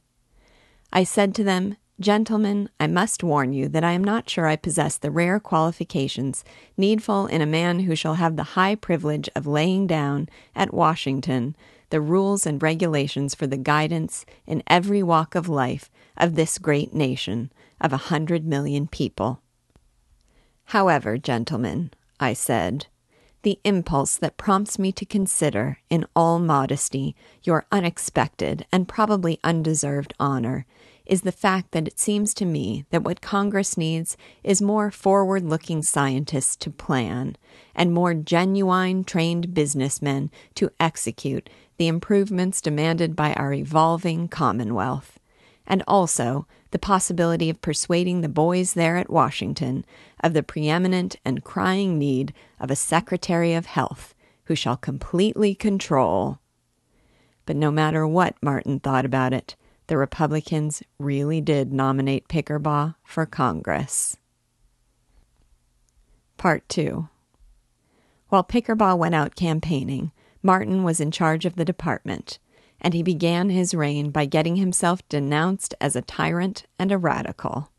I 0.92 1.04
said 1.04 1.34
to 1.36 1.44
them, 1.44 1.76
Gentlemen, 2.00 2.68
I 2.80 2.88
must 2.88 3.22
warn 3.22 3.52
you 3.52 3.68
that 3.68 3.84
I 3.84 3.92
am 3.92 4.02
not 4.02 4.28
sure 4.28 4.48
I 4.48 4.56
possess 4.56 4.98
the 4.98 5.12
rare 5.12 5.38
qualifications 5.38 6.44
needful 6.76 7.28
in 7.28 7.40
a 7.40 7.46
man 7.46 7.80
who 7.80 7.94
shall 7.94 8.14
have 8.14 8.34
the 8.34 8.54
high 8.58 8.74
privilege 8.74 9.28
of 9.36 9.46
laying 9.46 9.86
down, 9.86 10.28
at 10.56 10.74
Washington, 10.74 11.54
the 11.90 12.00
rules 12.00 12.46
and 12.46 12.60
regulations 12.60 13.32
for 13.36 13.46
the 13.46 13.56
guidance 13.56 14.26
in 14.44 14.64
every 14.66 15.04
walk 15.04 15.36
of 15.36 15.48
life 15.48 15.88
of 16.16 16.34
this 16.34 16.58
great 16.58 16.92
nation 16.92 17.52
of 17.80 17.92
a 17.92 18.08
hundred 18.08 18.44
million 18.44 18.88
people. 18.88 19.40
However, 20.66 21.16
gentlemen, 21.16 21.92
I 22.18 22.32
said, 22.32 22.86
the 23.44 23.60
impulse 23.62 24.16
that 24.16 24.36
prompts 24.36 24.78
me 24.78 24.90
to 24.90 25.04
consider, 25.04 25.78
in 25.88 26.04
all 26.16 26.38
modesty, 26.38 27.14
your 27.42 27.66
unexpected 27.70 28.66
and 28.72 28.88
probably 28.88 29.38
undeserved 29.44 30.12
honor 30.18 30.66
is 31.06 31.20
the 31.20 31.32
fact 31.32 31.72
that 31.72 31.86
it 31.86 31.98
seems 31.98 32.32
to 32.32 32.46
me 32.46 32.86
that 32.90 33.02
what 33.02 33.20
Congress 33.20 33.76
needs 33.76 34.16
is 34.42 34.62
more 34.62 34.90
forward 34.90 35.44
looking 35.44 35.82
scientists 35.82 36.56
to 36.56 36.70
plan 36.70 37.36
and 37.74 37.92
more 37.92 38.14
genuine 38.14 39.04
trained 39.04 39.52
businessmen 39.52 40.30
to 40.54 40.70
execute 40.80 41.50
the 41.76 41.86
improvements 41.86 42.62
demanded 42.62 43.14
by 43.14 43.34
our 43.34 43.52
evolving 43.52 44.28
Commonwealth, 44.28 45.18
and 45.66 45.82
also 45.86 46.46
the 46.74 46.78
possibility 46.80 47.48
of 47.48 47.62
persuading 47.62 48.20
the 48.20 48.28
boys 48.28 48.72
there 48.72 48.96
at 48.96 49.08
Washington 49.08 49.84
of 50.24 50.32
the 50.32 50.42
preeminent 50.42 51.14
and 51.24 51.44
crying 51.44 52.00
need 52.00 52.34
of 52.58 52.68
a 52.68 52.74
Secretary 52.74 53.54
of 53.54 53.66
Health 53.66 54.12
who 54.46 54.56
shall 54.56 54.76
completely 54.76 55.54
control. 55.54 56.40
But 57.46 57.54
no 57.54 57.70
matter 57.70 58.04
what 58.08 58.42
Martin 58.42 58.80
thought 58.80 59.04
about 59.04 59.32
it, 59.32 59.54
the 59.86 59.96
Republicans 59.96 60.82
really 60.98 61.40
did 61.40 61.72
nominate 61.72 62.26
Pickerbaugh 62.26 62.96
for 63.04 63.24
Congress. 63.24 64.16
Part 66.36 66.68
2 66.68 67.08
While 68.30 68.42
Pickerbaugh 68.42 68.98
went 68.98 69.14
out 69.14 69.36
campaigning, 69.36 70.10
Martin 70.42 70.82
was 70.82 70.98
in 70.98 71.12
charge 71.12 71.44
of 71.44 71.54
the 71.54 71.64
department, 71.64 72.40
and 72.84 72.92
he 72.92 73.02
began 73.02 73.48
his 73.48 73.74
reign 73.74 74.10
by 74.10 74.26
getting 74.26 74.56
himself 74.56 75.06
denounced 75.08 75.74
as 75.80 75.96
a 75.96 76.02
tyrant 76.02 76.66
and 76.78 76.92
a 76.92 76.98
radical. 76.98 77.70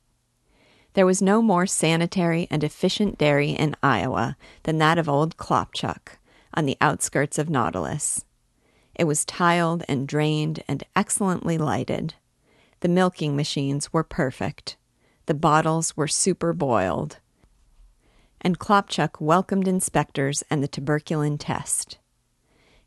There 0.95 1.06
was 1.06 1.22
no 1.22 1.43
more 1.43 1.68
sanitary 1.68 2.47
and 2.49 2.64
efficient 2.64 3.20
dairy 3.20 3.51
in 3.51 3.76
Iowa 3.84 4.36
than 4.64 4.80
that 4.80 4.97
of 4.97 5.08
old 5.08 5.38
Klopchuk 5.38 6.18
on 6.56 6.66
the 6.66 6.78
outskirts 6.82 7.38
of 7.38 7.51
Nautilus. 7.51 8.26
It 8.95 9.03
was 9.03 9.26
tiled 9.26 9.84
and 9.88 10.08
drained 10.08 10.64
and 10.68 10.84
excellently 10.95 11.60
lighted. 11.60 12.16
The 12.80 12.89
milking 12.89 13.36
machines 13.36 13.93
were 13.93 14.03
perfect. 14.03 14.76
The 15.28 15.34
bottles 15.36 15.95
were 15.95 16.08
super 16.08 16.51
boiled. 16.51 17.20
And 18.41 18.58
Klopchuk 18.58 19.22
welcomed 19.22 19.68
inspectors 19.68 20.43
and 20.49 20.64
the 20.64 20.68
tuberculin 20.68 21.38
test. 21.38 21.99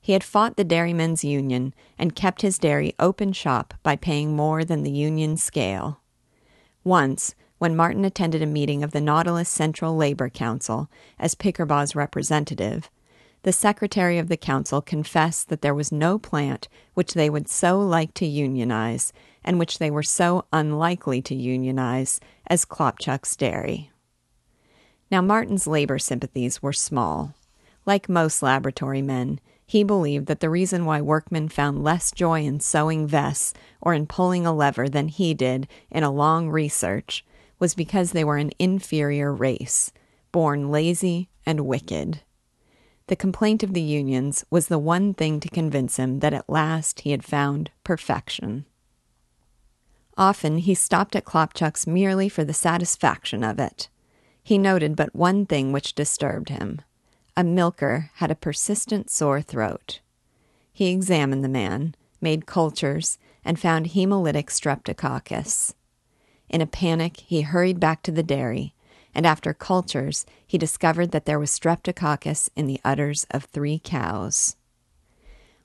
He 0.08 0.14
had 0.14 0.24
fought 0.24 0.56
the 0.56 0.64
dairymen's 0.64 1.22
union 1.22 1.74
and 1.98 2.14
kept 2.14 2.40
his 2.40 2.56
dairy 2.56 2.94
open 2.98 3.34
shop 3.34 3.74
by 3.82 3.94
paying 3.94 4.34
more 4.34 4.64
than 4.64 4.82
the 4.82 4.90
union 4.90 5.36
scale. 5.36 6.00
Once, 6.82 7.34
when 7.58 7.76
Martin 7.76 8.06
attended 8.06 8.40
a 8.40 8.46
meeting 8.46 8.82
of 8.82 8.92
the 8.92 9.02
Nautilus 9.02 9.50
Central 9.50 9.98
Labor 9.98 10.30
Council 10.30 10.90
as 11.18 11.34
Pickerbaugh's 11.34 11.94
representative, 11.94 12.88
the 13.42 13.52
secretary 13.52 14.16
of 14.16 14.28
the 14.28 14.38
council 14.38 14.80
confessed 14.80 15.50
that 15.50 15.60
there 15.60 15.74
was 15.74 15.92
no 15.92 16.18
plant 16.18 16.68
which 16.94 17.12
they 17.12 17.28
would 17.28 17.46
so 17.46 17.78
like 17.78 18.14
to 18.14 18.24
unionize 18.24 19.12
and 19.44 19.58
which 19.58 19.78
they 19.78 19.90
were 19.90 20.02
so 20.02 20.46
unlikely 20.54 21.20
to 21.20 21.34
unionize 21.34 22.18
as 22.46 22.64
Klopchuk's 22.64 23.36
dairy. 23.36 23.90
Now, 25.10 25.20
Martin's 25.20 25.66
labor 25.66 25.98
sympathies 25.98 26.62
were 26.62 26.72
small. 26.72 27.34
Like 27.84 28.08
most 28.08 28.42
laboratory 28.42 29.02
men, 29.02 29.38
he 29.68 29.84
believed 29.84 30.26
that 30.26 30.40
the 30.40 30.48
reason 30.48 30.86
why 30.86 30.98
workmen 30.98 31.46
found 31.46 31.84
less 31.84 32.10
joy 32.10 32.40
in 32.42 32.58
sewing 32.58 33.06
vests 33.06 33.52
or 33.82 33.92
in 33.92 34.06
pulling 34.06 34.46
a 34.46 34.52
lever 34.52 34.88
than 34.88 35.08
he 35.08 35.34
did 35.34 35.68
in 35.90 36.02
a 36.02 36.10
long 36.10 36.48
research 36.48 37.22
was 37.58 37.74
because 37.74 38.12
they 38.12 38.24
were 38.24 38.38
an 38.38 38.50
inferior 38.58 39.30
race, 39.30 39.92
born 40.32 40.70
lazy 40.70 41.28
and 41.44 41.66
wicked. 41.66 42.22
The 43.08 43.16
complaint 43.16 43.62
of 43.62 43.74
the 43.74 43.82
unions 43.82 44.42
was 44.48 44.68
the 44.68 44.78
one 44.78 45.12
thing 45.12 45.38
to 45.40 45.50
convince 45.50 45.98
him 45.98 46.20
that 46.20 46.32
at 46.32 46.48
last 46.48 47.00
he 47.00 47.10
had 47.10 47.22
found 47.22 47.70
perfection. 47.84 48.64
Often 50.16 50.58
he 50.58 50.74
stopped 50.74 51.14
at 51.14 51.26
Klopchuk's 51.26 51.86
merely 51.86 52.30
for 52.30 52.42
the 52.42 52.54
satisfaction 52.54 53.44
of 53.44 53.58
it. 53.58 53.90
He 54.42 54.56
noted 54.56 54.96
but 54.96 55.14
one 55.14 55.44
thing 55.44 55.72
which 55.72 55.94
disturbed 55.94 56.48
him. 56.48 56.80
A 57.38 57.44
milker 57.44 58.10
had 58.16 58.32
a 58.32 58.34
persistent 58.34 59.10
sore 59.10 59.40
throat. 59.40 60.00
He 60.72 60.90
examined 60.90 61.44
the 61.44 61.48
man, 61.48 61.94
made 62.20 62.46
cultures, 62.46 63.16
and 63.44 63.60
found 63.60 63.86
hemolytic 63.86 64.50
streptococcus. 64.50 65.72
In 66.48 66.60
a 66.60 66.66
panic, 66.66 67.18
he 67.18 67.42
hurried 67.42 67.78
back 67.78 68.02
to 68.02 68.10
the 68.10 68.24
dairy 68.24 68.74
and 69.14 69.24
after 69.24 69.54
cultures, 69.54 70.26
he 70.46 70.58
discovered 70.58 71.12
that 71.12 71.26
there 71.26 71.38
was 71.38 71.50
streptococcus 71.50 72.50
in 72.56 72.66
the 72.66 72.80
udders 72.84 73.24
of 73.30 73.44
three 73.44 73.80
cows. 73.82 74.56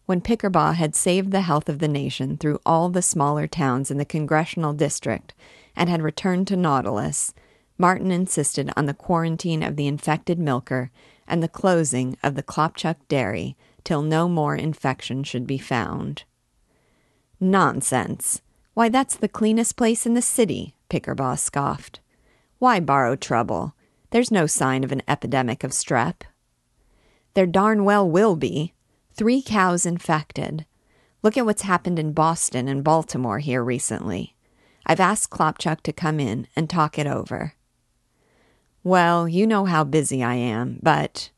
When 0.05 0.21
Pickerbaugh 0.21 0.75
had 0.75 0.95
saved 0.95 1.31
the 1.31 1.41
health 1.41 1.69
of 1.69 1.79
the 1.79 1.87
nation 1.87 2.37
through 2.37 2.59
all 2.67 2.89
the 2.89 3.01
smaller 3.01 3.47
towns 3.47 3.89
in 3.89 3.97
the 3.97 4.05
congressional 4.05 4.73
district 4.73 5.33
and 5.75 5.89
had 5.89 6.03
returned 6.03 6.47
to 6.49 6.55
Nautilus, 6.55 7.33
Martin 7.77 8.11
insisted 8.11 8.71
on 8.75 8.85
the 8.85 8.93
quarantine 8.93 9.63
of 9.63 9.75
the 9.75 9.87
infected 9.87 10.37
milker 10.37 10.91
and 11.27 11.41
the 11.41 11.47
closing 11.47 12.17
of 12.23 12.35
the 12.35 12.43
Klopchuk 12.43 12.97
dairy 13.07 13.55
till 13.83 14.01
no 14.01 14.27
more 14.29 14.55
infection 14.55 15.23
should 15.23 15.47
be 15.47 15.57
found. 15.57 16.23
Nonsense! 17.39 18.41
Why, 18.73 18.89
that's 18.89 19.15
the 19.15 19.27
cleanest 19.27 19.75
place 19.75 20.05
in 20.05 20.13
the 20.13 20.21
city, 20.21 20.75
Pickerbaugh 20.89 21.37
scoffed. 21.37 21.99
Why 22.59 22.79
borrow 22.79 23.15
trouble? 23.15 23.75
There's 24.09 24.31
no 24.31 24.47
sign 24.47 24.83
of 24.83 24.91
an 24.91 25.03
epidemic 25.07 25.63
of 25.63 25.71
strep. 25.71 26.21
There 27.33 27.45
darn 27.45 27.83
well 27.83 28.09
will 28.09 28.35
be. 28.35 28.73
Three 29.13 29.41
cows 29.41 29.85
infected. 29.85 30.65
Look 31.21 31.37
at 31.37 31.45
what's 31.45 31.63
happened 31.63 31.99
in 31.99 32.13
Boston 32.13 32.67
and 32.67 32.83
Baltimore 32.83 33.39
here 33.39 33.63
recently. 33.63 34.35
I've 34.85 34.99
asked 34.99 35.29
Klopchuk 35.29 35.81
to 35.81 35.93
come 35.93 36.19
in 36.19 36.47
and 36.55 36.69
talk 36.69 36.99
it 36.99 37.07
over. 37.07 37.53
Well, 38.83 39.29
you 39.29 39.47
know 39.47 39.65
how 39.65 39.83
busy 39.85 40.21
I 40.21 40.35
am, 40.35 40.79
but. 40.81 41.31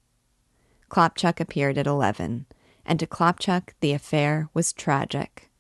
Klopchuk 0.90 1.40
appeared 1.40 1.78
at 1.78 1.86
eleven, 1.86 2.48
and 2.86 3.00
to 3.00 3.06
Klopchuk 3.06 3.74
the 3.82 3.94
affair 3.94 4.50
was 4.54 4.74
tragic. 4.74 5.52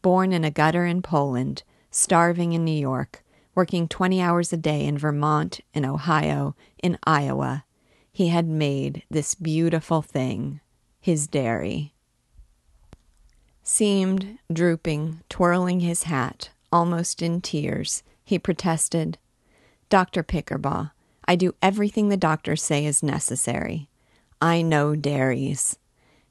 Born 0.00 0.32
in 0.32 0.44
a 0.44 0.50
gutter 0.50 0.86
in 0.86 1.02
Poland, 1.02 1.64
starving 1.90 2.52
in 2.54 2.64
New 2.64 2.78
York, 2.78 3.22
working 3.54 3.88
20 3.88 4.22
hours 4.22 4.52
a 4.52 4.56
day 4.56 4.84
in 4.86 4.96
Vermont, 4.96 5.60
in 5.74 5.84
Ohio, 5.84 6.54
in 6.82 6.96
Iowa, 7.04 7.64
he 8.12 8.28
had 8.28 8.46
made 8.46 9.02
this 9.10 9.34
beautiful 9.34 10.00
thing, 10.00 10.60
his 11.00 11.26
dairy. 11.26 11.92
Seamed, 13.62 14.38
drooping, 14.50 15.20
twirling 15.28 15.80
his 15.80 16.04
hat, 16.04 16.50
almost 16.72 17.20
in 17.20 17.40
tears, 17.40 18.02
he 18.24 18.38
protested, 18.38 19.18
Dr. 19.88 20.22
Pickerbaugh, 20.22 20.92
I 21.28 21.36
do 21.36 21.54
everything 21.60 22.08
the 22.08 22.16
doctors 22.16 22.62
say 22.62 22.86
is 22.86 23.02
necessary. 23.02 23.90
I 24.40 24.62
know 24.62 24.96
dairies. 24.96 25.78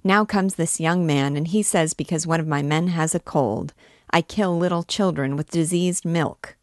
Now 0.04 0.26
comes 0.26 0.56
this 0.56 0.80
young 0.80 1.06
man, 1.06 1.38
and 1.38 1.48
he 1.48 1.62
says 1.62 1.93
because 1.93 2.26
one 2.26 2.39
of 2.39 2.48
my 2.48 2.64
men 2.64 2.88
has 2.88 3.14
a 3.14 3.20
cold, 3.20 3.76
I 4.10 4.24
kill 4.24 4.58
little 4.58 4.82
children 4.82 5.36
with 5.36 5.52
diseased 5.52 6.04
milk. 6.04 6.58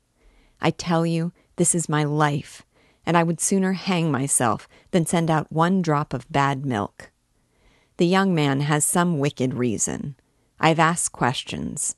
I 0.61 0.73
tell 0.73 1.07
you, 1.07 1.33
this 1.55 1.77
is 1.77 1.89
my 1.89 2.03
life, 2.03 2.63
and 3.07 3.17
I 3.17 3.23
would 3.23 3.41
sooner 3.41 3.75
hang 3.75 4.11
myself 4.11 4.67
than 4.91 5.07
send 5.07 5.31
out 5.31 5.53
one 5.53 5.81
drop 5.81 6.13
of 6.13 6.29
bad 6.29 6.67
milk. 6.67 7.13
The 7.99 8.07
young 8.07 8.35
man 8.35 8.63
has 8.63 8.85
some 8.85 9.21
wicked 9.21 9.55
reason. 9.55 10.17
I've 10.59 10.81
asked 10.81 11.13
questions. 11.13 11.95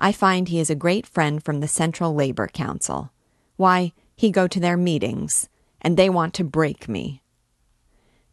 I 0.00 0.10
find 0.10 0.48
he 0.48 0.58
is 0.58 0.70
a 0.70 0.74
great 0.74 1.06
friend 1.06 1.44
from 1.44 1.60
the 1.60 1.68
Central 1.68 2.12
Labor 2.12 2.48
Council. 2.48 3.12
Why, 3.54 3.92
he 4.16 4.32
go 4.32 4.48
to 4.48 4.58
their 4.58 4.76
meetings, 4.76 5.48
and 5.80 5.96
they 5.96 6.08
want 6.08 6.34
to 6.34 6.44
break 6.44 6.88
me. 6.88 7.22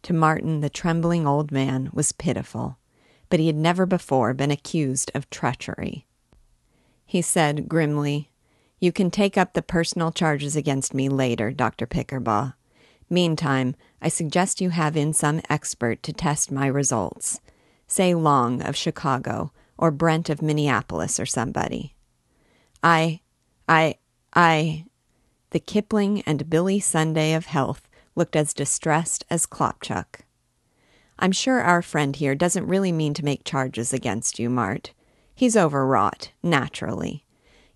To 0.02 0.12
Martin, 0.12 0.60
the 0.60 0.68
trembling 0.68 1.26
old 1.26 1.50
man 1.50 1.90
was 1.92 2.12
pitiful, 2.12 2.78
but 3.30 3.40
he 3.40 3.46
had 3.46 3.56
never 3.56 3.86
before 3.86 4.34
been 4.34 4.50
accused 4.50 5.10
of 5.14 5.30
treachery. 5.30 6.06
He 7.06 7.22
said 7.22 7.68
grimly, 7.68 8.30
You 8.80 8.92
can 8.92 9.10
take 9.10 9.38
up 9.38 9.52
the 9.52 9.62
personal 9.62 10.12
charges 10.12 10.56
against 10.56 10.94
me 10.94 11.08
later, 11.08 11.50
Dr. 11.50 11.86
Pickerbaugh. 11.86 12.54
Meantime, 13.08 13.76
I 14.02 14.08
suggest 14.08 14.60
you 14.60 14.70
have 14.70 14.96
in 14.96 15.12
some 15.12 15.40
expert 15.48 16.02
to 16.02 16.12
test 16.12 16.50
my 16.50 16.66
results. 16.66 17.40
Say 17.86 18.14
Long 18.14 18.62
of 18.62 18.76
Chicago, 18.76 19.52
or 19.78 19.90
Brent 19.90 20.30
of 20.30 20.42
Minneapolis, 20.42 21.20
or 21.20 21.26
somebody. 21.26 21.94
I, 22.82 23.20
I, 23.68 23.96
I. 24.34 24.84
The 25.54 25.60
Kipling 25.60 26.20
and 26.22 26.50
Billy 26.50 26.80
Sunday 26.80 27.32
of 27.32 27.46
health 27.46 27.88
looked 28.16 28.34
as 28.34 28.54
distressed 28.54 29.24
as 29.30 29.46
Klopchuk. 29.46 30.22
I'm 31.16 31.30
sure 31.30 31.60
our 31.60 31.80
friend 31.80 32.16
here 32.16 32.34
doesn't 32.34 32.66
really 32.66 32.90
mean 32.90 33.14
to 33.14 33.24
make 33.24 33.44
charges 33.44 33.92
against 33.92 34.40
you, 34.40 34.50
Mart. 34.50 34.92
He's 35.32 35.56
overwrought, 35.56 36.32
naturally. 36.42 37.24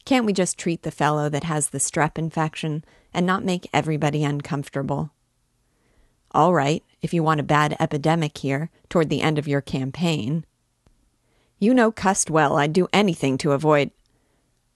Can't 0.04 0.26
we 0.26 0.32
just 0.32 0.58
treat 0.58 0.82
the 0.82 0.90
fellow 0.90 1.28
that 1.28 1.44
has 1.44 1.68
the 1.68 1.78
strep 1.78 2.18
infection 2.18 2.84
and 3.14 3.24
not 3.24 3.44
make 3.44 3.70
everybody 3.72 4.24
uncomfortable? 4.24 5.12
All 6.32 6.52
right, 6.52 6.82
if 7.00 7.14
you 7.14 7.22
want 7.22 7.38
a 7.38 7.44
bad 7.44 7.76
epidemic 7.78 8.38
here 8.38 8.70
toward 8.88 9.08
the 9.08 9.22
end 9.22 9.38
of 9.38 9.46
your 9.46 9.60
campaign. 9.60 10.44
You 11.60 11.72
know 11.74 11.92
cussed 11.92 12.28
well 12.28 12.56
I'd 12.56 12.72
do 12.72 12.88
anything 12.92 13.38
to 13.38 13.52
avoid. 13.52 13.92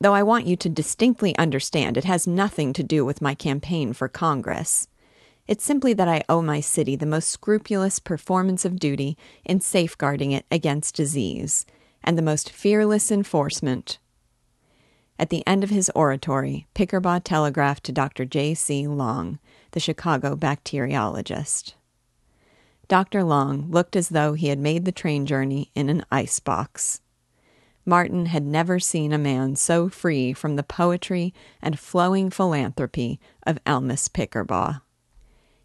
Though 0.02 0.14
I 0.14 0.24
want 0.24 0.48
you 0.48 0.56
to 0.56 0.68
distinctly 0.68 1.38
understand 1.38 1.96
it 1.96 2.02
has 2.02 2.26
nothing 2.26 2.72
to 2.72 2.82
do 2.82 3.04
with 3.04 3.22
my 3.22 3.36
campaign 3.36 3.92
for 3.92 4.08
Congress. 4.08 4.88
It's 5.46 5.64
simply 5.64 5.92
that 5.92 6.08
I 6.08 6.24
owe 6.28 6.42
my 6.42 6.58
city 6.58 6.96
the 6.96 7.06
most 7.06 7.30
scrupulous 7.30 8.00
performance 8.00 8.64
of 8.64 8.80
duty 8.80 9.16
in 9.44 9.60
safeguarding 9.60 10.32
it 10.32 10.44
against 10.50 10.96
disease, 10.96 11.66
and 12.02 12.18
the 12.18 12.22
most 12.22 12.50
fearless 12.50 13.12
enforcement. 13.12 13.98
At 15.20 15.30
the 15.30 15.46
end 15.46 15.62
of 15.62 15.70
his 15.70 15.88
oratory, 15.94 16.66
Pickerbaugh 16.74 17.22
telegraphed 17.22 17.84
to 17.84 17.92
Dr. 17.92 18.24
J. 18.24 18.54
C. 18.54 18.88
Long, 18.88 19.38
the 19.70 19.78
Chicago 19.78 20.34
bacteriologist. 20.34 21.74
Dr. 22.88 23.22
Long 23.22 23.70
looked 23.70 23.94
as 23.94 24.08
though 24.08 24.32
he 24.32 24.48
had 24.48 24.58
made 24.58 24.84
the 24.84 24.90
train 24.90 25.26
journey 25.26 25.70
in 25.76 25.88
an 25.88 26.04
ice 26.10 26.40
box. 26.40 27.00
Martin 27.84 28.26
had 28.26 28.44
never 28.44 28.78
seen 28.78 29.12
a 29.12 29.18
man 29.18 29.56
so 29.56 29.88
free 29.88 30.32
from 30.32 30.56
the 30.56 30.62
poetry 30.62 31.34
and 31.60 31.78
flowing 31.78 32.30
philanthropy 32.30 33.18
of 33.44 33.62
Almus 33.64 34.08
Pickerbaugh. 34.08 34.80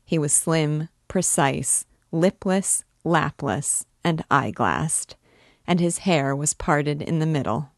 He 0.04 0.18
was 0.18 0.34
slim, 0.34 0.90
precise, 1.08 1.86
lipless, 2.12 2.84
lapless, 3.04 3.86
and 4.04 4.24
eyeglassed, 4.32 5.16
and 5.68 5.80
his 5.80 6.00
hair 6.00 6.36
was 6.36 6.54
parted 6.54 7.02
in 7.02 7.20
the 7.20 7.26
middle. 7.26 7.72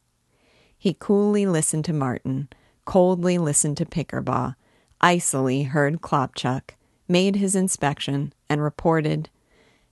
He 0.77 0.95
coolly 0.97 1.45
listened 1.45 1.85
to 1.85 1.93
Martin, 1.93 2.47
coldly 2.85 3.37
listened 3.37 3.77
to 3.77 3.85
Pickerbaugh, 3.85 4.55
icily 5.01 5.63
heard 5.63 6.01
Klopchuk, 6.01 6.75
made 7.07 7.35
his 7.35 7.55
inspection, 7.55 8.33
and 8.49 8.61
reported 8.61 9.29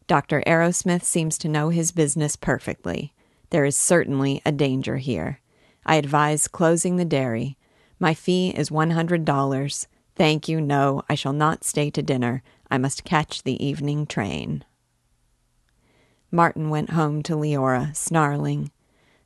Dr. 0.07 0.41
Arrowsmith 0.47 1.03
seems 1.03 1.37
to 1.39 1.49
know 1.49 1.69
his 1.69 1.91
business 1.91 2.37
perfectly. 2.37 3.13
There 3.49 3.65
is 3.65 3.77
certainly 3.77 4.41
a 4.45 4.51
danger 4.51 4.97
here. 4.97 5.39
I 5.85 5.95
advise 5.95 6.47
closing 6.47 6.97
the 6.97 7.05
dairy. 7.05 7.57
My 7.99 8.13
fee 8.13 8.49
is 8.49 8.69
one 8.69 8.91
hundred 8.91 9.25
dollars. 9.25 9.87
Thank 10.15 10.49
you, 10.49 10.59
no, 10.59 11.03
I 11.09 11.15
shall 11.15 11.33
not 11.33 11.63
stay 11.63 11.89
to 11.91 12.01
dinner. 12.01 12.43
I 12.69 12.77
must 12.77 13.05
catch 13.05 13.43
the 13.43 13.63
evening 13.65 14.05
train. 14.05 14.65
Martin 16.29 16.69
went 16.69 16.89
home 16.89 17.23
to 17.23 17.37
Leora, 17.37 17.95
snarling. 17.95 18.71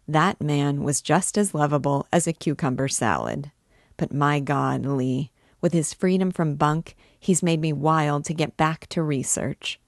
That 0.07 0.39
man 0.39 0.83
was 0.83 1.01
just 1.01 1.37
as 1.37 1.55
lovable 1.55 2.05
as 2.13 2.27
a 2.27 2.33
cucumber 2.33 2.87
salad. 2.87 3.51
But 3.97 4.13
my 4.13 4.39
God, 4.39 4.85
Lee, 4.85 5.31
with 5.61 5.73
his 5.73 5.93
freedom 5.93 6.29
from 6.29 6.55
bunk, 6.55 6.95
he's 7.19 7.41
made 7.41 7.59
me 7.59 7.73
wild 7.73 8.25
to 8.25 8.33
get 8.33 8.57
back 8.57 8.87
to 8.89 9.01
research. 9.01 9.79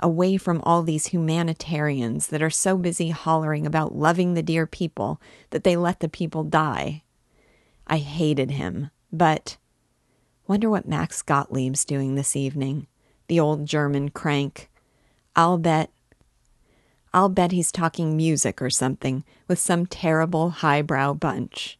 Away 0.00 0.36
from 0.36 0.60
all 0.62 0.82
these 0.82 1.06
humanitarians 1.06 2.28
that 2.28 2.42
are 2.42 2.50
so 2.50 2.76
busy 2.76 3.10
hollering 3.10 3.66
about 3.66 3.94
loving 3.94 4.34
the 4.34 4.42
dear 4.42 4.66
people 4.66 5.20
that 5.50 5.62
they 5.62 5.76
let 5.76 6.00
the 6.00 6.08
people 6.08 6.42
die. 6.42 7.02
I 7.86 7.98
hated 7.98 8.52
him, 8.52 8.90
but 9.12 9.58
Wonder 10.50 10.68
what 10.68 10.88
Max 10.88 11.22
Gottlieb's 11.22 11.84
doing 11.84 12.16
this 12.16 12.34
evening. 12.34 12.88
The 13.28 13.38
old 13.38 13.66
German 13.66 14.08
crank. 14.08 14.68
I'll 15.36 15.58
bet. 15.58 15.92
I'll 17.14 17.28
bet 17.28 17.52
he's 17.52 17.70
talking 17.70 18.16
music 18.16 18.60
or 18.60 18.68
something 18.68 19.22
with 19.46 19.60
some 19.60 19.86
terrible 19.86 20.50
highbrow 20.50 21.14
bunch. 21.14 21.78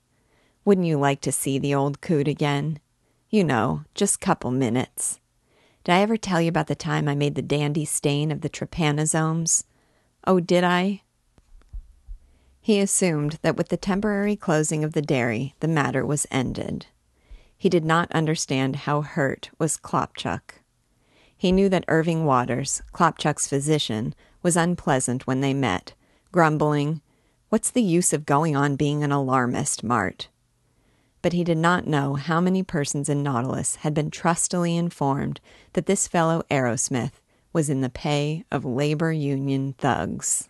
Wouldn't 0.65 0.87
you 0.87 1.01
like 1.01 1.21
to 1.23 1.33
see 1.33 1.59
the 1.59 1.75
old 1.75 2.01
coot 2.01 2.29
again? 2.29 2.79
You 3.29 3.43
know, 3.43 3.83
just 3.97 4.21
couple 4.21 4.53
minutes. 4.53 5.19
Did 5.85 5.93
I 5.93 6.01
ever 6.01 6.17
tell 6.17 6.41
you 6.41 6.49
about 6.49 6.67
the 6.67 6.75
time 6.75 7.09
I 7.09 7.15
made 7.15 7.35
the 7.35 7.43
dandy 7.43 7.85
stain 7.85 8.31
of 8.31 8.43
the 8.43 8.51
trypanosomes? 8.51 9.65
Oh, 10.27 10.39
did 10.39 10.63
I? 10.63 11.03
He 12.61 12.81
assumed 12.81 13.39
that 13.43 13.57
with 13.57 13.69
the 13.69 13.77
temporary 13.77 14.37
closing 14.37 14.85
of 14.85 14.93
the 14.93 15.03
dairy, 15.03 15.55
the 15.61 15.69
matter 15.69 16.05
was 16.05 16.27
ended. 16.31 16.87
He 17.57 17.69
did 17.69 17.85
not 17.85 18.13
understand 18.13 18.77
how 18.77 19.01
hurt 19.01 19.51
was 19.59 19.79
Klopchuk. 19.79 20.61
He 21.37 21.53
knew 21.53 21.71
that 21.71 21.87
Irving 21.89 22.27
Watters, 22.27 22.83
Klopchuk's 22.93 23.49
physician, 23.49 24.15
was 24.43 24.57
unpleasant 24.57 25.27
when 25.27 25.41
they 25.41 25.55
met, 25.55 25.95
grumbling, 26.33 27.01
What's 27.49 27.71
the 27.71 27.83
use 27.83 28.13
of 28.13 28.27
going 28.27 28.55
on 28.55 28.77
being 28.77 29.03
an 29.03 29.11
alarmist, 29.11 29.83
Mart? 29.83 30.29
But 31.23 31.33
he 31.33 31.45
did 31.45 31.59
not 31.59 31.87
know 31.87 32.15
how 32.15 32.41
many 32.41 32.63
persons 32.63 33.09
in 33.09 33.23
Nautilus 33.23 33.77
had 33.77 33.93
been 33.93 34.11
trustily 34.11 34.77
informed 34.77 35.41
that 35.75 35.87
this 35.87 36.09
fellow 36.09 36.43
Arrowsmith 36.51 37.21
was 37.53 37.69
in 37.69 37.81
the 37.81 37.91
pay 37.91 38.45
of 38.51 38.65
labor 38.65 39.13
union 39.13 39.75
thugs. 39.79 40.49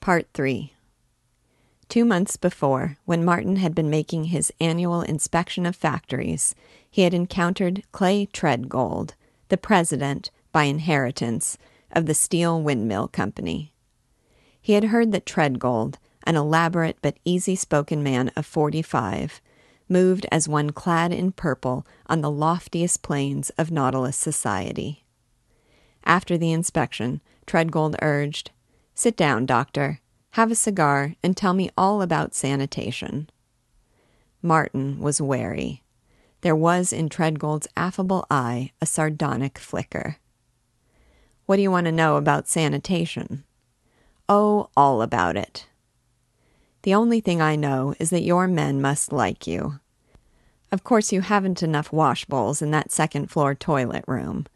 Part 0.00 0.28
3 0.34 0.72
Two 1.88 2.04
months 2.04 2.36
before, 2.36 2.96
when 3.04 3.24
Martin 3.24 3.56
had 3.56 3.74
been 3.74 3.90
making 3.90 4.24
his 4.24 4.52
annual 4.60 5.02
inspection 5.02 5.66
of 5.66 5.76
factories, 5.76 6.54
he 6.90 7.02
had 7.02 7.12
encountered 7.12 7.82
Clay 7.92 8.26
Treadgold, 8.26 9.12
the 9.48 9.58
president, 9.58 10.30
by 10.52 10.64
inheritance, 10.64 11.58
of 11.90 12.06
the 12.06 12.14
Steel 12.14 12.62
Windmill 12.62 13.08
Company. 13.08 13.72
He 14.60 14.72
had 14.72 14.84
heard 14.84 15.12
that 15.12 15.26
Treadgold, 15.26 15.96
an 16.24 16.36
elaborate 16.36 16.98
but 17.02 17.18
easy 17.24 17.56
spoken 17.56 18.02
man 18.02 18.30
of 18.36 18.46
forty 18.46 18.82
five, 18.82 19.40
moved 19.88 20.26
as 20.30 20.48
one 20.48 20.70
clad 20.70 21.12
in 21.12 21.32
purple 21.32 21.86
on 22.06 22.20
the 22.20 22.30
loftiest 22.30 23.02
planes 23.02 23.50
of 23.58 23.70
Nautilus 23.70 24.16
society. 24.16 25.04
After 26.04 26.36
the 26.36 26.52
inspection, 26.52 27.20
Treadgold 27.46 27.96
urged, 28.02 28.50
Sit 28.94 29.16
down, 29.16 29.46
doctor 29.46 30.00
have 30.32 30.50
a 30.50 30.54
cigar, 30.54 31.14
and 31.22 31.36
tell 31.36 31.52
me 31.52 31.68
all 31.76 32.00
about 32.00 32.34
sanitation. 32.34 33.28
Martin 34.40 34.98
was 34.98 35.20
wary. 35.20 35.82
There 36.40 36.56
was 36.56 36.90
in 36.92 37.10
Treadgold's 37.10 37.68
affable 37.76 38.24
eye 38.30 38.72
a 38.80 38.86
sardonic 38.86 39.58
flicker. 39.58 40.16
What 41.44 41.56
do 41.56 41.62
you 41.62 41.70
want 41.70 41.84
to 41.84 41.92
know 41.92 42.16
about 42.16 42.48
sanitation? 42.48 43.44
Oh, 44.26 44.70
all 44.74 45.02
about 45.02 45.36
it. 45.36 45.66
The 46.82 46.94
only 46.94 47.20
thing 47.20 47.40
I 47.40 47.56
know 47.56 47.94
is 48.00 48.10
that 48.10 48.24
your 48.24 48.48
men 48.48 48.80
must 48.80 49.12
like 49.12 49.46
you. 49.46 49.78
Of 50.72 50.82
course, 50.82 51.12
you 51.12 51.20
haven't 51.20 51.62
enough 51.62 51.92
wash 51.92 52.24
bowls 52.24 52.60
in 52.60 52.70
that 52.72 52.90
second 52.90 53.30
floor 53.30 53.54
toilet 53.54 54.04
room, 54.08 54.46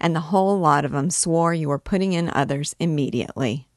and 0.00 0.14
the 0.14 0.32
whole 0.32 0.58
lot 0.58 0.84
of 0.84 0.94
'em 0.94 1.10
swore 1.10 1.54
you 1.54 1.68
were 1.68 1.78
putting 1.78 2.12
in 2.12 2.28
others 2.30 2.74
immediately. 2.80 3.68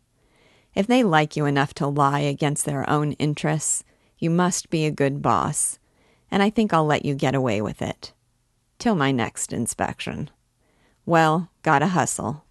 If 0.74 0.88
they 0.88 1.04
like 1.04 1.36
you 1.36 1.46
enough 1.46 1.74
to 1.76 1.88
lie 1.88 2.22
against 2.22 2.66
their 2.66 2.90
own 2.90 3.14
interests, 3.14 3.84
you 4.18 4.30
must 4.30 4.70
be 4.70 4.86
a 4.86 4.92
good 4.92 5.22
boss, 5.22 5.78
and 6.32 6.42
I 6.42 6.50
think 6.50 6.74
I'll 6.74 6.86
let 6.86 7.06
you 7.06 7.16
get 7.16 7.36
away 7.36 7.62
with 7.62 7.82
it. 7.82 8.14
Till 8.80 8.96
my 8.96 9.12
next 9.12 9.54
inspection. 9.54 10.30
Well, 11.06 11.50
gotta 11.64 11.88
hustle. 11.88 12.46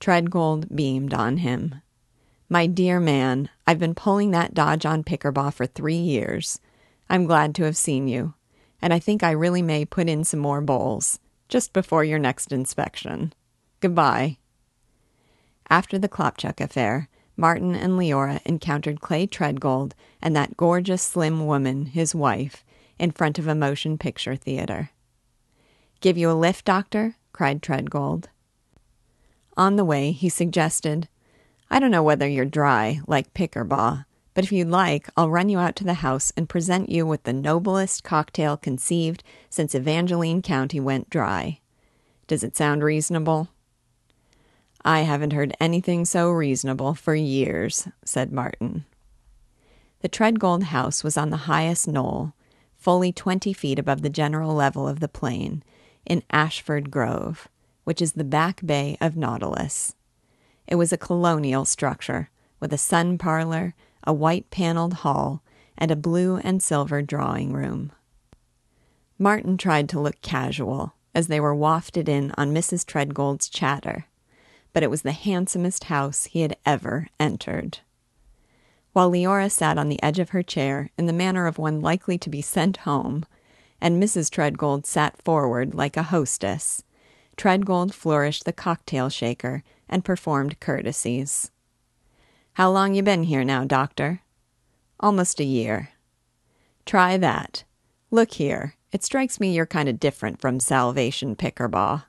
Treadgold 0.00 0.74
beamed 0.74 1.12
on 1.12 1.38
him. 1.38 1.82
My 2.50 2.66
dear 2.66 2.98
man, 2.98 3.50
I've 3.66 3.78
been 3.78 3.94
pulling 3.94 4.30
that 4.30 4.54
dodge 4.54 4.86
on 4.86 5.04
Pickerbaugh 5.04 5.52
for 5.52 5.66
three 5.66 5.98
years. 5.98 6.60
I'm 7.10 7.26
glad 7.26 7.54
to 7.56 7.64
have 7.64 7.76
seen 7.76 8.08
you, 8.08 8.32
and 8.80 8.94
I 8.94 8.98
think 8.98 9.22
I 9.22 9.32
really 9.32 9.60
may 9.60 9.84
put 9.84 10.08
in 10.08 10.24
some 10.24 10.40
more 10.40 10.62
bowls, 10.62 11.20
just 11.50 11.74
before 11.74 12.04
your 12.04 12.18
next 12.18 12.50
inspection. 12.50 13.34
Goodbye. 13.80 14.38
After 15.68 15.98
the 15.98 16.08
Klopchuk 16.08 16.58
affair, 16.58 17.10
Martin 17.36 17.74
and 17.74 17.98
Leora 17.98 18.40
encountered 18.46 19.02
Clay 19.02 19.26
Treadgold 19.26 19.92
and 20.22 20.34
that 20.34 20.56
gorgeous 20.56 21.02
slim 21.02 21.46
woman, 21.46 21.84
his 21.84 22.14
wife, 22.14 22.64
in 22.98 23.10
front 23.10 23.38
of 23.38 23.46
a 23.46 23.54
motion 23.54 23.98
picture 23.98 24.36
theater. 24.36 24.88
Give 26.00 26.16
you 26.16 26.30
a 26.30 26.32
lift, 26.32 26.64
doctor? 26.64 27.16
cried 27.34 27.60
Treadgold. 27.60 28.24
On 29.54 29.76
the 29.76 29.84
way, 29.84 30.12
he 30.12 30.30
suggested, 30.30 31.08
I 31.70 31.80
don't 31.80 31.90
know 31.90 32.02
whether 32.02 32.26
you're 32.26 32.44
dry, 32.44 33.00
like 33.06 33.34
Pick 33.34 33.56
or 33.56 33.64
Pickerbaugh, 33.64 34.04
but 34.34 34.44
if 34.44 34.52
you'd 34.52 34.68
like, 34.68 35.08
I'll 35.16 35.30
run 35.30 35.48
you 35.48 35.58
out 35.58 35.76
to 35.76 35.84
the 35.84 35.94
house 35.94 36.32
and 36.36 36.48
present 36.48 36.88
you 36.88 37.04
with 37.04 37.24
the 37.24 37.32
noblest 37.32 38.04
cocktail 38.04 38.56
conceived 38.56 39.22
since 39.50 39.74
Evangeline 39.74 40.42
County 40.42 40.80
went 40.80 41.10
dry. 41.10 41.60
Does 42.26 42.42
it 42.42 42.56
sound 42.56 42.82
reasonable? 42.82 43.48
I 44.84 45.00
haven't 45.00 45.32
heard 45.32 45.56
anything 45.60 46.04
so 46.04 46.30
reasonable 46.30 46.94
for 46.94 47.14
years, 47.14 47.88
said 48.04 48.32
Martin. 48.32 48.84
The 50.00 50.08
Treadgold 50.08 50.64
house 50.64 51.02
was 51.02 51.16
on 51.16 51.30
the 51.30 51.48
highest 51.48 51.88
knoll, 51.88 52.32
fully 52.76 53.12
twenty 53.12 53.52
feet 53.52 53.78
above 53.78 54.02
the 54.02 54.08
general 54.08 54.54
level 54.54 54.86
of 54.86 55.00
the 55.00 55.08
plain, 55.08 55.64
in 56.06 56.22
Ashford 56.30 56.90
Grove, 56.90 57.48
which 57.84 58.00
is 58.00 58.12
the 58.12 58.24
back 58.24 58.64
bay 58.64 58.96
of 59.00 59.16
Nautilus. 59.16 59.94
It 60.68 60.76
was 60.76 60.92
a 60.92 60.96
colonial 60.96 61.64
structure, 61.64 62.30
with 62.60 62.72
a 62.72 62.78
sun 62.78 63.18
parlor, 63.18 63.74
a 64.04 64.12
white 64.12 64.50
paneled 64.50 64.94
hall, 64.94 65.42
and 65.76 65.90
a 65.90 65.96
blue 65.96 66.36
and 66.36 66.62
silver 66.62 67.02
drawing 67.02 67.52
room. 67.52 67.90
Martin 69.18 69.56
tried 69.56 69.88
to 69.88 70.00
look 70.00 70.20
casual 70.22 70.94
as 71.14 71.26
they 71.26 71.40
were 71.40 71.54
wafted 71.54 72.08
in 72.08 72.32
on 72.38 72.54
Mrs. 72.54 72.84
Treadgold's 72.84 73.48
chatter 73.48 74.06
but 74.72 74.82
it 74.82 74.90
was 74.90 75.02
the 75.02 75.12
handsomest 75.12 75.84
house 75.84 76.26
he 76.26 76.42
had 76.42 76.56
ever 76.64 77.08
entered. 77.18 77.80
While 78.92 79.10
Leora 79.10 79.50
sat 79.50 79.78
on 79.78 79.88
the 79.88 80.02
edge 80.02 80.18
of 80.18 80.30
her 80.30 80.42
chair 80.42 80.90
in 80.98 81.06
the 81.06 81.12
manner 81.12 81.46
of 81.46 81.58
one 81.58 81.80
likely 81.80 82.18
to 82.18 82.30
be 82.30 82.42
sent 82.42 82.78
home, 82.78 83.24
and 83.80 84.02
Mrs. 84.02 84.30
Treadgold 84.30 84.86
sat 84.86 85.20
forward 85.22 85.74
like 85.74 85.96
a 85.96 86.04
hostess, 86.04 86.84
Treadgold 87.36 87.94
flourished 87.94 88.44
the 88.44 88.52
cocktail 88.52 89.08
shaker 89.08 89.62
and 89.88 90.04
performed 90.04 90.60
courtesies. 90.60 91.50
How 92.54 92.70
long 92.70 92.94
you 92.94 93.02
been 93.02 93.24
here 93.24 93.44
now, 93.44 93.64
doctor? 93.64 94.22
Almost 95.00 95.40
a 95.40 95.44
year. 95.44 95.90
Try 96.84 97.16
that. 97.16 97.64
Look 98.10 98.32
here, 98.32 98.74
it 98.90 99.04
strikes 99.04 99.38
me 99.38 99.54
you're 99.54 99.66
kind 99.66 99.88
of 99.88 100.00
different 100.00 100.40
from 100.40 100.60
Salvation 100.60 101.36
Pickerbaugh. 101.36 102.04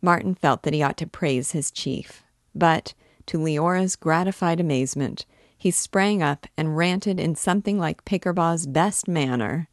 Martin 0.00 0.34
felt 0.34 0.62
that 0.62 0.72
he 0.72 0.82
ought 0.82 0.96
to 0.98 1.06
praise 1.06 1.50
his 1.50 1.70
chief, 1.70 2.22
but, 2.54 2.94
to 3.26 3.42
Leora's 3.42 3.96
gratified 3.96 4.60
amazement, 4.60 5.26
he 5.58 5.70
sprang 5.70 6.22
up 6.22 6.46
and 6.56 6.76
ranted 6.76 7.18
in 7.18 7.34
something 7.34 7.78
like 7.78 8.04
Pickerbaugh's 8.04 8.66
best 8.66 9.08
manner. 9.08 9.68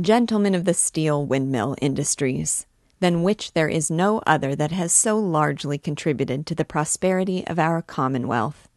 Gentlemen 0.00 0.54
of 0.54 0.64
the 0.64 0.74
steel 0.74 1.24
windmill 1.24 1.76
industries, 1.80 2.66
than 3.00 3.22
which 3.22 3.52
there 3.52 3.68
is 3.68 3.90
no 3.90 4.22
other 4.26 4.54
that 4.54 4.72
has 4.72 4.92
so 4.92 5.18
largely 5.18 5.78
contributed 5.78 6.46
to 6.46 6.54
the 6.54 6.64
prosperity 6.64 7.46
of 7.46 7.58
our 7.58 7.82
Commonwealth. 7.82 8.68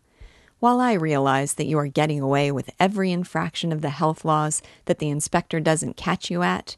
While 0.59 0.81
I 0.81 0.93
realize 0.93 1.53
that 1.53 1.67
you 1.67 1.77
are 1.77 1.87
getting 1.87 2.19
away 2.19 2.51
with 2.51 2.69
every 2.79 3.11
infraction 3.11 3.71
of 3.71 3.81
the 3.81 3.91
health 3.91 4.25
laws 4.25 4.61
that 4.85 4.99
the 4.99 5.09
inspector 5.09 5.59
doesn't 5.59 5.95
catch 5.95 6.29
you 6.29 6.43
at, 6.43 6.75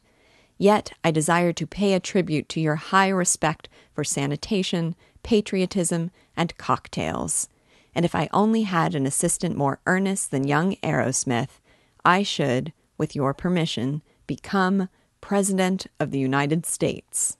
Yet 0.62 0.92
I 1.02 1.10
desire 1.10 1.52
to 1.54 1.66
pay 1.66 1.92
a 1.92 1.98
tribute 1.98 2.48
to 2.50 2.60
your 2.60 2.76
high 2.76 3.08
respect 3.08 3.68
for 3.92 4.04
sanitation, 4.04 4.94
patriotism, 5.24 6.12
and 6.36 6.56
cocktails. 6.56 7.48
And 7.96 8.04
if 8.04 8.14
I 8.14 8.28
only 8.32 8.62
had 8.62 8.94
an 8.94 9.04
assistant 9.04 9.56
more 9.56 9.80
earnest 9.86 10.30
than 10.30 10.46
young 10.46 10.76
Arrowsmith, 10.76 11.58
I 12.04 12.22
should, 12.22 12.72
with 12.96 13.16
your 13.16 13.34
permission, 13.34 14.02
become 14.28 14.88
President 15.22 15.86
of 15.98 16.10
the 16.10 16.18
United 16.18 16.66
States. 16.66 17.38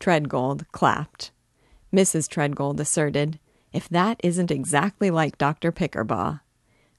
Treadgold 0.00 0.64
clapped. 0.72 1.32
Mrs. 1.92 2.28
Treadgold 2.28 2.80
asserted, 2.80 3.38
If 3.72 3.88
that 3.90 4.20
isn't 4.22 4.50
exactly 4.50 5.10
like 5.10 5.36
Dr. 5.36 5.72
Pickerbaugh. 5.72 6.40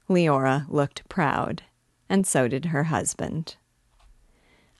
Leora 0.08 0.66
looked 0.68 1.08
proud, 1.08 1.62
and 2.08 2.26
so 2.26 2.46
did 2.46 2.66
her 2.66 2.84
husband. 2.84 3.56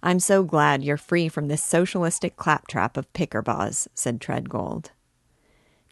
I'm 0.03 0.21
so 0.21 0.45
glad 0.45 0.85
you're 0.85 0.99
free 0.99 1.29
from 1.29 1.49
this 1.49 1.65
socialistic 1.65 2.37
claptrap 2.37 2.97
of 2.97 3.13
Pickerbaugh's, 3.15 3.89
said 3.95 4.21
Treadgold. 4.21 4.91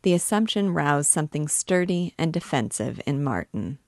The 0.02 0.12
assumption 0.12 0.74
roused 0.74 1.10
something 1.10 1.48
sturdy 1.48 2.14
and 2.18 2.32
defensive 2.32 3.00
in 3.06 3.24
Martin. 3.24 3.78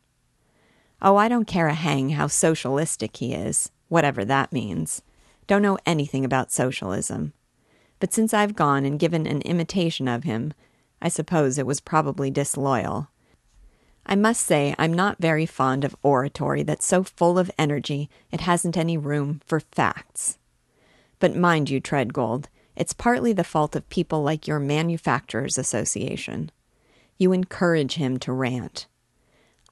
Oh, 1.02 1.16
I 1.16 1.28
don't 1.28 1.44
care 1.44 1.68
a 1.68 1.74
hang 1.74 2.10
how 2.10 2.26
socialistic 2.28 3.18
he 3.18 3.34
is, 3.34 3.70
whatever 3.88 4.24
that 4.24 4.52
means. 4.52 5.02
Don't 5.46 5.62
know 5.62 5.78
anything 5.86 6.24
about 6.24 6.52
socialism. 6.52 7.32
But 8.00 8.12
since 8.12 8.34
I've 8.34 8.56
gone 8.56 8.84
and 8.84 8.98
given 8.98 9.26
an 9.26 9.42
imitation 9.42 10.08
of 10.08 10.24
him, 10.24 10.52
I 11.00 11.08
suppose 11.08 11.58
it 11.58 11.66
was 11.66 11.80
probably 11.80 12.30
disloyal. 12.30 13.08
I 14.04 14.14
must 14.14 14.46
say 14.46 14.74
I'm 14.78 14.92
not 14.92 15.20
very 15.20 15.46
fond 15.46 15.84
of 15.84 15.96
oratory 16.02 16.62
that's 16.62 16.86
so 16.86 17.02
full 17.02 17.38
of 17.38 17.50
energy 17.58 18.08
it 18.30 18.42
hasn't 18.42 18.76
any 18.76 18.96
room 18.96 19.40
for 19.44 19.60
facts. 19.60 20.38
But 21.18 21.34
mind 21.34 21.70
you, 21.70 21.80
Treadgold, 21.80 22.46
it's 22.76 22.92
partly 22.92 23.32
the 23.32 23.44
fault 23.44 23.74
of 23.74 23.88
people 23.88 24.22
like 24.22 24.46
your 24.46 24.60
Manufacturers 24.60 25.58
Association. 25.58 26.50
You 27.18 27.32
encourage 27.32 27.94
him 27.94 28.18
to 28.18 28.32
rant. 28.32 28.86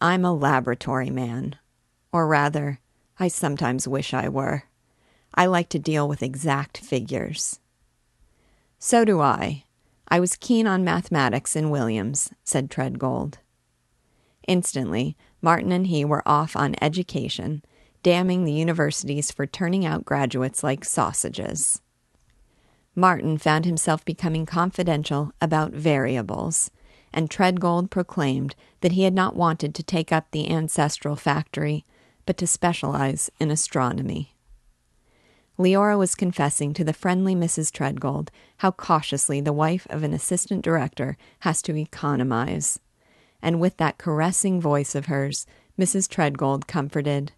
I'm 0.01 0.25
a 0.25 0.35
laboratory 0.35 1.11
man. 1.11 1.57
Or 2.11 2.27
rather, 2.27 2.81
I 3.19 3.29
sometimes 3.29 3.87
wish 3.87 4.13
I 4.13 4.29
were. 4.29 4.65
I 5.35 5.47
like 5.47 5.69
to 5.71 5.79
deal 5.79 6.09
with 6.09 6.23
exact 6.23 6.79
figures. 6.79 7.61
So 8.79 9.05
do 9.05 9.21
I. 9.21 9.65
I 10.09 10.21
was 10.21 10.37
keen 10.37 10.67
on 10.67 10.85
mathematics 10.85 11.57
in 11.57 11.71
Williams, 11.71 12.31
said 12.45 12.71
Treadgold. 12.71 13.37
Instantly, 14.47 15.17
Martin 15.41 15.73
and 15.73 15.87
he 15.87 16.05
were 16.05 16.27
off 16.27 16.55
on 16.57 16.77
education, 16.81 17.65
damning 18.03 18.45
the 18.45 18.53
universities 18.53 19.31
for 19.31 19.47
turning 19.47 19.87
out 19.87 20.05
graduates 20.05 20.63
like 20.63 20.85
sausages. 20.85 21.81
Martin 22.95 23.39
found 23.39 23.65
himself 23.65 24.05
becoming 24.05 24.47
confidential 24.47 25.33
about 25.41 25.73
variables, 25.73 26.71
and 27.13 27.31
Treadgold 27.31 27.91
proclaimed 27.91 28.55
that 28.83 28.93
he 28.93 29.05
had 29.05 29.15
not 29.15 29.35
wanted 29.35 29.75
to 29.75 29.83
take 29.83 30.13
up 30.13 30.31
the 30.31 30.51
ancestral 30.51 31.17
factory, 31.17 31.85
but 32.27 32.37
to 32.39 32.47
specialize 32.47 33.31
in 33.39 33.51
astronomy. 33.51 34.35
Leora 35.59 35.97
was 35.97 36.15
confessing 36.15 36.75
to 36.75 36.85
the 36.85 36.93
friendly 36.93 37.35
Mrs. 37.35 37.71
Treadgold 37.71 38.29
how 38.59 38.73
cautiously 38.73 39.41
the 39.41 39.53
wife 39.53 39.87
of 39.89 40.03
an 40.03 40.13
assistant 40.13 40.63
director 40.63 41.17
has 41.41 41.63
to 41.63 41.77
economize 41.77 42.81
and 43.45 43.61
with 43.61 43.77
that 43.77 43.99
caressing 43.99 44.59
voice 44.59 44.95
of 44.95 45.07
hers, 45.07 45.47
Mrs. 45.79 46.09
Treadgold 46.09 46.67
comforted. 46.67 47.33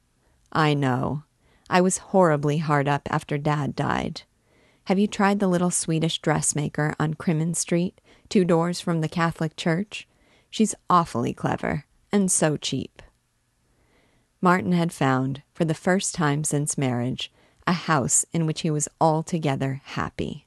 I 0.52 0.72
know. 0.72 1.24
I 1.68 1.80
was 1.80 1.98
horribly 1.98 2.58
hard 2.58 2.86
up 2.86 3.08
after 3.10 3.36
Dad 3.36 3.74
died. 3.74 4.22
Have 4.84 5.00
you 5.00 5.08
tried 5.08 5.40
the 5.40 5.48
little 5.48 5.72
Swedish 5.72 6.20
dressmaker 6.20 6.94
on 7.00 7.14
Crimmins 7.14 7.58
Street, 7.58 8.00
two 8.28 8.44
doors 8.44 8.80
from 8.80 9.00
the 9.00 9.08
Catholic 9.08 9.56
Church? 9.56 10.06
She's 10.48 10.76
awfully 10.88 11.34
clever, 11.34 11.86
and 12.12 12.30
so 12.30 12.56
cheap. 12.56 12.95
Martin 14.46 14.70
had 14.70 14.92
found, 14.92 15.42
for 15.54 15.64
the 15.64 15.74
first 15.74 16.14
time 16.14 16.44
since 16.44 16.78
marriage, 16.78 17.32
a 17.66 17.72
house 17.72 18.24
in 18.32 18.46
which 18.46 18.60
he 18.60 18.70
was 18.70 18.86
altogether 19.00 19.80
happy. 19.82 20.46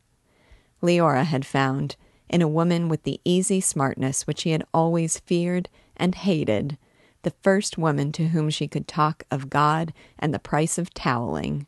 Leora 0.82 1.26
had 1.26 1.45
found, 1.45 1.97
in 2.30 2.41
a 2.41 2.47
woman 2.47 2.88
with 2.88 3.04
the 3.04 3.20
easy 3.26 3.60
smartness 3.60 4.26
which 4.26 4.43
he 4.43 4.52
had 4.52 4.64
always 4.74 5.20
feared 5.20 5.68
and 5.97 6.16
hated, 6.16 6.78
the 7.24 7.34
first 7.43 7.78
woman 7.78 8.14
to 8.14 8.30
whom 8.30 8.50
she 8.50 8.70
could 8.70 8.88
talk 8.88 9.26
of 9.30 9.50
God 9.50 9.91
and 10.18 10.34
the 10.34 10.39
price 10.39 10.78
of 10.78 10.93
toweling. 10.93 11.68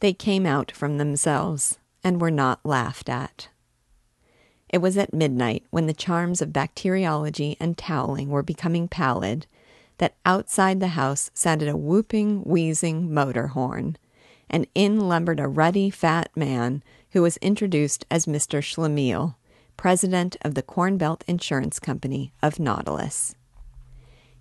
They 0.00 0.12
came 0.12 0.44
out 0.44 0.70
from 0.70 0.98
themselves 0.98 1.78
and 2.04 2.20
were 2.20 2.30
not 2.30 2.60
laughed 2.62 3.08
at. 3.08 3.48
It 4.68 4.82
was 4.82 4.98
at 4.98 5.14
midnight, 5.14 5.64
when 5.70 5.86
the 5.86 5.94
charms 5.94 6.42
of 6.42 6.52
bacteriology 6.52 7.56
and 7.58 7.78
toweling 7.78 8.28
were 8.28 8.42
becoming 8.42 8.86
pallid, 8.86 9.46
that 10.00 10.16
outside 10.24 10.80
the 10.80 10.88
house 10.88 11.30
sounded 11.34 11.68
a 11.68 11.76
whooping, 11.76 12.40
wheezing 12.40 13.12
motor 13.12 13.48
horn, 13.48 13.98
and 14.48 14.66
in 14.74 14.98
lumbered 14.98 15.38
a 15.38 15.46
ruddy, 15.46 15.90
fat 15.90 16.30
man 16.34 16.82
who 17.10 17.20
was 17.20 17.36
introduced 17.36 18.06
as 18.10 18.24
Mr. 18.24 18.62
Schlemiel, 18.62 19.34
president 19.76 20.38
of 20.40 20.54
the 20.54 20.62
Corn 20.62 20.96
Belt 20.96 21.22
Insurance 21.26 21.78
Company 21.78 22.32
of 22.42 22.58
Nautilus. 22.58 23.34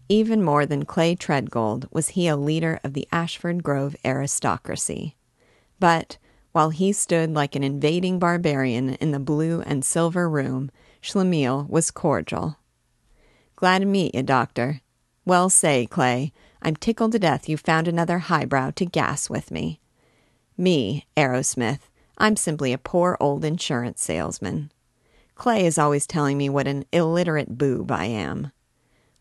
Even 0.07 0.41
more 0.41 0.66
than 0.66 0.86
Clay 0.86 1.14
Treadgold 1.14 1.91
was 1.91 2.10
he 2.10 2.30
a 2.30 2.38
leader 2.38 2.80
of 2.82 2.93
the 2.93 3.07
Ashford 3.12 3.62
Grove 3.62 3.97
aristocracy. 4.05 5.18
But 5.78 6.18
while 6.53 6.70
he 6.70 6.93
stood 6.93 7.34
like 7.34 7.57
an 7.57 7.64
invading 7.64 8.18
barbarian 8.18 8.91
in 8.95 9.12
the 9.12 9.20
blue 9.20 9.62
and 9.62 9.84
silver 9.84 10.30
room, 10.30 10.72
Schlemiel 11.01 11.70
was 11.70 11.91
cordial. 11.91 12.55
Glad 13.57 13.80
to 13.80 13.86
meet 13.86 14.16
you, 14.16 14.24
Doctor. 14.24 14.80
Well 15.30 15.52
say, 15.52 15.86
Clay, 15.86 16.34
I'm 16.60 16.76
tickled 16.76 17.12
to 17.12 17.20
death 17.20 17.48
you 17.48 17.56
found 17.56 17.88
another 17.88 18.18
highbrow 18.18 18.72
to 18.72 18.84
gas 18.84 19.30
with 19.30 19.52
me. 19.52 19.80
Me, 20.58 21.06
Arrowsmith, 21.16 21.82
I'm 22.18 22.36
simply 22.36 22.74
a 22.74 22.80
poor 22.80 23.16
old 23.20 23.46
insurance 23.46 24.02
salesman. 24.02 24.72
Clay 25.36 25.68
is 25.68 25.78
always 25.78 26.08
telling 26.08 26.36
me 26.36 26.50
what 26.50 26.68
an 26.68 26.84
illiterate 26.92 27.60
boob 27.60 27.92
I 27.92 28.06
am. 28.06 28.52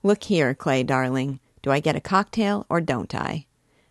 Look 0.02 0.24
here, 0.24 0.54
Clay, 0.54 0.82
darling. 0.82 1.40
Do 1.60 1.70
I 1.70 1.78
get 1.78 1.94
a 1.94 2.00
cocktail 2.00 2.64
or 2.70 2.80
don't 2.80 3.14
I? 3.14 3.44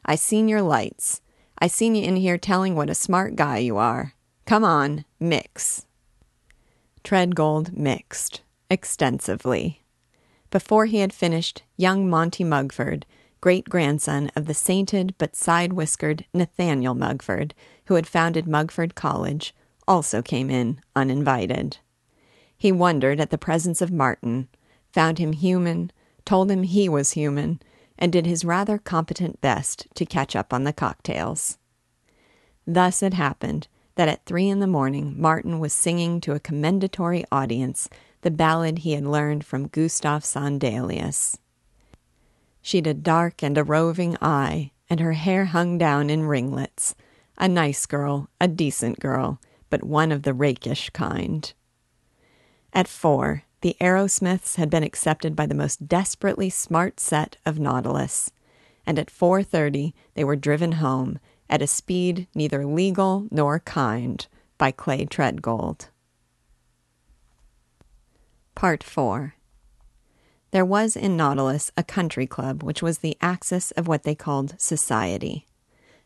I 0.03 0.15
seen 0.15 0.47
your 0.47 0.63
lights. 0.63 1.21
I 1.59 1.67
seen 1.67 1.93
you 1.93 2.03
in 2.03 2.15
here 2.15 2.39
telling 2.39 2.73
what 2.73 2.89
a 2.89 2.95
smart 2.95 3.35
guy 3.35 3.59
you 3.59 3.77
are. 3.77 4.15
Come 4.47 4.63
on, 4.63 5.05
mix. 5.19 5.85
Treadgold 7.03 7.73
mixed 7.77 8.41
extensively. 8.71 9.83
Before 10.57 10.87
he 10.87 11.01
had 11.01 11.13
finished, 11.13 11.61
young 11.75 12.09
Monty 12.09 12.43
Mugford, 12.43 13.05
great 13.41 13.69
grandson 13.69 14.31
of 14.35 14.47
the 14.47 14.55
sainted 14.55 15.13
but 15.19 15.35
side 15.35 15.71
whiskered 15.73 16.25
Nathaniel 16.33 16.95
Mugford, 16.95 17.53
who 17.85 17.93
had 17.93 18.07
founded 18.07 18.47
Mugford 18.47 18.95
College, 18.95 19.53
also 19.87 20.23
came 20.23 20.49
in 20.49 20.81
uninvited. 20.95 21.77
He 22.57 22.71
wondered 22.71 23.19
at 23.19 23.29
the 23.29 23.37
presence 23.37 23.83
of 23.83 23.91
Martin, 23.91 24.47
found 24.91 25.19
him 25.19 25.33
human, 25.33 25.91
told 26.25 26.49
him 26.49 26.63
he 26.63 26.89
was 26.89 27.11
human, 27.11 27.61
and 27.95 28.11
did 28.11 28.25
his 28.25 28.43
rather 28.43 28.79
competent 28.79 29.39
best 29.39 29.85
to 29.93 30.07
catch 30.07 30.35
up 30.35 30.51
on 30.51 30.63
the 30.63 30.73
cocktails. 30.73 31.59
Thus 32.65 33.03
it 33.03 33.13
happened 33.13 33.67
that 33.93 34.09
at 34.09 34.25
three 34.25 34.49
in 34.49 34.59
the 34.59 34.65
morning 34.65 35.21
Martin 35.21 35.59
was 35.59 35.71
singing 35.71 36.19
to 36.21 36.33
a 36.33 36.39
commendatory 36.39 37.25
audience 37.31 37.87
the 38.21 38.31
ballad 38.31 38.79
he 38.79 38.93
had 38.93 39.05
learned 39.05 39.45
from 39.45 39.67
Gustav 39.67 40.23
Sandelius. 40.23 41.37
She'd 42.61 42.87
a 42.87 42.93
dark 42.93 43.43
and 43.43 43.57
a 43.57 43.63
roving 43.63 44.17
eye, 44.21 44.71
and 44.89 44.99
her 44.99 45.13
hair 45.13 45.45
hung 45.45 45.77
down 45.77 46.09
in 46.09 46.23
ringlets. 46.23 46.95
A 47.37 47.47
nice 47.47 47.85
girl, 47.85 48.29
a 48.41 48.47
decent 48.47 48.99
girl, 48.99 49.39
but 49.69 49.83
one 49.83 50.11
of 50.11 50.23
the 50.23 50.33
rakish 50.33 50.89
kind. 50.89 51.53
At 52.73 52.87
four, 52.87 53.43
the 53.61 53.75
Arrowsmiths 53.79 54.55
had 54.55 54.69
been 54.69 54.83
accepted 54.83 55.35
by 55.35 55.45
the 55.45 55.55
most 55.55 55.87
desperately 55.87 56.49
smart 56.49 56.99
set 56.99 57.37
of 57.45 57.59
Nautilus, 57.59 58.31
and 58.85 58.99
at 58.99 59.09
4:30 59.09 59.93
they 60.13 60.23
were 60.23 60.35
driven 60.35 60.73
home 60.73 61.19
at 61.49 61.61
a 61.61 61.67
speed 61.67 62.27
neither 62.35 62.65
legal 62.65 63.27
nor 63.31 63.59
kind 63.59 64.27
by 64.57 64.71
Clay 64.71 65.05
Treadgold. 65.05 65.89
Part 68.57 68.83
4 68.83 69.35
There 70.49 70.65
was 70.65 70.95
in 70.95 71.15
Nautilus 71.15 71.71
a 71.77 71.83
country 71.83 72.25
club 72.25 72.63
which 72.63 72.81
was 72.81 72.97
the 72.97 73.15
axis 73.21 73.69
of 73.73 73.87
what 73.87 74.01
they 74.01 74.15
called 74.15 74.59
society. 74.59 75.45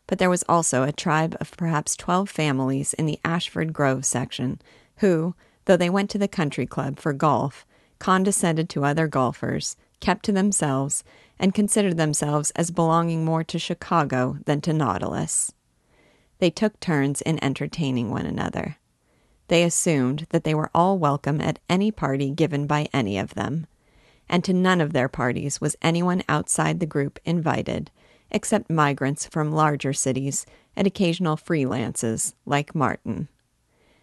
But 0.06 0.18
there 0.18 0.28
was 0.28 0.44
also 0.46 0.82
a 0.82 0.92
tribe 0.92 1.34
of 1.40 1.56
perhaps 1.56 1.96
twelve 1.96 2.28
families 2.28 2.92
in 2.92 3.06
the 3.06 3.18
Ashford 3.24 3.72
Grove 3.72 4.04
section 4.04 4.60
who, 4.96 5.34
though 5.64 5.78
they 5.78 5.88
went 5.88 6.10
to 6.10 6.18
the 6.18 6.28
country 6.28 6.66
club 6.66 6.98
for 6.98 7.14
golf, 7.14 7.64
condescended 7.98 8.68
to 8.68 8.84
other 8.84 9.08
golfers, 9.08 9.74
kept 10.00 10.22
to 10.26 10.32
themselves, 10.32 11.02
and 11.38 11.54
considered 11.54 11.96
themselves 11.96 12.50
as 12.50 12.70
belonging 12.70 13.24
more 13.24 13.44
to 13.44 13.58
Chicago 13.58 14.36
than 14.44 14.60
to 14.60 14.74
Nautilus. 14.74 15.54
They 16.38 16.50
took 16.50 16.78
turns 16.80 17.22
in 17.22 17.42
entertaining 17.42 18.10
one 18.10 18.26
another. 18.26 18.76
They 19.48 19.64
assumed 19.64 20.26
that 20.30 20.44
they 20.44 20.54
were 20.54 20.70
all 20.74 20.98
welcome 20.98 21.40
at 21.40 21.58
any 21.68 21.90
party 21.90 22.30
given 22.30 22.66
by 22.66 22.88
any 22.92 23.18
of 23.18 23.34
them, 23.34 23.66
and 24.28 24.42
to 24.44 24.52
none 24.52 24.80
of 24.80 24.92
their 24.92 25.08
parties 25.08 25.60
was 25.60 25.76
anyone 25.82 26.22
outside 26.28 26.80
the 26.80 26.86
group 26.86 27.18
invited, 27.24 27.90
except 28.30 28.70
migrants 28.70 29.26
from 29.26 29.52
larger 29.52 29.92
cities 29.92 30.46
and 30.74 30.86
occasional 30.86 31.36
freelances 31.36 32.34
like 32.46 32.74
Martin. 32.74 33.28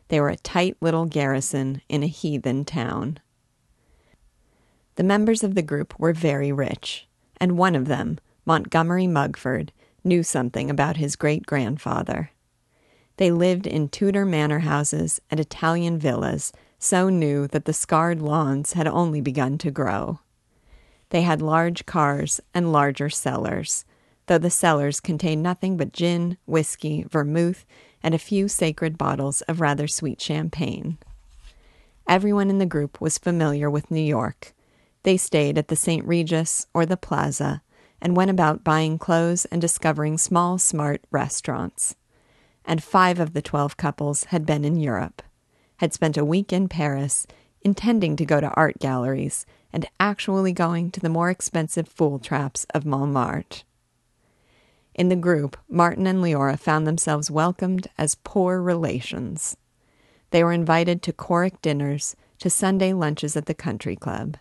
They 0.10 0.20
were 0.20 0.30
a 0.30 0.38
tight 0.38 0.78
little 0.82 1.06
garrison 1.06 1.82
in 1.90 2.04
a 2.04 2.08
heathen 2.08 2.66
town. 2.66 3.20
The 4.96 5.04
members 5.04 5.44
of 5.44 5.56
the 5.56 5.62
group 5.62 5.98
were 5.98 6.14
very 6.14 6.52
rich, 6.52 7.08
and 7.38 7.58
one 7.58 7.76
of 7.76 7.86
them, 7.86 8.20
Montgomery 8.46 9.08
Mugford, 9.08 9.72
knew 10.04 10.24
something 10.24 10.70
about 10.70 10.98
his 10.98 11.16
great 11.16 11.46
grandfather. 11.46 12.32
They 13.20 13.32
lived 13.32 13.68
in 13.68 13.90
Tudor 13.90 14.26
manor 14.26 14.60
houses 14.60 15.20
and 15.30 15.42
Italian 15.42 16.00
villas, 16.00 16.54
so 16.78 17.10
new 17.10 17.48
that 17.48 17.66
the 17.66 17.74
scarred 17.74 18.22
lawns 18.22 18.72
had 18.74 18.88
only 18.88 19.20
begun 19.20 19.58
to 19.58 19.72
grow. 19.72 20.20
They 21.10 21.24
had 21.24 21.42
large 21.42 21.86
cars 21.86 22.40
and 22.54 22.72
larger 22.72 23.10
cellars, 23.10 23.84
though 24.28 24.38
the 24.38 24.50
cellars 24.50 25.02
contained 25.02 25.44
nothing 25.44 25.76
but 25.76 25.92
gin, 25.92 26.38
whiskey, 26.46 27.04
vermouth, 27.04 27.66
and 28.02 28.16
a 28.16 28.18
few 28.18 28.48
sacred 28.48 28.98
bottles 28.98 29.42
of 29.42 29.60
rather 29.60 29.86
sweet 29.86 30.22
champagne. 30.22 30.98
Everyone 32.08 32.50
in 32.50 32.60
the 32.60 32.66
group 32.66 33.02
was 33.02 33.18
familiar 33.18 33.70
with 33.70 33.92
New 33.92 34.00
York. 34.00 34.54
They 35.04 35.18
stayed 35.18 35.58
at 35.58 35.68
the 35.68 35.76
St. 35.76 36.06
Regis 36.06 36.68
or 36.74 36.86
the 36.86 36.96
Plaza 36.96 37.64
and 38.02 38.16
went 38.16 38.32
about 38.32 38.64
buying 38.64 38.98
clothes 38.98 39.44
and 39.52 39.60
discovering 39.60 40.18
small, 40.18 40.58
smart 40.58 41.04
restaurants. 41.12 41.96
And 42.70 42.84
five 42.84 43.20
of 43.20 43.34
the 43.34 43.42
twelve 43.42 43.78
couples 43.78 44.26
had 44.26 44.46
been 44.46 44.64
in 44.64 44.76
Europe, 44.76 45.24
had 45.78 45.92
spent 45.92 46.18
a 46.18 46.24
week 46.24 46.54
in 46.54 46.70
Paris, 46.70 47.26
intending 47.62 48.16
to 48.16 48.26
go 48.26 48.40
to 48.40 48.52
art 48.52 48.78
galleries, 48.78 49.48
and 49.74 49.88
actually 50.00 50.54
going 50.54 50.92
to 50.92 51.00
the 51.00 51.10
more 51.10 51.32
expensive 51.32 51.88
fool 51.88 52.20
traps 52.20 52.68
of 52.76 52.86
Montmartre. 52.86 53.64
In 54.94 55.10
the 55.10 55.16
group, 55.16 55.58
Martin 55.68 56.06
and 56.06 56.20
Leora 56.20 56.60
found 56.60 56.86
themselves 56.86 57.32
welcomed 57.32 57.88
as 57.98 58.14
poor 58.24 58.62
relations. 58.62 59.58
They 60.30 60.44
were 60.44 60.54
invited 60.54 61.02
to 61.02 61.12
choric 61.12 61.60
dinners, 61.64 62.16
to 62.38 62.52
Sunday 62.52 62.94
lunches 62.94 63.36
at 63.36 63.48
the 63.48 63.56
country 63.56 63.96
club. 63.96 64.38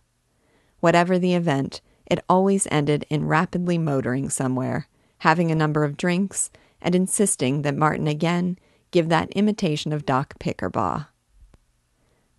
Whatever 0.81 1.19
the 1.19 1.33
event, 1.33 1.81
it 2.05 2.23
always 2.29 2.69
ended 2.71 3.07
in 3.09 3.27
rapidly 3.27 3.79
motoring 3.79 4.29
somewhere, 4.29 4.87
having 5.21 5.51
a 5.51 5.55
number 5.55 5.83
of 5.83 5.97
drinks, 5.97 6.51
and 6.81 6.95
insisting 6.95 7.63
that 7.63 7.77
Martin 7.77 8.07
again 8.07 8.59
give 8.91 9.09
that 9.09 9.31
imitation 9.31 9.93
of 9.93 10.07
Doc 10.07 10.35
Pickerbaugh. 10.39 11.07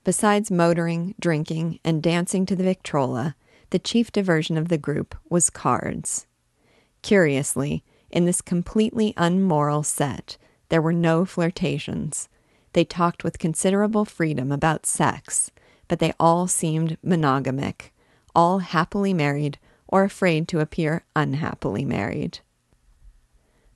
Besides 0.04 0.50
motoring, 0.50 1.14
drinking, 1.20 1.80
and 1.84 2.02
dancing 2.02 2.46
to 2.48 2.56
the 2.56 2.64
Victrola, 2.64 3.36
the 3.70 3.80
chief 3.80 4.12
diversion 4.12 4.58
of 4.58 4.70
the 4.70 4.78
group 4.78 5.16
was 5.30 5.50
cards. 5.50 6.26
Curiously, 7.02 7.84
in 8.10 8.26
this 8.26 8.42
completely 8.42 9.14
unmoral 9.18 9.84
set, 9.84 10.38
there 10.70 10.82
were 10.82 10.94
no 10.94 11.26
flirtations. 11.26 12.30
They 12.74 12.84
talked 12.84 13.24
with 13.24 13.40
considerable 13.40 14.06
freedom 14.06 14.52
about 14.52 14.86
sex, 14.86 15.52
but 15.88 16.00
they 16.00 16.14
all 16.20 16.48
seemed 16.48 16.98
monogamic, 17.04 17.92
all 18.36 18.60
happily 18.60 19.14
married 19.14 19.60
or 19.88 20.04
afraid 20.04 20.48
to 20.48 20.60
appear 20.60 21.04
unhappily 21.16 21.84
married. 21.84 22.40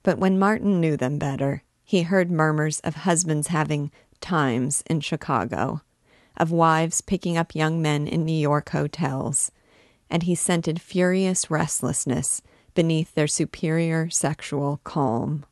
But 0.04 0.20
when 0.20 0.38
Martin 0.38 0.80
knew 0.80 0.98
them 0.98 1.18
better, 1.18 1.64
he 1.84 2.04
heard 2.04 2.30
murmurs 2.30 2.80
of 2.82 2.96
husbands 2.96 3.48
having 3.48 3.92
times 4.20 4.84
in 4.90 5.00
Chicago, 5.00 5.82
of 6.38 6.52
wives 6.52 7.02
picking 7.02 7.38
up 7.38 7.56
young 7.56 7.82
men 7.82 8.08
in 8.08 8.26
New 8.26 8.38
York 8.38 8.70
hotels, 8.70 9.52
and 10.10 10.24
he 10.24 10.36
scented 10.36 10.82
furious 10.82 11.50
restlessness 11.50 12.42
beneath 12.76 13.14
their 13.14 13.28
superior 13.28 14.10
sexual 14.10 14.82
calm. 14.84 15.46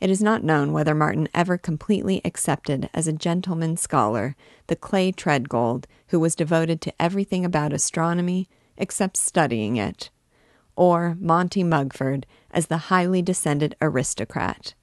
It 0.00 0.10
is 0.10 0.22
not 0.22 0.44
known 0.44 0.72
whether 0.72 0.94
Martin 0.94 1.28
ever 1.34 1.58
completely 1.58 2.20
accepted 2.24 2.88
as 2.94 3.08
a 3.08 3.12
gentleman 3.12 3.76
scholar 3.76 4.36
the 4.68 4.76
Clay 4.76 5.10
Treadgold 5.12 5.86
who 6.08 6.20
was 6.20 6.36
devoted 6.36 6.80
to 6.82 7.02
everything 7.02 7.44
about 7.44 7.72
astronomy 7.72 8.48
except 8.76 9.16
studying 9.16 9.76
it, 9.76 10.10
or 10.78 11.16
Monty 11.20 11.64
Mugford 11.64 12.24
as 12.52 12.68
the 12.68 12.86
highly 12.86 13.20
descended 13.20 13.74
aristocrat. 13.82 14.74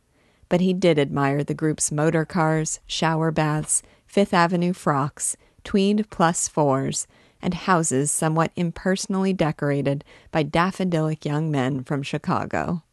But 0.49 0.59
he 0.59 0.73
did 0.73 0.99
admire 0.99 1.41
the 1.41 1.53
group's 1.53 1.89
motor 1.89 2.25
cars, 2.25 2.81
shower 2.85 3.31
baths, 3.31 3.81
Fifth 4.05 4.33
Avenue 4.33 4.73
frocks, 4.73 5.37
tweed 5.63 6.09
plus 6.09 6.49
fours, 6.49 7.07
and 7.41 7.53
houses 7.53 8.11
somewhat 8.11 8.51
impersonally 8.57 9.31
decorated 9.31 10.03
by 10.31 10.43
daffodilic 10.43 11.23
young 11.23 11.49
men 11.49 11.83
from 11.85 12.03
Chicago. 12.03 12.83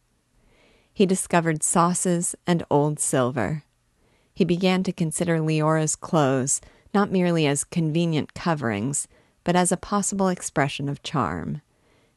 He 0.95 1.05
discovered 1.05 1.65
sauces 1.65 2.37
and 2.47 2.63
old 2.71 3.01
silver. 3.01 3.65
He 4.33 4.45
began 4.45 4.85
to 4.85 4.93
consider 4.93 5.41
Leora's 5.41 5.97
clothes 5.97 6.61
not 6.95 7.11
merely 7.11 7.49
as 7.49 7.65
convenient 7.65 8.33
coverings, 8.35 9.09
but 9.43 9.57
as 9.57 9.73
a 9.73 9.77
possible 9.77 10.29
expression 10.29 10.89
of 10.89 11.03
charm, 11.03 11.63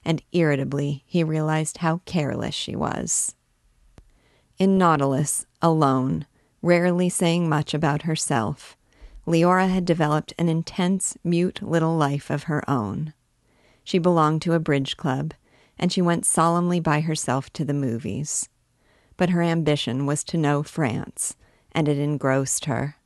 and 0.06 0.22
irritably 0.32 1.04
he 1.06 1.24
realized 1.24 1.78
how 1.78 2.02
careless 2.06 2.54
she 2.56 2.76
was. 2.76 3.36
In 4.58 4.78
Nautilus, 4.78 5.46
alone, 5.62 6.26
rarely 6.62 7.10
saying 7.10 7.50
much 7.50 7.74
about 7.74 8.04
herself, 8.04 8.78
Leora 9.28 9.68
had 9.68 9.86
developed 9.86 10.34
an 10.38 10.48
intense, 10.48 11.18
mute 11.24 11.62
little 11.62 11.98
life 11.98 12.30
of 12.30 12.44
her 12.44 12.68
own. 12.70 13.14
She 13.84 13.98
belonged 13.98 14.42
to 14.44 14.54
a 14.54 14.60
bridge 14.60 14.96
club, 14.96 15.34
and 15.78 15.92
she 15.92 16.02
went 16.02 16.26
solemnly 16.26 16.80
by 16.80 17.02
herself 17.02 17.52
to 17.54 17.66
the 17.66 17.74
movies. 17.74 18.48
But 19.18 19.32
her 19.32 19.42
ambition 19.42 20.06
was 20.06 20.24
to 20.26 20.38
know 20.38 20.64
France, 20.64 21.36
and 21.72 21.88
it 21.88 21.98
engrossed 21.98 22.66
her. 22.66 22.98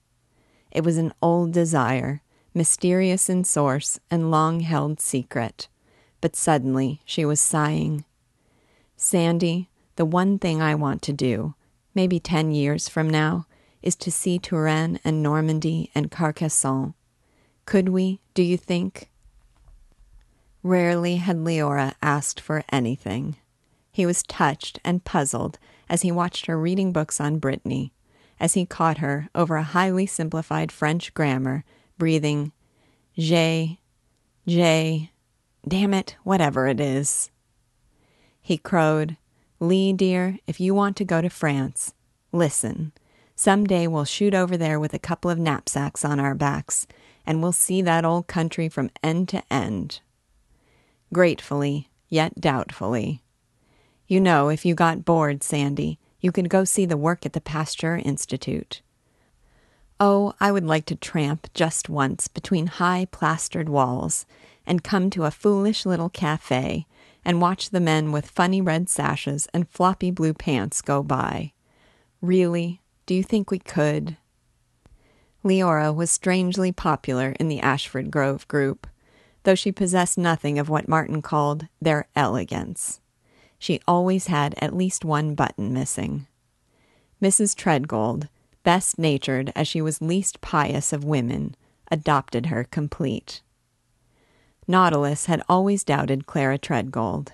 It 0.72 0.84
was 0.84 0.98
an 0.98 1.14
old 1.22 1.52
desire, 1.52 2.22
mysterious 2.54 3.30
in 3.30 3.44
source 3.44 4.00
and 4.12 4.30
long 4.30 4.60
held 4.60 5.00
secret. 5.00 5.68
But 6.22 6.36
suddenly 6.36 7.02
she 7.06 7.26
was 7.26 7.40
sighing. 7.40 8.06
Sandy, 8.96 9.70
the 9.96 10.06
one 10.06 10.40
thing 10.40 10.62
I 10.62 10.76
want 10.76 11.02
to 11.04 11.14
do, 11.14 11.56
maybe 11.96 12.20
ten 12.20 12.52
years 12.52 12.90
from 12.90 13.10
now, 13.10 13.46
is 13.82 13.96
to 13.96 14.12
see 14.12 14.38
Touraine 14.38 15.00
and 15.06 15.24
Normandy 15.24 15.90
and 15.96 16.12
Carcassonne. 16.12 16.94
Could 17.66 17.90
we, 17.90 18.20
do 18.34 18.44
you 18.44 18.58
think? 18.58 19.10
Rarely 20.64 21.18
had 21.18 21.38
Leora 21.38 21.94
asked 22.02 22.40
for 22.42 22.64
anything. 22.70 23.38
He 23.92 24.06
was 24.06 24.24
touched 24.24 24.80
and 24.84 25.06
puzzled 25.06 25.58
as 25.90 26.02
he 26.02 26.12
watched 26.12 26.48
her 26.48 26.60
reading 26.60 26.92
books 26.92 27.22
on 27.22 27.40
Brittany, 27.40 27.94
as 28.40 28.54
he 28.54 28.66
caught 28.66 28.98
her 28.98 29.30
over 29.34 29.56
a 29.56 29.64
highly 29.64 30.06
simplified 30.06 30.72
French 30.72 31.14
grammar, 31.14 31.64
breathing, 31.98 32.52
J, 33.18 33.80
J, 34.48 35.12
damn 35.68 35.94
it, 35.94 36.16
whatever 36.24 36.68
it 36.68 36.80
is. 36.80 37.32
He 38.42 38.58
crowed, 38.58 39.18
Lee, 39.60 39.94
dear, 39.94 40.40
if 40.48 40.60
you 40.60 40.74
want 40.74 40.96
to 40.98 41.06
go 41.06 41.22
to 41.22 41.30
France, 41.30 41.94
listen. 42.32 42.94
Some 43.36 43.66
day 43.66 43.88
we'll 43.88 44.06
shoot 44.06 44.34
over 44.34 44.58
there 44.58 44.80
with 44.80 44.94
a 44.94 45.00
couple 45.00 45.30
of 45.32 45.40
knapsacks 45.40 46.04
on 46.04 46.20
our 46.20 46.36
backs, 46.36 46.88
and 47.26 47.42
we'll 47.42 47.52
see 47.52 47.82
that 47.82 48.06
old 48.06 48.28
country 48.28 48.70
from 48.70 48.90
end 49.04 49.30
to 49.30 49.44
end. 49.52 50.02
Gratefully, 51.14 51.90
yet 52.10 52.40
doubtfully. 52.40 53.22
You 54.08 54.20
know, 54.20 54.50
if 54.50 54.66
you 54.66 54.76
got 54.76 55.06
bored, 55.06 55.44
Sandy, 55.44 56.00
you 56.20 56.32
could 56.32 56.50
go 56.50 56.64
see 56.64 56.86
the 56.86 56.98
work 56.98 57.26
at 57.26 57.34
the 57.34 57.42
Pasteur 57.42 57.98
Institute. 57.98 58.82
Oh, 60.00 60.34
I 60.40 60.52
would 60.52 60.66
like 60.66 60.86
to 60.86 60.96
tramp 60.96 61.48
just 61.54 61.90
once 61.90 62.28
between 62.28 62.68
high 62.68 63.08
plastered 63.12 63.70
walls 63.70 64.26
and 64.70 64.84
come 64.84 65.10
to 65.10 65.26
a 65.26 65.32
foolish 65.32 65.86
little 65.86 66.10
cafe 66.10 66.86
and 67.26 67.42
watch 67.42 67.72
the 67.72 67.80
men 67.80 68.12
with 68.12 68.30
funny 68.30 68.62
red 68.62 68.88
sashes 68.88 69.48
and 69.54 69.68
floppy 69.68 70.12
blue 70.12 70.34
pants 70.34 70.82
go 70.82 71.04
by. 71.04 71.52
Really, 72.22 72.80
do 73.06 73.16
you 73.16 73.24
think 73.24 73.50
we 73.50 73.60
could? 73.60 74.16
Leora 75.44 75.94
was 75.94 76.12
strangely 76.12 76.72
popular 76.72 77.36
in 77.40 77.48
the 77.48 77.60
Ashford 77.60 78.12
Grove 78.12 78.48
group, 78.48 78.88
though 79.44 79.56
she 79.56 79.72
possessed 79.72 80.18
nothing 80.18 80.60
of 80.60 80.70
what 80.70 80.88
Martin 80.88 81.22
called 81.22 81.68
their 81.82 82.08
elegance. 82.16 83.02
She 83.58 83.82
always 83.88 84.28
had 84.28 84.54
at 84.60 84.76
least 84.76 85.04
one 85.04 85.34
button 85.34 85.74
missing. 85.74 86.28
Mrs. 87.22 87.56
Treadgold, 87.56 88.30
best 88.64 89.00
natured 89.00 89.52
as 89.56 89.68
she 89.68 89.82
was 89.82 90.02
least 90.02 90.40
pious 90.42 90.94
of 90.94 91.04
women, 91.04 91.56
adopted 91.90 92.46
her 92.48 92.64
complete. 92.66 93.42
Nautilus 94.70 95.26
had 95.26 95.42
always 95.50 95.84
doubted 95.84 96.28
Clara 96.28 96.60
Treadgold. 96.60 97.30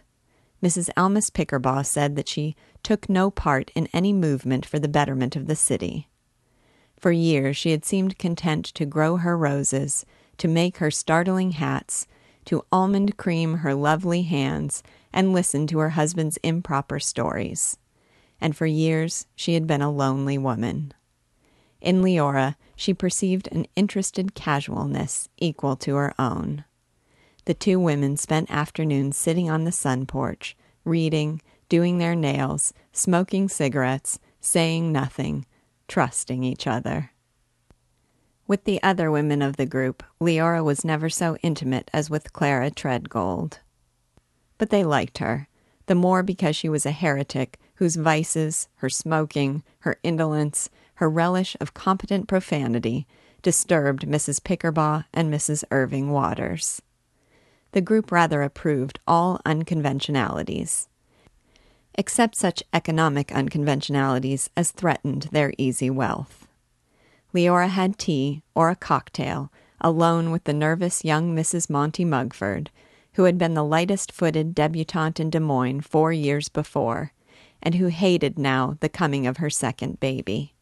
Mrs. 0.63 0.89
Almus 0.95 1.29
Pickerbaugh 1.29 1.86
said 1.86 2.15
that 2.15 2.29
she 2.29 2.55
took 2.81 3.09
no 3.09 3.29
part 3.29 3.71
in 3.75 3.89
any 3.91 4.13
movement 4.13 4.65
for 4.65 4.79
the 4.79 4.88
betterment 4.88 5.36
of 5.36 5.47
the 5.47 5.55
city. 5.55 6.07
For 6.97 7.11
years 7.11 7.57
she 7.57 7.71
had 7.71 7.83
seemed 7.83 8.17
content 8.17 8.63
to 8.67 8.86
grow 8.86 9.17
her 9.17 9.38
roses, 9.38 10.05
to 10.38 10.47
make 10.47 10.77
her 10.77 10.89
startling 10.89 11.51
hats, 11.51 12.07
to 12.45 12.63
almond 12.71 13.17
cream 13.17 13.55
her 13.55 13.75
lovely 13.75 14.21
hands, 14.21 14.81
and 15.11 15.33
listen 15.33 15.67
to 15.67 15.79
her 15.79 15.89
husband's 15.89 16.38
improper 16.38 17.01
stories. 17.01 17.77
And 18.39 18.55
for 18.55 18.65
years 18.65 19.27
she 19.36 19.55
had 19.55 19.67
been 19.67 19.81
a 19.81 19.91
lonely 19.91 20.38
woman. 20.38 20.93
In 21.81 22.01
Leora, 22.01 22.55
she 22.77 22.93
perceived 22.93 23.49
an 23.51 23.65
interested 23.75 24.36
casualness 24.36 25.27
equal 25.38 25.75
to 25.75 25.95
her 25.95 26.13
own. 26.17 26.63
The 27.45 27.53
two 27.53 27.79
women 27.79 28.17
spent 28.17 28.49
afternoons 28.49 29.15
sitting 29.15 29.51
on 29.51 29.65
the 29.65 29.71
sun 29.71 30.07
porch, 30.07 30.57
reading, 30.83 31.41
doing 31.69 31.99
their 31.99 32.15
nails, 32.15 32.73
smoking 32.91 33.47
cigarettes, 33.49 34.19
saying 34.41 34.91
nothing, 34.91 35.45
trusting 35.87 36.43
each 36.43 36.65
other. 36.65 37.11
With 38.47 38.63
the 38.63 38.81
other 38.81 39.11
women 39.11 39.43
of 39.43 39.57
the 39.57 39.65
group, 39.67 40.03
Leora 40.19 40.63
was 40.63 40.83
never 40.83 41.07
so 41.07 41.37
intimate 41.43 41.89
as 41.93 42.09
with 42.09 42.33
Clara 42.33 42.71
Treadgold. 42.71 43.59
But 44.57 44.71
they 44.71 44.83
liked 44.83 45.19
her, 45.19 45.47
the 45.85 45.95
more 45.95 46.23
because 46.23 46.55
she 46.55 46.69
was 46.69 46.85
a 46.85 46.91
heretic 46.91 47.59
whose 47.75 47.95
vices, 47.95 48.69
her 48.77 48.89
smoking, 48.89 49.63
her 49.79 49.97
indolence, 50.01 50.69
her 50.95 51.09
relish 51.09 51.55
of 51.59 51.75
competent 51.75 52.27
profanity 52.27 53.05
disturbed 53.43 54.07
Mrs. 54.07 54.41
Pickerbaugh 54.41 55.05
and 55.13 55.31
Mrs. 55.31 55.63
Irving 55.69 56.11
Watters 56.11 56.81
the 57.76 57.82
group 57.82 58.09
rather 58.09 58.41
approved 58.41 58.99
all 59.05 59.41
unconventionalities, 59.45 60.88
except 61.95 62.34
such 62.38 62.63
economic 62.71 63.34
unconventionalities 63.34 64.49
as 64.55 64.71
threatened 64.71 65.23
their 65.34 65.51
easy 65.57 65.89
wealth. 65.89 66.47
Leora 67.34 67.67
had 67.67 67.97
tea, 67.97 68.41
or 68.55 68.69
a 68.69 68.78
cocktail, 68.78 69.51
alone 69.82 70.32
with 70.32 70.45
the 70.45 70.53
nervous 70.53 71.03
young 71.03 71.36
Mrs. 71.36 71.69
Monty 71.69 72.05
Mugford, 72.05 72.69
who 73.15 73.26
had 73.26 73.38
been 73.38 73.55
the 73.55 73.63
lightest 73.63 74.09
footed 74.09 74.55
debutante 74.55 75.19
in 75.19 75.30
Des 75.30 75.41
Moines 75.41 75.82
four 75.82 76.13
years 76.13 76.47
before, 76.47 77.11
and 77.61 77.76
who 77.76 77.88
hated 77.88 78.39
now 78.39 78.78
the 78.80 78.88
coming 78.88 79.28
of 79.28 79.36
her 79.38 79.49
second 79.49 79.99
baby. 79.99 80.53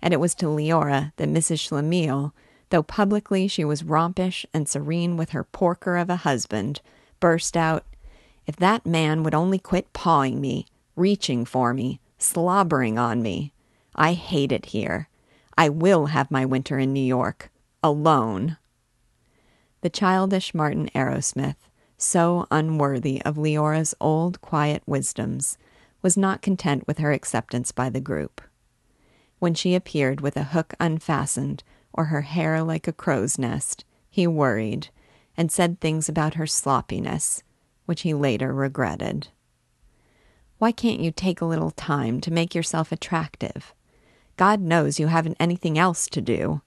And 0.00 0.14
it 0.14 0.20
was 0.20 0.34
to 0.36 0.46
Leora 0.46 1.12
that 1.16 1.28
Mrs. 1.28 1.58
Schlemiel, 1.58 2.32
though 2.72 2.82
publicly 2.82 3.46
she 3.46 3.66
was 3.66 3.82
rompish 3.82 4.46
and 4.54 4.66
serene 4.66 5.18
with 5.18 5.30
her 5.30 5.44
porker 5.44 5.98
of 5.98 6.08
a 6.08 6.16
husband, 6.16 6.80
burst 7.20 7.54
out, 7.54 7.84
If 8.46 8.56
that 8.56 8.86
man 8.86 9.22
would 9.22 9.34
only 9.34 9.58
quit 9.58 9.92
pawing 9.92 10.40
me, 10.40 10.64
reaching 10.96 11.44
for 11.44 11.74
me, 11.74 12.00
slobbering 12.16 12.98
on 12.98 13.20
me. 13.20 13.52
I 13.94 14.14
hate 14.14 14.52
it 14.52 14.66
here. 14.66 15.10
I 15.56 15.68
will 15.68 16.06
have 16.06 16.30
my 16.30 16.46
winter 16.46 16.78
in 16.78 16.94
New 16.94 17.04
York, 17.04 17.50
alone. 17.82 18.56
The 19.82 19.90
childish 19.90 20.54
Martin 20.54 20.88
Arrowsmith, 20.94 21.56
so 21.98 22.46
unworthy 22.50 23.20
of 23.22 23.36
Leora's 23.36 23.94
old 24.00 24.40
quiet 24.40 24.82
wisdoms, 24.86 25.58
was 26.00 26.16
not 26.16 26.40
content 26.40 26.86
with 26.86 26.98
her 26.98 27.12
acceptance 27.12 27.70
by 27.70 27.90
the 27.90 28.00
group. 28.00 28.40
When 29.40 29.52
she 29.52 29.74
appeared 29.74 30.22
with 30.22 30.38
a 30.38 30.44
hook 30.44 30.72
unfastened, 30.80 31.62
or 31.92 32.06
her 32.06 32.22
hair 32.22 32.62
like 32.62 32.88
a 32.88 32.92
crow's 32.92 33.38
nest, 33.38 33.84
he 34.08 34.26
worried 34.26 34.88
and 35.36 35.50
said 35.50 35.80
things 35.80 36.08
about 36.08 36.34
her 36.34 36.46
sloppiness, 36.46 37.42
which 37.86 38.02
he 38.02 38.14
later 38.14 38.52
regretted. 38.52 39.28
Why 40.58 40.72
can't 40.72 41.00
you 41.00 41.10
take 41.10 41.40
a 41.40 41.46
little 41.46 41.70
time 41.70 42.20
to 42.20 42.30
make 42.30 42.54
yourself 42.54 42.92
attractive? 42.92 43.74
God 44.36 44.60
knows 44.60 45.00
you 45.00 45.08
haven't 45.08 45.36
anything 45.40 45.78
else 45.78 46.06
to 46.08 46.20
do. 46.20 46.62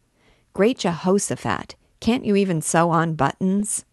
Great 0.53 0.79
Jehoshaphat, 0.79 1.75
can't 1.99 2.25
you 2.25 2.35
even 2.35 2.61
sew 2.61 2.89
on 2.89 3.15
buttons? 3.15 3.85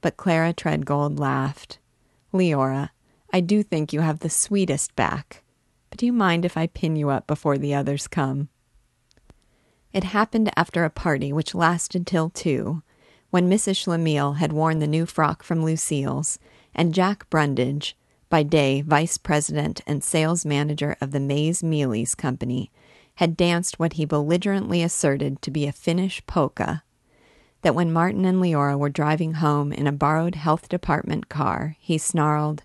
But 0.00 0.16
Clara 0.16 0.52
Treadgold 0.52 1.18
laughed. 1.18 1.78
Leora, 2.32 2.90
I 3.32 3.40
do 3.40 3.62
think 3.62 3.92
you 3.92 4.00
have 4.00 4.20
the 4.20 4.30
sweetest 4.30 4.94
back. 4.96 5.42
but 5.90 5.98
do 5.98 6.06
you 6.06 6.12
mind 6.12 6.44
if 6.44 6.56
I 6.56 6.68
pin 6.68 6.96
you 6.96 7.10
up 7.10 7.26
before 7.26 7.58
the 7.58 7.74
others 7.74 8.08
come? 8.08 8.48
It 9.92 10.04
happened 10.04 10.50
after 10.56 10.84
a 10.84 10.90
party 10.90 11.32
which 11.32 11.54
lasted 11.54 12.06
till 12.06 12.30
two, 12.30 12.82
when 13.30 13.50
Mrs. 13.50 13.76
Schlemiel 13.76 14.36
had 14.36 14.52
worn 14.52 14.78
the 14.78 14.86
new 14.86 15.04
frock 15.06 15.42
from 15.42 15.64
Lucille's, 15.64 16.38
and 16.74 16.94
Jack 16.94 17.28
Brundage, 17.28 17.96
by 18.30 18.42
day 18.42 18.80
vice 18.80 19.18
president 19.18 19.82
and 19.86 20.02
sales 20.02 20.46
manager 20.46 20.96
of 21.00 21.10
the 21.10 21.20
Maize 21.20 21.62
Mealies 21.62 22.16
Company, 22.16 22.70
had 23.16 23.36
danced 23.36 23.78
what 23.78 23.94
he 23.94 24.06
belligerently 24.06 24.82
asserted 24.82 25.42
to 25.42 25.50
be 25.50 25.66
a 25.66 25.72
Finnish 25.72 26.24
polka. 26.26 26.82
That 27.60 27.74
when 27.74 27.92
Martin 27.92 28.24
and 28.24 28.40
Leora 28.40 28.78
were 28.78 28.88
driving 28.88 29.34
home 29.34 29.72
in 29.72 29.86
a 29.86 29.92
borrowed 29.92 30.36
health 30.36 30.70
department 30.70 31.28
car, 31.28 31.76
he 31.78 31.98
snarled, 31.98 32.62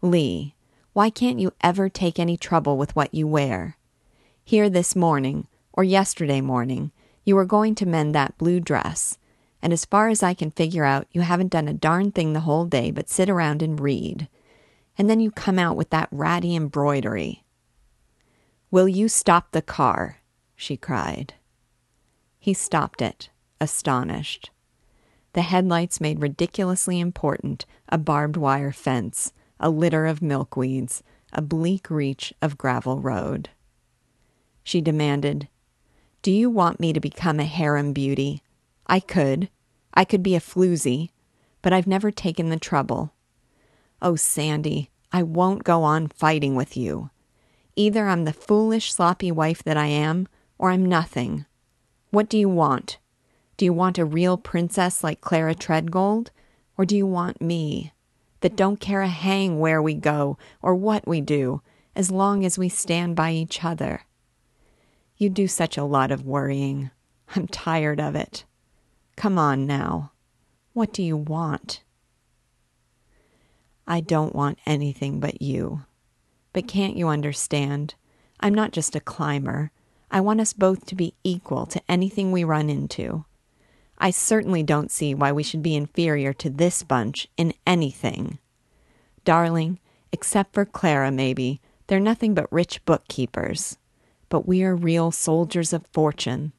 Lee, 0.00 0.54
why 0.94 1.10
can't 1.10 1.38
you 1.38 1.52
ever 1.60 1.90
take 1.90 2.18
any 2.18 2.38
trouble 2.38 2.78
with 2.78 2.96
what 2.96 3.12
you 3.12 3.26
wear? 3.26 3.76
Here 4.42 4.70
this 4.70 4.96
morning, 4.96 5.46
or 5.78 5.84
yesterday 5.84 6.40
morning, 6.40 6.90
you 7.24 7.36
were 7.36 7.44
going 7.44 7.72
to 7.72 7.86
mend 7.86 8.12
that 8.12 8.36
blue 8.36 8.58
dress, 8.58 9.16
and 9.62 9.72
as 9.72 9.84
far 9.84 10.08
as 10.08 10.24
I 10.24 10.34
can 10.34 10.50
figure 10.50 10.84
out, 10.84 11.06
you 11.12 11.20
haven't 11.20 11.52
done 11.52 11.68
a 11.68 11.72
darn 11.72 12.10
thing 12.10 12.32
the 12.32 12.40
whole 12.40 12.64
day 12.64 12.90
but 12.90 13.08
sit 13.08 13.30
around 13.30 13.62
and 13.62 13.78
read. 13.78 14.26
And 14.98 15.08
then 15.08 15.20
you 15.20 15.30
come 15.30 15.56
out 15.56 15.76
with 15.76 15.90
that 15.90 16.08
ratty 16.10 16.56
embroidery. 16.56 17.44
Will 18.72 18.88
you 18.88 19.08
stop 19.08 19.52
the 19.52 19.62
car? 19.62 20.16
she 20.56 20.76
cried. 20.76 21.34
He 22.40 22.54
stopped 22.54 23.00
it, 23.00 23.30
astonished. 23.60 24.50
The 25.34 25.42
headlights 25.42 26.00
made 26.00 26.20
ridiculously 26.20 26.98
important 26.98 27.66
a 27.88 27.98
barbed 27.98 28.36
wire 28.36 28.72
fence, 28.72 29.32
a 29.60 29.70
litter 29.70 30.06
of 30.06 30.18
milkweeds, 30.18 31.02
a 31.32 31.40
bleak 31.40 31.88
reach 31.88 32.34
of 32.42 32.58
gravel 32.58 32.98
road. 32.98 33.50
She 34.64 34.80
demanded, 34.80 35.46
do 36.22 36.32
you 36.32 36.50
want 36.50 36.80
me 36.80 36.92
to 36.92 37.00
become 37.00 37.38
a 37.38 37.44
harem 37.44 37.92
beauty? 37.92 38.42
I 38.86 39.00
could. 39.00 39.48
I 39.94 40.04
could 40.04 40.22
be 40.22 40.34
a 40.34 40.40
floozy, 40.40 41.10
but 41.62 41.72
I've 41.72 41.86
never 41.86 42.10
taken 42.10 42.48
the 42.48 42.58
trouble. 42.58 43.12
Oh, 44.02 44.16
Sandy, 44.16 44.90
I 45.12 45.22
won't 45.22 45.64
go 45.64 45.82
on 45.82 46.08
fighting 46.08 46.54
with 46.54 46.76
you. 46.76 47.10
Either 47.76 48.08
I'm 48.08 48.24
the 48.24 48.32
foolish, 48.32 48.92
sloppy 48.92 49.30
wife 49.30 49.62
that 49.62 49.76
I 49.76 49.86
am, 49.86 50.26
or 50.58 50.70
I'm 50.70 50.84
nothing. 50.84 51.46
What 52.10 52.28
do 52.28 52.36
you 52.36 52.48
want? 52.48 52.98
Do 53.56 53.64
you 53.64 53.72
want 53.72 53.98
a 53.98 54.04
real 54.04 54.36
princess 54.36 55.04
like 55.04 55.20
Clara 55.20 55.54
Treadgold? 55.54 56.28
Or 56.76 56.84
do 56.84 56.96
you 56.96 57.06
want 57.06 57.40
me, 57.40 57.92
that 58.40 58.56
don't 58.56 58.80
care 58.80 59.02
a 59.02 59.08
hang 59.08 59.58
where 59.58 59.82
we 59.82 59.94
go 59.94 60.38
or 60.62 60.74
what 60.74 61.06
we 61.08 61.20
do, 61.20 61.60
as 61.96 62.10
long 62.10 62.44
as 62.44 62.58
we 62.58 62.68
stand 62.68 63.16
by 63.16 63.32
each 63.32 63.64
other? 63.64 64.02
You 65.20 65.28
do 65.28 65.48
such 65.48 65.76
a 65.76 65.82
lot 65.82 66.12
of 66.12 66.24
worrying. 66.24 66.92
I'm 67.34 67.48
tired 67.48 68.00
of 68.00 68.14
it. 68.14 68.44
Come 69.16 69.36
on 69.36 69.66
now. 69.66 70.12
What 70.74 70.92
do 70.92 71.02
you 71.02 71.16
want? 71.16 71.82
I 73.84 74.00
don't 74.00 74.32
want 74.32 74.60
anything 74.64 75.18
but 75.18 75.42
you. 75.42 75.82
But 76.52 76.68
can't 76.68 76.96
you 76.96 77.08
understand? 77.08 77.96
I'm 78.38 78.54
not 78.54 78.70
just 78.70 78.94
a 78.94 79.00
climber. 79.00 79.72
I 80.08 80.20
want 80.20 80.40
us 80.40 80.52
both 80.52 80.86
to 80.86 80.94
be 80.94 81.14
equal 81.24 81.66
to 81.66 81.82
anything 81.88 82.30
we 82.30 82.44
run 82.44 82.70
into. 82.70 83.24
I 83.98 84.10
certainly 84.10 84.62
don't 84.62 84.92
see 84.92 85.16
why 85.16 85.32
we 85.32 85.42
should 85.42 85.64
be 85.64 85.74
inferior 85.74 86.32
to 86.34 86.48
this 86.48 86.84
bunch 86.84 87.26
in 87.36 87.54
anything. 87.66 88.38
Darling, 89.24 89.80
except 90.12 90.54
for 90.54 90.64
Clara, 90.64 91.10
maybe, 91.10 91.60
they're 91.88 91.98
nothing 91.98 92.34
but 92.34 92.52
rich 92.52 92.84
bookkeepers 92.84 93.78
but 94.28 94.46
we 94.46 94.62
are 94.62 94.74
real 94.74 95.10
soldiers 95.10 95.72
of 95.72 95.86
fortune. 95.92 96.52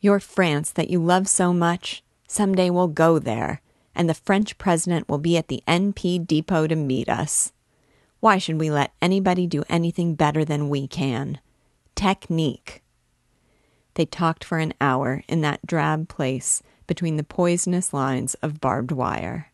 Your 0.00 0.20
France 0.20 0.70
that 0.72 0.90
you 0.90 1.02
love 1.02 1.28
so 1.28 1.52
much, 1.52 2.02
someday 2.28 2.70
will 2.70 2.88
go 2.88 3.18
there, 3.18 3.62
and 3.94 4.08
the 4.08 4.14
French 4.14 4.58
president 4.58 5.08
will 5.08 5.18
be 5.18 5.36
at 5.36 5.48
the 5.48 5.62
NP 5.66 6.26
depot 6.26 6.66
to 6.66 6.76
meet 6.76 7.08
us. 7.08 7.52
Why 8.20 8.38
should 8.38 8.58
we 8.58 8.70
let 8.70 8.92
anybody 9.00 9.46
do 9.46 9.64
anything 9.68 10.14
better 10.14 10.44
than 10.44 10.68
we 10.68 10.86
can? 10.86 11.38
Technique. 11.94 12.82
They 13.94 14.06
talked 14.06 14.42
for 14.44 14.58
an 14.58 14.74
hour 14.80 15.22
in 15.28 15.40
that 15.42 15.64
drab 15.66 16.08
place 16.08 16.62
between 16.86 17.16
the 17.16 17.24
poisonous 17.24 17.92
lines 17.92 18.34
of 18.42 18.60
barbed 18.60 18.92
wire. 18.92 19.52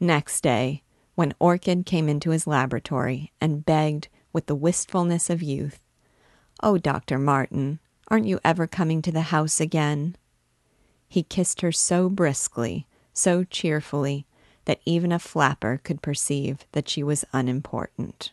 Next 0.00 0.42
day, 0.42 0.82
when 1.16 1.34
Orchid 1.40 1.84
came 1.84 2.08
into 2.08 2.30
his 2.30 2.46
laboratory 2.46 3.32
and 3.40 3.66
begged 3.66 4.08
with 4.38 4.46
the 4.46 4.54
wistfulness 4.54 5.30
of 5.30 5.42
youth. 5.42 5.80
Oh, 6.62 6.78
Dr. 6.78 7.18
Martin, 7.18 7.80
aren't 8.06 8.28
you 8.28 8.38
ever 8.44 8.68
coming 8.68 9.02
to 9.02 9.10
the 9.10 9.34
house 9.34 9.58
again? 9.58 10.14
He 11.08 11.24
kissed 11.24 11.60
her 11.60 11.72
so 11.72 12.08
briskly, 12.08 12.86
so 13.12 13.42
cheerfully, 13.42 14.28
that 14.64 14.78
even 14.84 15.10
a 15.10 15.18
flapper 15.18 15.80
could 15.82 16.02
perceive 16.02 16.58
that 16.70 16.88
she 16.88 17.02
was 17.02 17.24
unimportant. 17.32 18.30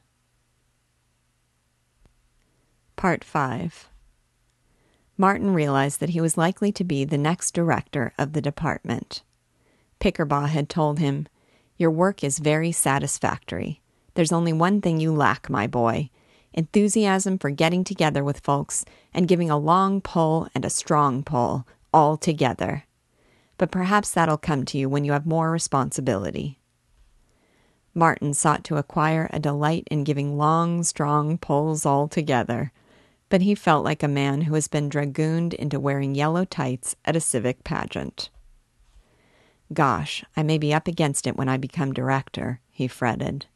Part 2.96 3.24
5 3.24 3.90
Martin 5.18 5.56
realized 5.56 6.00
that 6.02 6.10
he 6.10 6.22
was 6.22 6.38
likely 6.38 6.72
to 6.72 6.84
be 6.84 7.04
the 7.04 7.18
next 7.18 7.56
director 7.56 8.14
of 8.20 8.34
the 8.34 8.44
department. 8.44 9.24
Pickerbaugh 10.00 10.50
had 10.50 10.70
told 10.70 11.00
him, 11.00 11.26
Your 11.78 11.90
work 11.90 12.24
is 12.24 12.38
very 12.38 12.72
satisfactory. 12.72 13.82
There's 14.16 14.32
only 14.32 14.54
one 14.54 14.82
thing 14.82 15.00
you 15.00 15.14
lack, 15.14 15.50
my 15.50 15.68
boy 15.68 16.10
enthusiasm 16.56 17.38
for 17.38 17.50
getting 17.50 17.84
together 17.84 18.24
with 18.24 18.40
folks 18.40 18.86
and 19.14 19.28
giving 19.28 19.52
a 19.52 19.58
long 19.58 20.02
pull 20.02 20.48
and 20.56 20.66
a 20.66 20.70
strong 20.70 21.22
pull 21.22 21.68
all 21.94 22.18
together. 22.18 22.86
But 23.58 23.72
perhaps 23.72 24.12
that'll 24.12 24.38
come 24.38 24.66
to 24.66 24.78
you 24.78 24.90
when 24.90 25.04
you 25.04 25.12
have 25.12 25.26
more 25.26 25.52
responsibility. 25.52 26.60
Martin 27.94 28.34
sought 28.34 28.64
to 28.66 28.78
acquire 28.78 29.30
a 29.32 29.40
delight 29.40 29.88
in 29.92 30.04
giving 30.04 30.38
long, 30.38 30.84
strong 30.84 31.38
pulls 31.38 31.86
all 31.86 32.08
together, 32.08 32.72
but 33.30 33.42
he 33.42 33.56
felt 33.56 33.86
like 33.86 34.04
a 34.04 34.08
man 34.08 34.42
who 34.42 34.54
has 34.56 34.68
been 34.68 34.90
dragooned 34.90 35.54
into 35.54 35.80
wearing 35.80 36.16
yellow 36.16 36.44
tights 36.44 36.96
at 37.06 37.16
a 37.16 37.22
civic 37.22 37.64
pageant. 37.64 38.30
Gosh, 39.74 40.24
I 40.36 40.44
may 40.44 40.58
be 40.58 40.74
up 40.74 40.88
against 40.88 41.26
it 41.26 41.38
when 41.38 41.50
I 41.50 41.58
become 41.58 41.94
director, 41.94 42.60
he 42.70 42.88
fretted. 42.88 43.48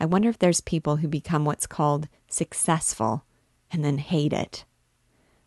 I 0.00 0.06
wonder 0.06 0.30
if 0.30 0.38
there's 0.38 0.62
people 0.62 0.96
who 0.96 1.08
become 1.08 1.44
what's 1.44 1.66
called 1.66 2.08
successful 2.28 3.24
and 3.70 3.84
then 3.84 3.98
hate 3.98 4.32
it. 4.32 4.64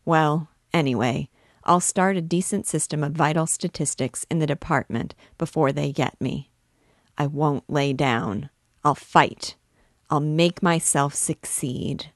Well, 0.06 0.50
anyway, 0.72 1.30
I'll 1.64 1.80
start 1.80 2.18
a 2.18 2.22
decent 2.22 2.68
system 2.68 3.04
of 3.04 3.14
vital 3.14 3.48
statistics 3.48 4.26
in 4.30 4.40
the 4.40 4.46
department 4.46 5.16
before 5.38 5.72
they 5.72 5.92
get 5.92 6.20
me. 6.22 6.52
I 7.18 7.26
won't 7.26 7.70
lay 7.70 7.94
down. 7.94 8.50
I'll 8.84 8.96
fight. 8.96 9.56
I'll 10.10 10.20
make 10.20 10.62
myself 10.62 11.16
succeed. 11.16 12.12